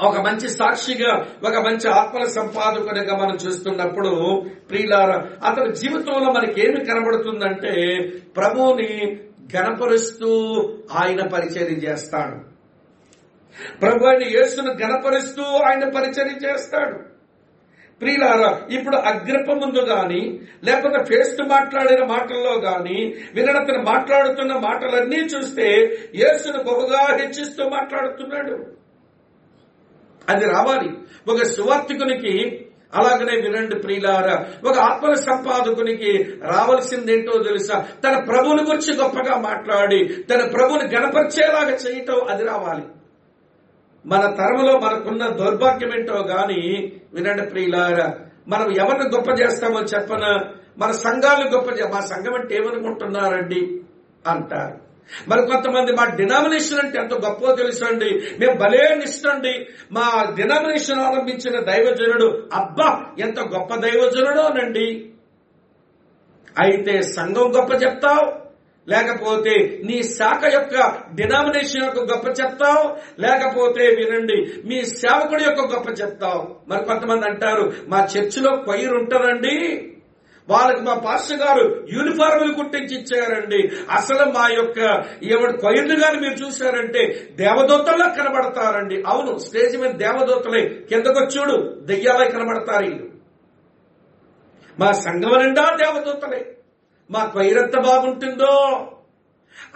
ఒక 0.00 0.20
మంచి 0.20 0.48
సాక్షిగా 0.48 1.26
ఒక 1.44 1.56
మంచి 1.56 1.88
ఆత్మల 1.88 2.24
సంపాదకునిగా 2.24 3.16
మనం 3.16 3.34
చూస్తున్నప్పుడు 3.34 4.42
ప్రియులార 4.70 5.10
అతని 5.46 5.74
జీవితంలో 5.74 6.32
మనకి 6.32 6.60
ఏమి 6.60 6.84
కనబడుతుందంటే 6.84 7.98
ప్రభువుని 8.36 9.18
గణపరుస్తూ 9.56 10.30
ఆయన 10.94 11.28
పరిచయం 11.28 11.78
చేస్తాడు. 11.78 12.52
ప్రభు 13.80 14.04
ఆయన 14.04 14.22
యేసును 14.22 14.72
గణపరుస్తూ 14.72 15.42
ఆయన 15.42 15.88
పరిచయం 15.88 16.36
చేస్తాడు. 16.44 17.12
ప్రియులారా 18.00 18.60
ఇప్పుడు 18.70 18.96
అగ్రప 18.96 19.52
ముందు 19.52 19.78
గాని 19.78 20.40
లేకపోతే 20.64 21.04
ఫేస్ 21.04 21.36
టు 21.38 21.42
మాట్లాడిన 21.42 22.04
మాటల్లో 22.04 22.60
గాని 22.60 23.14
వినడతను 23.34 23.82
మాట్లాడుతున్న 23.82 24.52
మాటలన్నీ 24.52 25.16
చూస్తే 25.16 25.68
యేసును 26.14 26.62
బహుగా 26.62 27.16
హెచ్చిస్తూ 27.20 27.68
మాట్లాడుతున్నాడు. 27.68 28.81
అది 30.28 30.44
రావాలి. 30.44 30.90
ఒక 31.28 31.42
సువార్థికునికి 31.42 32.66
అలాగనే 32.94 33.40
వినండి 33.40 33.74
ప్రియులారా 33.74 34.46
ఒక 34.70 34.78
ఆత్మల 34.78 35.14
సంపాదకునికి 35.14 36.18
రావాల్సిందేంటో 36.42 37.42
తెలుసా? 37.42 37.86
తన 38.04 38.24
ప్రభుని 38.24 38.62
గురించి 38.62 38.96
గొప్పగా 38.96 39.38
మాట్లాడి 39.38 40.04
తన 40.30 40.48
ప్రభుని 40.48 40.96
గణపరిచేలాగా 40.96 41.70
చేయటం 41.70 42.20
అది 42.30 42.44
రావాలి. 42.44 42.82
మన 44.06 44.20
తరములో 44.20 44.78
మనకున్న 44.78 45.28
దౌర్భాగ్యం 45.28 45.94
ఏంటో 45.94 46.14
గాని 46.14 46.92
వినండి 47.14 47.42
ప్రియులారా 47.42 48.14
మనం 48.48 48.70
ఎవరిని 48.70 49.16
గొప్ప 49.16 49.30
చేస్తామో 49.40 49.80
చెప్పన? 49.80 50.40
మన 50.78 50.90
సంఘాలు 50.90 51.48
గొప్ప 51.48 51.70
మా 51.94 52.00
సంఘం 52.00 52.34
అంటే 52.34 52.56
ఏమనుకుంటున్నారండి? 52.56 53.80
అంటారు. 54.26 54.81
మరి 55.28 55.46
కొంతమంది 55.46 55.92
మా 55.92 56.04
డినామినేషన్ 56.04 56.78
అంటే 56.78 56.98
ఎంత 56.98 57.14
గొప్ప 57.14 57.52
తెలుసండి. 57.52 58.10
మేము 58.40 58.54
భలే 58.58 58.94
నిష్టండి. 58.94 59.66
మా 59.92 60.34
డినామినేషన్ 60.36 61.00
ఆరంభించిన 61.00 61.60
దైవజనుడు 61.60 62.48
అబ్బా 62.54 63.04
ఎంత 63.18 63.40
గొప్ప 63.40 63.74
దైవజనుడోనండి 63.74 65.08
అయితే 66.62 67.02
సంఘం 67.02 67.52
గొప్ప 67.56 67.82
చెప్తావు? 67.82 68.42
లేకపోతే 68.88 69.80
నీ 69.84 70.02
శాఖ 70.02 70.52
యొక్క 70.52 70.76
డినామినేషన్ 71.14 71.84
యొక్క 71.84 72.00
గొప్ప 72.00 72.40
చెప్తావు? 72.40 72.96
లేకపోతే 73.20 73.86
వినండి 73.86 74.52
మీ 74.64 74.84
సేవకుడి 74.84 75.44
యొక్క 75.44 75.60
గొప్ప 75.60 76.00
చెప్తావు? 76.02 76.56
మరి 76.68 76.84
కొంతమంది 76.84 77.26
అంటారు 77.26 77.72
మా 77.88 78.08
చర్చిలో 78.16 78.56
కొయ్యరు 78.56 78.94
ఉంటారండి 78.94 79.88
వాళ్ళకి 80.52 80.82
మా 80.88 80.94
పాస్టర్ 81.06 81.40
గారు 81.40 81.64
యూనిఫార్ములు 81.92 82.52
కుట్టించి 82.52 82.94
ఇచ్చారండి. 83.00 83.60
అసలు 83.90 84.24
మా 84.36 84.44
యొక్క 84.48 84.78
ఏమంటే 85.32 85.56
కొయ్యలు 85.56 85.96
గాని 86.04 86.20
మీరు 86.20 86.36
చూశారంటే 86.42 87.02
దేవదూతల్లో 87.40 88.08
కనబడతారండి. 88.18 89.02
అవును 89.06 89.32
స్టేజ్ 89.38 89.76
మీద 89.82 89.92
దేవదూతలే 90.04 90.62
కిందకొచ్చుడు 90.90 91.56
దెయ్యాలే 91.90 92.28
కనబడతారు 92.30 92.84
వీళ్ళు 92.84 93.06
మా 94.78 94.90
సంఘం 95.04 95.34
నిండా 95.42 95.64
దేవదూతలే. 95.82 96.42
మా 97.10 97.22
కొయ్యరెంత 97.34 97.76
బాగుంటుందో. 97.86 98.52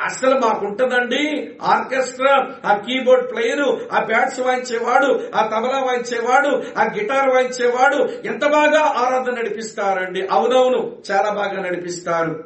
అసలు 0.03 0.35
మాకుంటదండి. 0.39 1.57
ఆర్కెస్ట్రా 1.63 2.49
ఆ 2.67 2.77
కీబోర్డ్ 2.77 3.31
ప్లేయర్ 3.31 3.93
ఆ 3.93 4.05
బ్యాట్స్ 4.05 4.41
వాయించేవాడు 4.41 5.21
ఆ 5.35 5.47
తబలా 5.47 5.79
వాయించేవాడు 5.79 6.63
ఆ 6.79 6.83
గిటార్ 6.83 7.29
వాయించేవాడు 7.29 8.05
ఎంత 8.27 8.47
బాగా 8.47 8.81
ఆరాధన 8.81 9.33
నడిపిస్తారండి. 9.33 10.27
అవునవును 10.27 10.97
చాలా 11.11 11.31
బాగా 11.31 11.63
నడిపిస్తారు. 11.63 12.45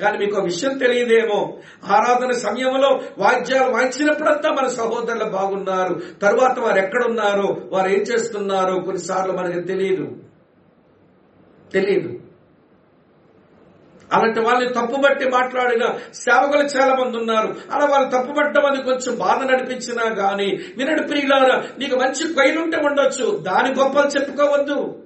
కానీ 0.00 0.18
మీకు 0.18 0.36
ఒక 0.36 0.44
విషయం 0.44 0.78
తెలియదేమో 0.78 1.58
ఆరాధన 1.84 2.32
సమయంలో 2.32 3.00
వాద్యాలు 3.18 3.72
వాయించినప్పుడంతా 3.72 4.50
మన 4.50 4.68
సహోదరులు 4.68 5.24
బాగున్నారు. 5.24 6.00
తరువాత 6.22 6.58
వారు 6.58 6.78
ఎక్కడున్నారు 6.78 7.68
వారు 7.72 7.88
ఏం 7.88 8.00
చేస్తున్నారు 8.00 8.74
కొన్నిసార్లు 8.80 9.32
మనకు 9.32 9.60
తెలియదు. 9.60 10.16
తెలియదు. 11.72 12.17
అలాంటి 14.12 14.40
వాళ్ళని 14.40 14.74
తప్పుబట్టి 14.74 15.28
మాట్లాడిన 15.28 15.86
సేవకులు 16.14 16.62
చాలా 16.62 16.94
మంది 16.94 17.16
ఉన్నారు. 17.16 17.56
అలా 17.72 17.84
వాళ్ళు 17.86 18.08
తప్పుపట్టడం 18.10 18.66
అది 18.66 18.82
కొంచెం 18.82 19.18
బాధ 19.18 19.50
నడిపించినా 19.50 20.02
గాని 20.02 20.60
వినడు 20.76 21.02
ప్రియులారా 21.02 21.64
నీకు 21.78 21.96
మంచి 21.96 22.34
కొయ్యలుంటే 22.34 22.76
ఉండొచ్చు. 22.76 23.38
దాని 23.38 23.74
గొప్పలు 23.74 24.06
చెప్పుకోవద్దు. 24.06 25.04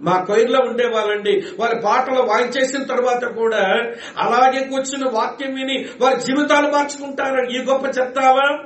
మా 0.00 0.24
కొయ్యలో 0.24 0.60
ఉండేవాళ్ళండి. 0.60 1.44
వారి 1.58 1.76
పాటలు 1.84 2.22
వాయించేసిన 2.22 2.82
తర్వాత 2.82 3.24
కూడా 3.24 3.62
అలాగే 4.18 4.64
కూర్చుని 4.64 5.08
వాక్యం 5.08 5.54
విని 5.54 5.88
వారి 6.00 6.20
జీవితాలు 6.20 6.68
మార్చుకుంటారని 6.70 7.60
ఈ 7.60 7.64
గొప్ప 7.64 7.86
చెప్తావా? 7.98 8.58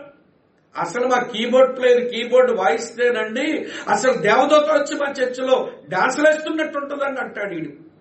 అసలు 0.79 1.07
మా 1.07 1.19
కీబోర్డ్ 1.19 1.79
ప్లేయర్ 1.79 2.09
కీబోర్డ్ 2.11 2.53
వాయిస్తేనండి 2.59 3.67
అసలు 3.89 4.13
దేవదూత 4.13 4.73
వచ్చి 4.73 4.97
మా 4.97 5.13
చర్చిలో 5.21 5.71
డాన్సులు 5.89 6.29
వేస్తున్నట్టు 6.29 6.79
ఉంటుందని 6.79 7.21
అంటాడు 7.21 7.55
వీడు 7.55 7.94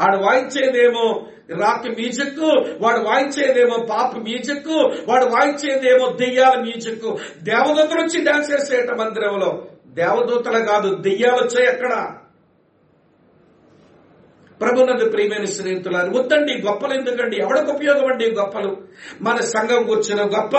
వాడు 0.00 0.16
వాయించేదేమో 0.16 1.26
రాక్ 1.50 1.88
మ్యూజిక్ 1.88 2.38
వాడు 2.80 2.98
వాయించేదేమో 2.98 3.86
పాప్ 3.90 4.18
మ్యూజిక్ 4.18 4.68
వాడు 5.08 5.24
వాయించేదేమో 5.24 6.12
దెయ్యాల 6.12 6.60
మ్యూజిక్ 6.60 7.16
దేవదూతలు 7.42 8.00
వచ్చి 8.00 8.24
డాన్స్ 8.24 8.50
చేసేట 8.52 8.90
మందిరంలో. 8.90 9.66
దేవదూతలు 9.88 10.58
కాదు 10.58 10.94
దెయ్యాలు 10.94 11.34
వచ్చాయి 11.34 11.68
అక్కడ. 11.68 12.10
ప్రభునందు 14.60 15.08
ప్రియమైన 15.10 15.44
స్నేహితులారు 15.44 16.10
వద్దండి 16.10 16.52
గొప్పలు 16.52 16.94
ఎందుకండి? 16.94 17.36
ఎవడకు 17.36 17.72
ఉపయోగం 17.72 18.06
అండి 18.06 18.30
గొప్పలు? 18.30 18.76
మన 19.20 19.36
సంఘం 19.36 19.86
కూర్చున్న 19.86 20.22
గొప్ప 20.22 20.56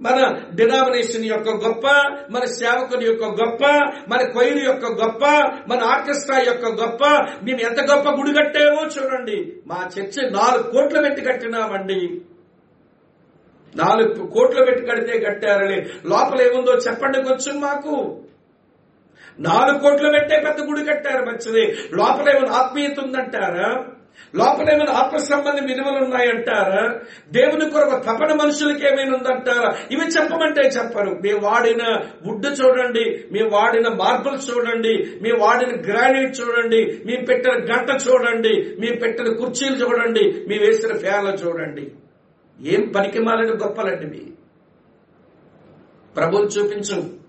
మన 0.00 0.40
డినామినేషన్ 0.54 1.24
యొక్క 1.24 1.48
గొప్ప 1.48 1.86
మన 2.30 2.44
సేవకుని 2.44 3.04
యొక్క 3.04 3.24
గొప్ప 3.24 3.64
మన 4.08 4.22
కొయ్యలు 4.22 4.64
యొక్క 4.64 4.86
గొప్ప 4.86 5.24
మన 5.68 5.84
ఆర్కెస్ట్రా 5.84 6.38
యొక్క 6.38 6.66
గొప్ప 6.66 7.04
మేము 7.42 7.60
ఎంత 7.60 7.80
గొప్ప 7.80 8.08
గుడి 8.10 8.34
కట్టామో 8.34 8.82
చూడండి. 8.82 9.52
మా 9.66 9.90
చర్చి 9.98 10.30
నాలుగు 10.30 10.62
కోట్లు 10.62 11.02
పెట్టి 11.02 11.22
కట్టినామండి. 11.22 12.20
నాలుగు 13.76 14.26
కోట్లు 14.26 14.64
పెట్టి 14.64 14.86
కడితే 14.86 15.18
కట్టారని. 15.18 15.76
లోపల 16.06 16.42
ఏముందో 16.42 16.72
చెప్పండి 16.72 17.22
కొంచెం 17.22 17.60
మాకు. 17.60 18.20
నాలుగు 19.40 19.78
కోట్లు 19.78 20.10
పెట్టే 20.10 20.40
పెద్ద 20.40 20.60
గుడి 20.60 20.84
కట్టారు 20.84 21.24
మంచిది. 21.24 21.78
లోపల 21.92 22.36
ఏమైనా 22.36 22.52
ఆత్మీయత 22.52 23.00
ఉందంటారా? 23.00 23.86
లోపల 24.34 24.74
ఏమైనా 24.74 24.92
ఆత్మ 24.92 25.16
సంబంధం 25.16 25.66
విలువలు 25.66 26.04
ఉన్నాయంటారా? 26.04 27.00
దేవుని 27.32 27.70
కొరకు 27.70 27.90
తపన 27.90 28.32
మనుషులకి 28.32 28.86
ఏమైనా 28.86 29.16
ఉందంటారా? 29.16 29.76
ఇవి 29.90 30.06
చెప్పమంటే 30.06 30.60
చెప్పరు. 30.60 31.10
మీ 31.10 31.32
వాడిన 31.32 31.82
వుడ్ 32.26 32.46
చూడండి 32.46 33.24
మీ 33.32 33.42
వాడిన 33.42 33.88
మార్బుల్ 33.88 34.38
చూడండి 34.50 34.94
మీ 35.22 35.30
వాడిన 35.30 35.92
గ్రానైట్ 35.92 36.40
చూడండి 36.40 37.02
మీ 37.06 37.16
పెట్టిన 37.16 37.52
గంట 37.52 37.90
చూడండి 38.08 38.76
మీ 38.80 38.96
పెట్టిన 38.96 39.28
కుర్చీలు 39.32 39.76
చూడండి 39.76 40.44
మీ 40.48 40.58
వేసిన 40.58 40.96
ఫ్యాన్లు 40.96 41.32
చూడండి. 41.32 41.92
ఏం 42.60 42.92
పనికి 42.96 43.18
మాలిన 43.18 43.50
గొప్పలండి 43.50 44.06
మీ? 44.06 44.22
ప్రభుని 46.16 46.46
చూపించు. 46.46 47.23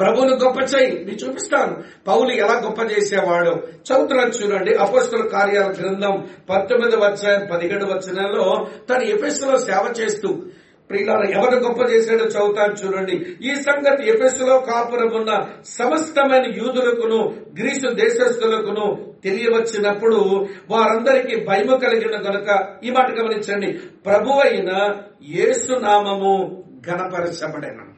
ప్రభువును 0.00 0.36
గొప్ప 0.36 0.76
చేయి. 0.76 1.04
నేను 1.04 1.16
చూపిస్తాను. 1.16 1.82
పౌలు 2.06 2.30
ఎలా 2.32 2.60
గొప్ప 2.64 2.80
చేసేవాడు? 2.98 3.50
చదువుతున్నాను 3.50 4.30
చూడండి. 4.30 4.74
అపోస్తుల 4.74 5.26
కార్యాల 5.26 5.70
గ్రంథం 5.70 6.28
పంతొమ్మిది 6.50 6.96
వచ్చిన 6.96 7.44
పదిహేడు 7.52 7.84
వచనంలో 7.84 8.66
తన 8.90 9.02
ఎపిస్సులో 9.02 9.58
సేవ 9.58 9.94
చేస్తూ 10.00 10.42
ప్రియులారా 10.90 11.40
ఎవరు 11.40 11.56
గొప్ప 11.56 11.80
చేశాడో 11.90 12.24
చదువుతాను 12.24 12.72
చూడండి. 12.72 13.12
ఈ 13.42 13.54
సంగతి 13.54 14.08
ఎపిస్సులో 14.08 14.60
కాపురం 14.60 15.12
ఉన్న 15.14 15.46
సమస్తమైన 15.64 16.44
యూదులకును 16.46 17.36
గ్రీసు 17.58 17.94
దేశస్థులకును 17.94 19.14
తెలియవచ్చినప్పుడు 19.24 20.46
వారందరికీ 20.70 21.44
భయము 21.44 21.76
కలిగిన 21.76 22.20
కనుక 22.20 22.66
ఈ 22.84 22.90
మాట 22.90 23.20
గమనించండి. 23.20 23.72
ప్రభు 24.06 24.30
అయిన 24.30 24.94
యేసునామము 25.28 26.64
ఘనపరచబడిన. 26.86 27.93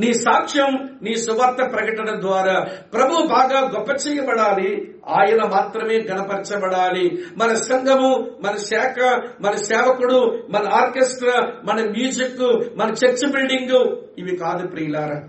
నీ 0.00 0.12
సాక్ష్యం 0.12 0.90
నీ 1.02 1.16
సువార్త 1.16 1.72
ప్రకటన 1.72 2.20
ద్వారా 2.20 2.66
ప్రభు 2.94 3.26
బాగా 3.26 3.60
గొప్ప 3.78 4.08
చేయబడాలి. 4.08 4.94
ఆయన 5.08 5.42
మాత్రమే 5.42 5.98
గణపరచబడాలి. 5.98 7.24
మన 7.36 7.54
సంఘము 7.54 8.30
మన 8.40 8.56
శాఖ 8.56 9.22
మన 9.40 9.54
సేవకుడు 9.54 10.46
మన 10.50 10.68
ఆర్కెస్ట్రా 10.68 11.52
మన 11.64 11.90
మ్యూజిక్ 11.90 12.40
మన 12.76 12.88
చర్చ్ 12.90 13.32
బిల్డింగ్ 13.32 13.96
ఇవి 14.18 14.36
కాదు 14.36 14.66
ప్రియులారా. 14.66 15.28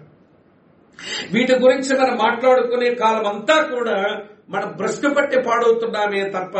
వీటి 1.33 1.55
గురించి 1.55 1.99
మనం 1.99 2.15
మాట్లాడుకునే 2.15 2.95
కాలం 2.95 3.27
అంతా 3.27 3.63
కూడా 3.63 4.21
మనం 4.49 4.73
భ్రష్టు 4.77 5.09
పట్టి 5.09 5.41
పాడవుతున్నామే 5.41 6.29
తప్ప 6.29 6.57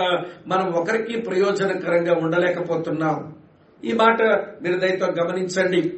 మనం 0.47 0.73
ఒకరికి 0.73 1.21
ప్రయోజనకరంగా 1.21 2.13
ఉండలేకపోతున్నాం. 2.13 3.35
ఈ 3.85 3.93
మాట 3.93 4.21
మీరు 4.61 4.79
దయతో 4.79 5.07
గమనించండి. 5.07 5.93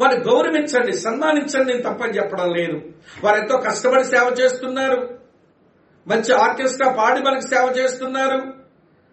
వారు 0.00 0.20
గౌరవించండి 0.20 0.92
సన్మానించండి 0.92 1.74
నేను 1.74 1.94
తప్పని 1.94 2.12
చెప్పడం 2.12 2.54
లేదు. 2.54 2.80
వారు 3.24 3.40
ఎంతో 3.40 3.56
కష్టపడి 3.56 4.04
సేవ 4.04 4.36
చేస్తున్నారు. 4.40 5.08
మంచి 6.08 6.34
ఆర్కెస్ట్రా 6.34 6.92
పాడి 6.92 7.22
మనకు 7.22 7.40
సేవ 7.40 7.74
చేస్తున్నారు. 7.78 8.66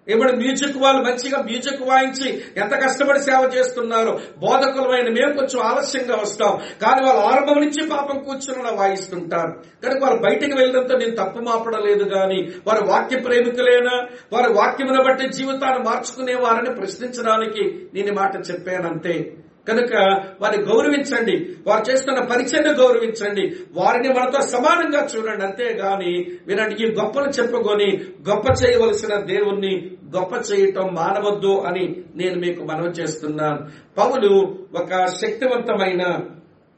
ఇప్పుడు 0.07 0.31
మ్యూజిక్ 0.31 0.77
వాళ్ళు 0.77 1.03
మంచిగా 1.03 1.41
మ్యూజిక్ 1.41 1.81
వాయించి 1.81 2.43
ఎంత 2.57 2.71
కష్టపడి 2.71 3.19
సేవ 3.19 3.51
చేస్తున్నారు. 3.55 4.19
బోధకులమైన 4.37 5.09
మేము 5.09 5.33
కొంచెం 5.33 5.61
ఆలస్యంగా 5.61 6.15
వస్తాం. 6.15 6.61
కానీ 6.81 7.05
వాళ్ళు 7.05 7.21
ఆరంభం 7.21 7.61
నుంచి 7.61 7.89
పాపం 7.89 8.19
కూర్చుని 8.19 8.75
వాయిస్తుంటారు. 8.75 9.51
కనుక 9.83 10.03
వాళ్ళు 10.03 10.21
బయటికి 10.21 10.53
వెళ్ళడంతో 10.53 10.97
నేను 10.97 11.15
తప్పు 11.15 11.39
మాపడం 11.39 11.85
లేదు 11.85 12.03
కానీ 12.03 12.51
వారు 12.67 12.85
వాక్య 12.85 13.19
ప్రేమికులేనా? 13.19 14.07
వారి 14.33 14.53
వాక్యమును 14.53 15.03
బట్టి 15.03 15.29
జీవితాన్ని 15.29 15.79
మార్చుకునేవారని 15.79 16.75
ప్రశ్నించడానికి 16.75 17.87
నేను 17.93 18.13
మాట 18.13 18.35
చెప్పానంతే. 18.35 19.33
కనుక 19.67 20.21
వారిని 20.41 20.63
గౌరవించండి. 20.63 21.55
వారు 21.67 21.91
చేస్తున్న 21.91 22.19
పరిచయను 22.19 22.73
గౌరవించండి. 22.73 23.55
వారిని 23.73 24.09
మనతో 24.09 24.41
సమానంగా 24.41 25.07
చూడండి. 25.15 25.45
అంతేగాని 25.45 26.25
వినండి 26.47 26.75
ఈ 26.75 26.91
గొప్పలు 26.91 27.29
చెప్పుకొని 27.29 28.01
గొప్ప 28.29 28.63
చేయవలసిన 28.63 29.15
దేవుణ్ణి 29.15 29.91
గొప్ప 30.15 30.53
చేయటం 30.53 30.93
మానవద్దు 30.93 31.63
అని 31.67 31.95
నేను 32.15 32.39
మీకు 32.39 32.63
మనవి 32.63 32.89
చేస్తున్నాను. 32.89 33.59
పౌలు 33.97 34.57
ఒక 34.75 35.05
శక్తివంతమైన 35.05 36.19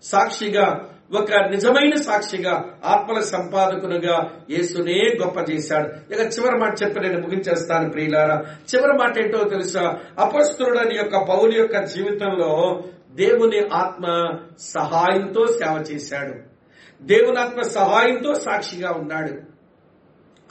సాక్షిగా 0.04 0.90
ఒక 1.14 1.34
నిజమైన 1.34 1.96
సాక్షిగా 1.96 2.64
ఆత్మల 2.86 3.20
సంపాదకునిగా 3.20 4.30
యేసునే 4.50 5.18
గొప్ప 5.26 5.52
చేశాడు. 5.52 6.14
ఇక 6.14 6.20
చివరి 6.20 6.58
మాట 6.58 6.84
చెప్పి 6.84 7.00
నేను 7.00 7.22
ముగించేస్తాను 7.22 7.90
ప్రియులారా. 7.90 8.44
చివరి 8.76 8.94
మాట 8.94 9.18
ఏంటో 9.18 9.44
తెలుసా? 9.44 9.98
అపస్తుడని 10.20 10.96
యొక్క 10.96 11.18
పౌలు 11.18 11.52
యొక్క 11.52 11.84
జీవితంలో 11.84 12.84
దేవుని 13.12 13.68
ఆత్మ 13.74 14.32
సహాయంతో 14.60 15.48
సేవ 15.48 15.84
చేశాడు. 15.92 16.34
దేవుని 17.02 17.40
ఆత్మ 17.40 17.62
సహాయంతో 17.62 18.34
సాక్షిగా 18.34 18.92
ఉన్నాడు. 18.92 19.32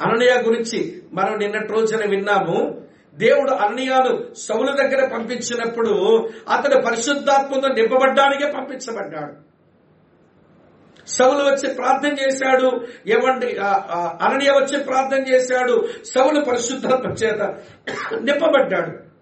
అననయ 0.07 0.43
గురించి 0.47 1.03
మనం 1.13 1.39
నిన్నటి 1.39 1.73
రోజున 1.73 2.11
విన్నాము. 2.11 2.81
దేవుడు 3.15 3.51
అననీయాను 3.51 4.35
సౌలు 4.35 4.73
దగ్గర 4.77 5.09
పంపించినప్పుడు 5.09 6.29
అతడు 6.49 6.83
పరిశుద్ధాత్మతో 6.83 7.69
నింపబడ్డానికే 7.69 8.53
పంపించబడ్డాడు. 8.53 9.54
సౌలు 11.07 11.39
వచ్చి 11.39 11.75
ప్రార్థన 11.75 12.17
చేశాడు. 12.27 12.87
ఏమండి 13.07 13.57
అననీయ 14.25 14.51
వచ్చి 14.51 14.85
ప్రార్థన 14.85 15.33
చేశాడు. 15.33 15.89
సౌలు 16.05 16.41
పరిశుద్ధాత్మ 16.41 17.11
చేత 17.11 17.43
నింపబడ్డాడు. 18.21 19.15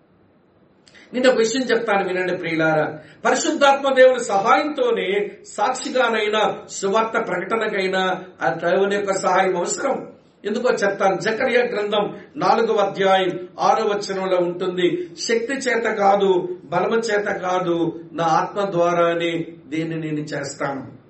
నేను 1.15 1.31
ఒక 1.31 1.37
విషయం 1.37 1.63
చెప్తాను 1.63 2.09
వినండి 2.09 2.37
ప్రియులారా. 2.37 2.99
పరిశుద్ధాత్మ 3.25 3.95
దేవుని 3.95 4.25
సహాయంతోనే 4.25 5.31
సాక్షిగానైనా 5.47 6.55
సువార్త 6.69 7.27
ప్రకటనకైనా 7.29 8.25
ఆ 8.43 8.49
దేవుని 8.49 8.95
యొక్క 8.95 9.13
సహాయం 9.13 9.57
అవసరం. 9.57 10.09
ఎందుకో 10.45 10.69
చెప్తాను. 10.71 11.21
జకర్య 11.21 11.59
గ్రంథం 11.59 12.19
నాలుగవ 12.37 12.77
అధ్యాయం 12.77 13.49
ఆరో 13.61 13.85
వచనంలో 13.85 14.37
ఉంటుంది. 14.37 15.11
శక్తి 15.21 15.53
చేత 15.53 15.85
కాదు 15.85 16.59
బలము 16.65 16.97
చేత 16.97 17.27
కాదు 17.27 18.01
నా 18.13 18.25
ఆత్మ 18.25 18.71
ద్వారానే 18.71 19.47
దీన్ని 19.67 20.01
నేను 20.01 20.21
చేస్తాను. 20.21 21.02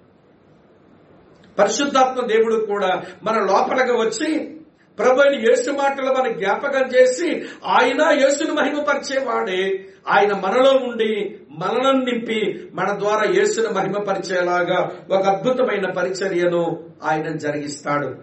పరిశుద్ధాత్మ 1.58 2.26
దేవుడు 2.26 2.56
కూడా 2.56 3.02
మన 3.24 3.36
లోపలగా 3.38 3.94
వచ్చి 4.00 4.54
ప్రభుని 4.98 5.48
యేసు 5.48 5.70
మాటలు 5.70 6.12
మన 6.12 6.32
జ్ఞాపకం 6.32 6.82
చేసి 6.82 7.42
ఆయన 7.66 8.18
యేసును 8.20 8.54
మహిమపరిచేవాడే. 8.54 9.84
ఆయన 10.08 10.32
మనలో 10.32 10.70
ఉండి 10.70 11.38
మనలను 11.50 12.04
నింపి 12.04 12.70
మన 12.74 12.98
ద్వారా 12.98 13.30
యేసును 13.30 13.70
మహిమపరిచేలాగా 13.70 14.90
ఒక 15.10 15.22
అద్భుతమైన 15.26 15.90
పరిచర్యను 15.90 16.84
ఆయన 17.02 17.36
జరిగిస్తాడు. 17.36 18.14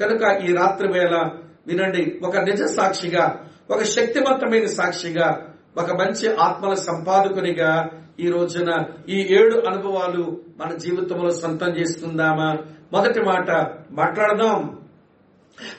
కనుక 0.00 0.42
ఈ 0.42 0.52
రాత్రి 0.52 0.88
వేళ 0.92 1.28
వినండి 1.66 2.18
ఒక 2.24 2.36
నిజ 2.36 2.62
సాక్షిగా 2.62 3.44
ఒక 3.70 3.82
శక్తివంతమైన 3.82 4.66
సాక్షిగా 4.66 5.51
ఒక 5.76 5.90
మంచి 5.90 6.36
ఆత్మల 6.36 6.74
సంపాదకునిగా 6.74 7.90
ఈ 8.20 8.28
రోజున 8.28 8.84
ఈ 9.08 9.28
ఏడు 9.30 9.62
అనుభవాలు 9.66 10.40
మన 10.56 10.74
జీవితంలో 10.74 11.30
సొంతం 11.30 11.68
చేసుకుందామా 11.68 12.58
మొదటి 12.92 13.20
మాట 13.20 13.50
మాట్లాడదాం. 13.90 14.80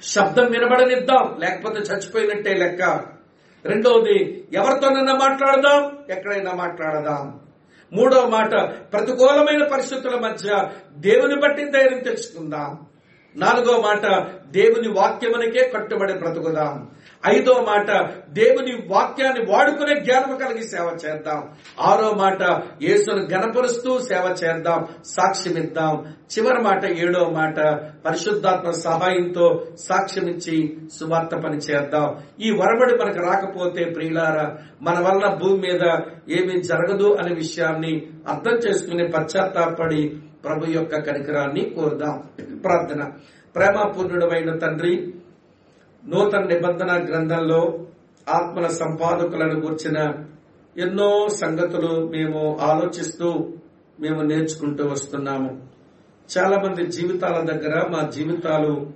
శబ్దం 0.03 0.51
వినబడనిద్దాం 0.51 1.37
లేకపోతే 1.39 1.79
చచ్చిపోయినట్టే 1.79 2.53
లెక్క. 2.53 2.83
రెండవది 3.65 4.47
ఎవరితోనైనా 4.53 5.13
మాట్లాడదాం 5.13 5.97
ఎక్కడైనా 6.09 6.51
మాట్లాడదాం. 6.51 7.39
మూడవ 7.93 8.29
మాట 8.29 8.51
ప్రతికూలమైన 8.93 9.67
పరిస్థితుల 9.67 10.19
మధ్య 10.19 10.67
దేవుని 10.97 11.35
బట్టి 11.35 11.65
ధైర్యం 11.65 11.99
తెచ్చుకుందాం. 11.99 12.79
నాలుగో 13.35 13.81
మాట 13.81 14.05
దేవుని 14.51 14.87
వాక్యమునికే 14.87 15.69
కట్టుబడి 15.69 16.13
బ్రతుకుదాం. 16.13 16.91
ఐదో 17.27 17.65
మాట 17.67 17.91
దేవుని 18.29 18.83
వాక్యాన్ని 18.87 19.51
వాడుకునే 19.51 19.99
జ్ఞానం 19.99 20.37
కలిగి 20.37 20.63
సేవ 20.63 20.97
చేద్దాం. 21.05 21.49
ఆరో 21.79 22.11
మాట 22.11 22.41
యేసును 22.81 23.27
గణపరుస్తూ 23.33 23.99
సేవ 23.99 24.35
చేద్దాం. 24.43 24.87
సాక్ష్యమిద్దాం 25.05 26.05
చివరి 26.05 26.61
మాట 26.61 26.85
ఏడో 26.85 27.29
మాట 27.29 27.59
పరిశుద్ధాత్మ 28.05 28.71
సహాయంతో 28.71 29.67
సాక్ష్యమిచ్చి 29.79 30.77
సువార్త 30.99 31.35
పని 31.35 31.57
చేద్దాం. 31.57 32.17
ఈ 32.41 32.51
వరబడి 32.51 32.95
మనకు 32.95 33.19
రాకపోతే 33.19 33.83
ప్రియులారా 33.83 34.57
మన 34.81 34.99
వలన 34.99 35.33
భూమి 35.33 35.59
మీద 35.59 35.81
ఏమీ 36.29 36.61
జరగదు 36.61 37.13
అనే 37.13 37.35
విషయాన్ని 37.35 38.07
అర్థం 38.27 38.51
చేసుకుని 38.51 39.07
పశ్చాత్తాపడి 39.07 40.15
ప్రభు 40.43 40.65
యొక్క 40.65 41.01
కనికరాన్ని 41.01 41.61
కోరుదాం. 41.61 42.23
ప్రార్థన. 42.63 43.11
ప్రేమపూర్ణుడమైన 43.55 44.57
తండ్రి 44.57 45.13
నూతన 46.07 46.43
నిబంధన 46.43 47.05
గ్రంథంలో 47.05 47.85
ఆత్మల 48.29 48.67
సంపాదకులను 48.67 49.59
గుర్చిన 49.59 50.13
ఎన్నో 50.77 51.27
సంగతులు 51.29 52.07
మేము 52.07 52.57
ఆలోచిస్తూ 52.61 53.53
మేము 53.99 54.21
నేర్చుకుంటూ 54.21 54.87
వస్తున్నాము. 54.87 55.67
చాలా 56.37 56.57
మంది 56.57 56.87
జీవితాల 56.87 57.45
దగ్గర 57.45 57.87
మా 57.87 58.09
జీవితాలు 58.09 58.91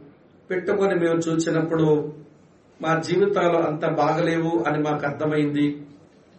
పెట్టుకొని 0.51 0.95
మేము 0.95 1.19
చూసినప్పుడు 1.29 2.13
మా 2.81 2.99
జీవితాలు 2.99 3.57
అంత 3.57 3.85
బాగలేవు 3.85 4.63
అని 4.67 4.83
మాకు 4.83 5.05
అర్థమైంది. 5.05 5.81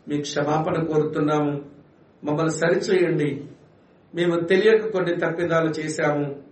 మీ 0.09 0.21
క్షమాపణ 0.21 0.83
కోరుతున్నాము. 0.83 1.63
మమ్మల్ని 2.25 2.51
సరిచేయండి. 2.51 3.45
మేము 4.15 4.41
తెలియక 4.41 4.89
కొన్ని 4.89 5.17
తప్పిదాలు 5.17 5.71
చేశాము. 5.71 6.48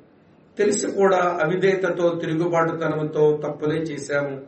తెలిసి 0.58 0.86
కూడా 0.86 1.38
అవిధేయతతో 1.42 2.18
తిరుగుబాటుతనంతో 2.20 3.40
తప్పులే 3.46 3.76
చేశాము. 3.76 4.40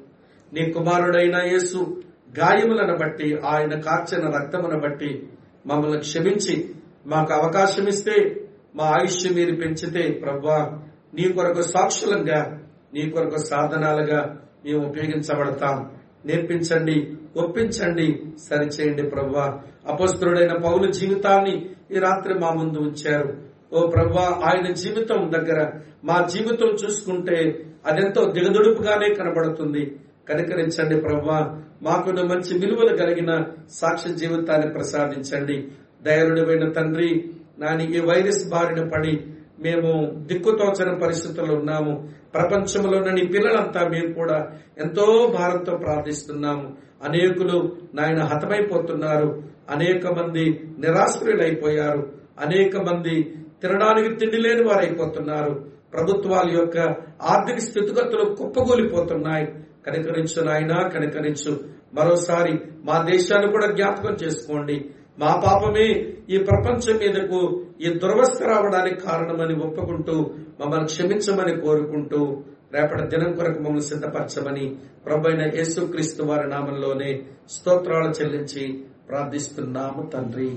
నీ 0.53 0.73
కుమారుడైన 0.73 1.37
యేసు 1.37 2.03
గాయములను 2.39 2.97
బట్టి 2.97 3.39
ఆయన 3.45 3.81
కార్చిన 3.81 4.31
రక్తమును 4.31 4.81
బట్టి 4.81 5.29
మమ్మల్ని 5.67 5.99
క్షమించి 5.99 6.71
మాకు 7.07 7.33
అవకాశం 7.33 7.87
ఇస్తే 7.87 8.47
మా 8.77 8.85
ఆయుష్ 8.85 9.33
మీరు 9.35 9.57
పెంచితే 9.57 10.11
ప్రవ్వా 10.11 10.79
నీ 11.15 11.33
కొరకు 11.33 11.63
సాక్షులంగా 11.63 12.61
నీ 12.95 13.11
కొరకు 13.11 13.37
సాధనాలుగా 13.39 14.39
మేము 14.65 14.89
ఉపయోగించబడతాం. 14.89 15.91
నేర్పించండి 16.27 17.13
ఒప్పించండి 17.37 18.23
సరిచేయండి 18.49 19.03
ప్రవ్వా. 19.03 19.59
అపస్తుడైన 19.89 20.53
పౌలు 20.53 20.93
జీవితాన్ని 20.93 21.71
ఈ 21.91 21.99
రాత్రి 21.99 22.35
మా 22.35 22.51
ముందు 22.51 22.79
ఉంచారు. 22.79 23.48
ఓ 23.73 23.87
ప్రభా 23.87 24.41
ఆయన 24.45 24.73
జీవితం 24.73 25.33
దగ్గర 25.35 25.71
మా 26.05 26.27
జీవితం 26.35 26.66
చూసుకుంటే 26.66 27.66
అదెంతో 27.87 28.25
దిగదుడుపుగానే 28.25 29.14
కనబడుతుంది. 29.14 29.97
కనికరించండి 30.29 31.01
ప్రభా 31.01 31.62
మాకున్న 31.83 32.23
మంచి 32.23 32.59
విలువలు 32.59 32.97
కలిగిన 32.97 33.45
సాక్షి 33.71 34.14
జీవితాన్ని 34.14 34.73
ప్రసాదించండి. 34.73 35.69
దయాళుడమైన 36.03 36.69
తండ్రి 36.69 37.31
నాని 37.59 37.97
ఈ 37.97 38.01
వైరస్ 38.01 38.51
బారిన 38.51 38.89
పడి 38.89 39.21
మేము 39.61 40.14
దిక్కుతోచని 40.27 40.99
పరిస్థితుల్లో 40.99 41.55
ఉన్నాము. 41.55 42.09
ప్రపంచంలో 42.35 43.11
నీ 43.11 43.27
పిల్లలంతా 43.27 43.89
మేము 43.89 44.12
కూడా 44.12 44.47
ఎంతో 44.79 45.35
భారంతో 45.39 45.77
ప్రార్థిస్తున్నాము. 45.77 46.77
అనేకులు 47.05 47.77
నాయన 47.95 48.23
హతమైపోతున్నారు. 48.23 49.43
అనేక 49.71 50.07
మంది 50.07 50.61
నిరాశ్రులైపోయారు 50.79 52.12
అనేక 52.41 52.77
మంది 52.77 53.35
తినడానికి 53.63 54.15
తిండి 54.15 54.37
లేని 54.37 54.63
వారైపోతున్నారు. 54.63 55.79
ప్రభుత్వాల 55.93 56.51
యొక్క 56.51 56.79
ఆర్థిక 57.23 57.59
స్థితిగతులు 57.59 58.35
కుప్పగూలిపోతున్నాయి 58.35 59.47
కనికరించు 59.87 60.45
నాయన 60.45 60.89
కనికరించు. 60.89 61.61
మరోసారి 61.95 62.61
మా 62.85 63.07
దేశాన్ని 63.11 63.53
కూడా 63.53 63.67
జ్ఞాపకం 63.67 64.15
చేసుకోండి. 64.15 64.91
మా 65.19 65.43
పాపమే 65.47 65.87
ఈ 66.31 66.39
ప్రపంచం 66.39 66.97
మీదకు 66.97 67.67
ఈ 67.81 67.89
దురవస్థ 67.89 68.43
రావడానికి 68.43 69.01
కారణమని 69.01 69.55
ఒప్పుకుంటూ 69.55 70.31
మమ్మల్ని 70.61 70.87
క్షమించమని 70.87 71.61
కోరుకుంటూ 71.61 72.45
రేపటి 72.73 73.07
దినం 73.07 73.33
కొరకు 73.33 73.59
మమ్మల్ని 73.59 73.83
సిద్ధపరచమని 73.83 74.77
ప్రభైన 75.07 75.43
యేసుక్రీస్తు 75.55 76.23
వారి 76.23 76.49
నామంలోనే 76.49 77.23
స్తోత్రాలు 77.51 78.11
చెల్లించి 78.11 78.85
ప్రార్థిస్తున్నాము 79.09 80.11
తండ్రి. 80.15 80.51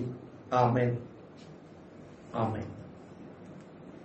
ఆమెన్. 0.53 0.95
ఆమెన్. 2.35 2.80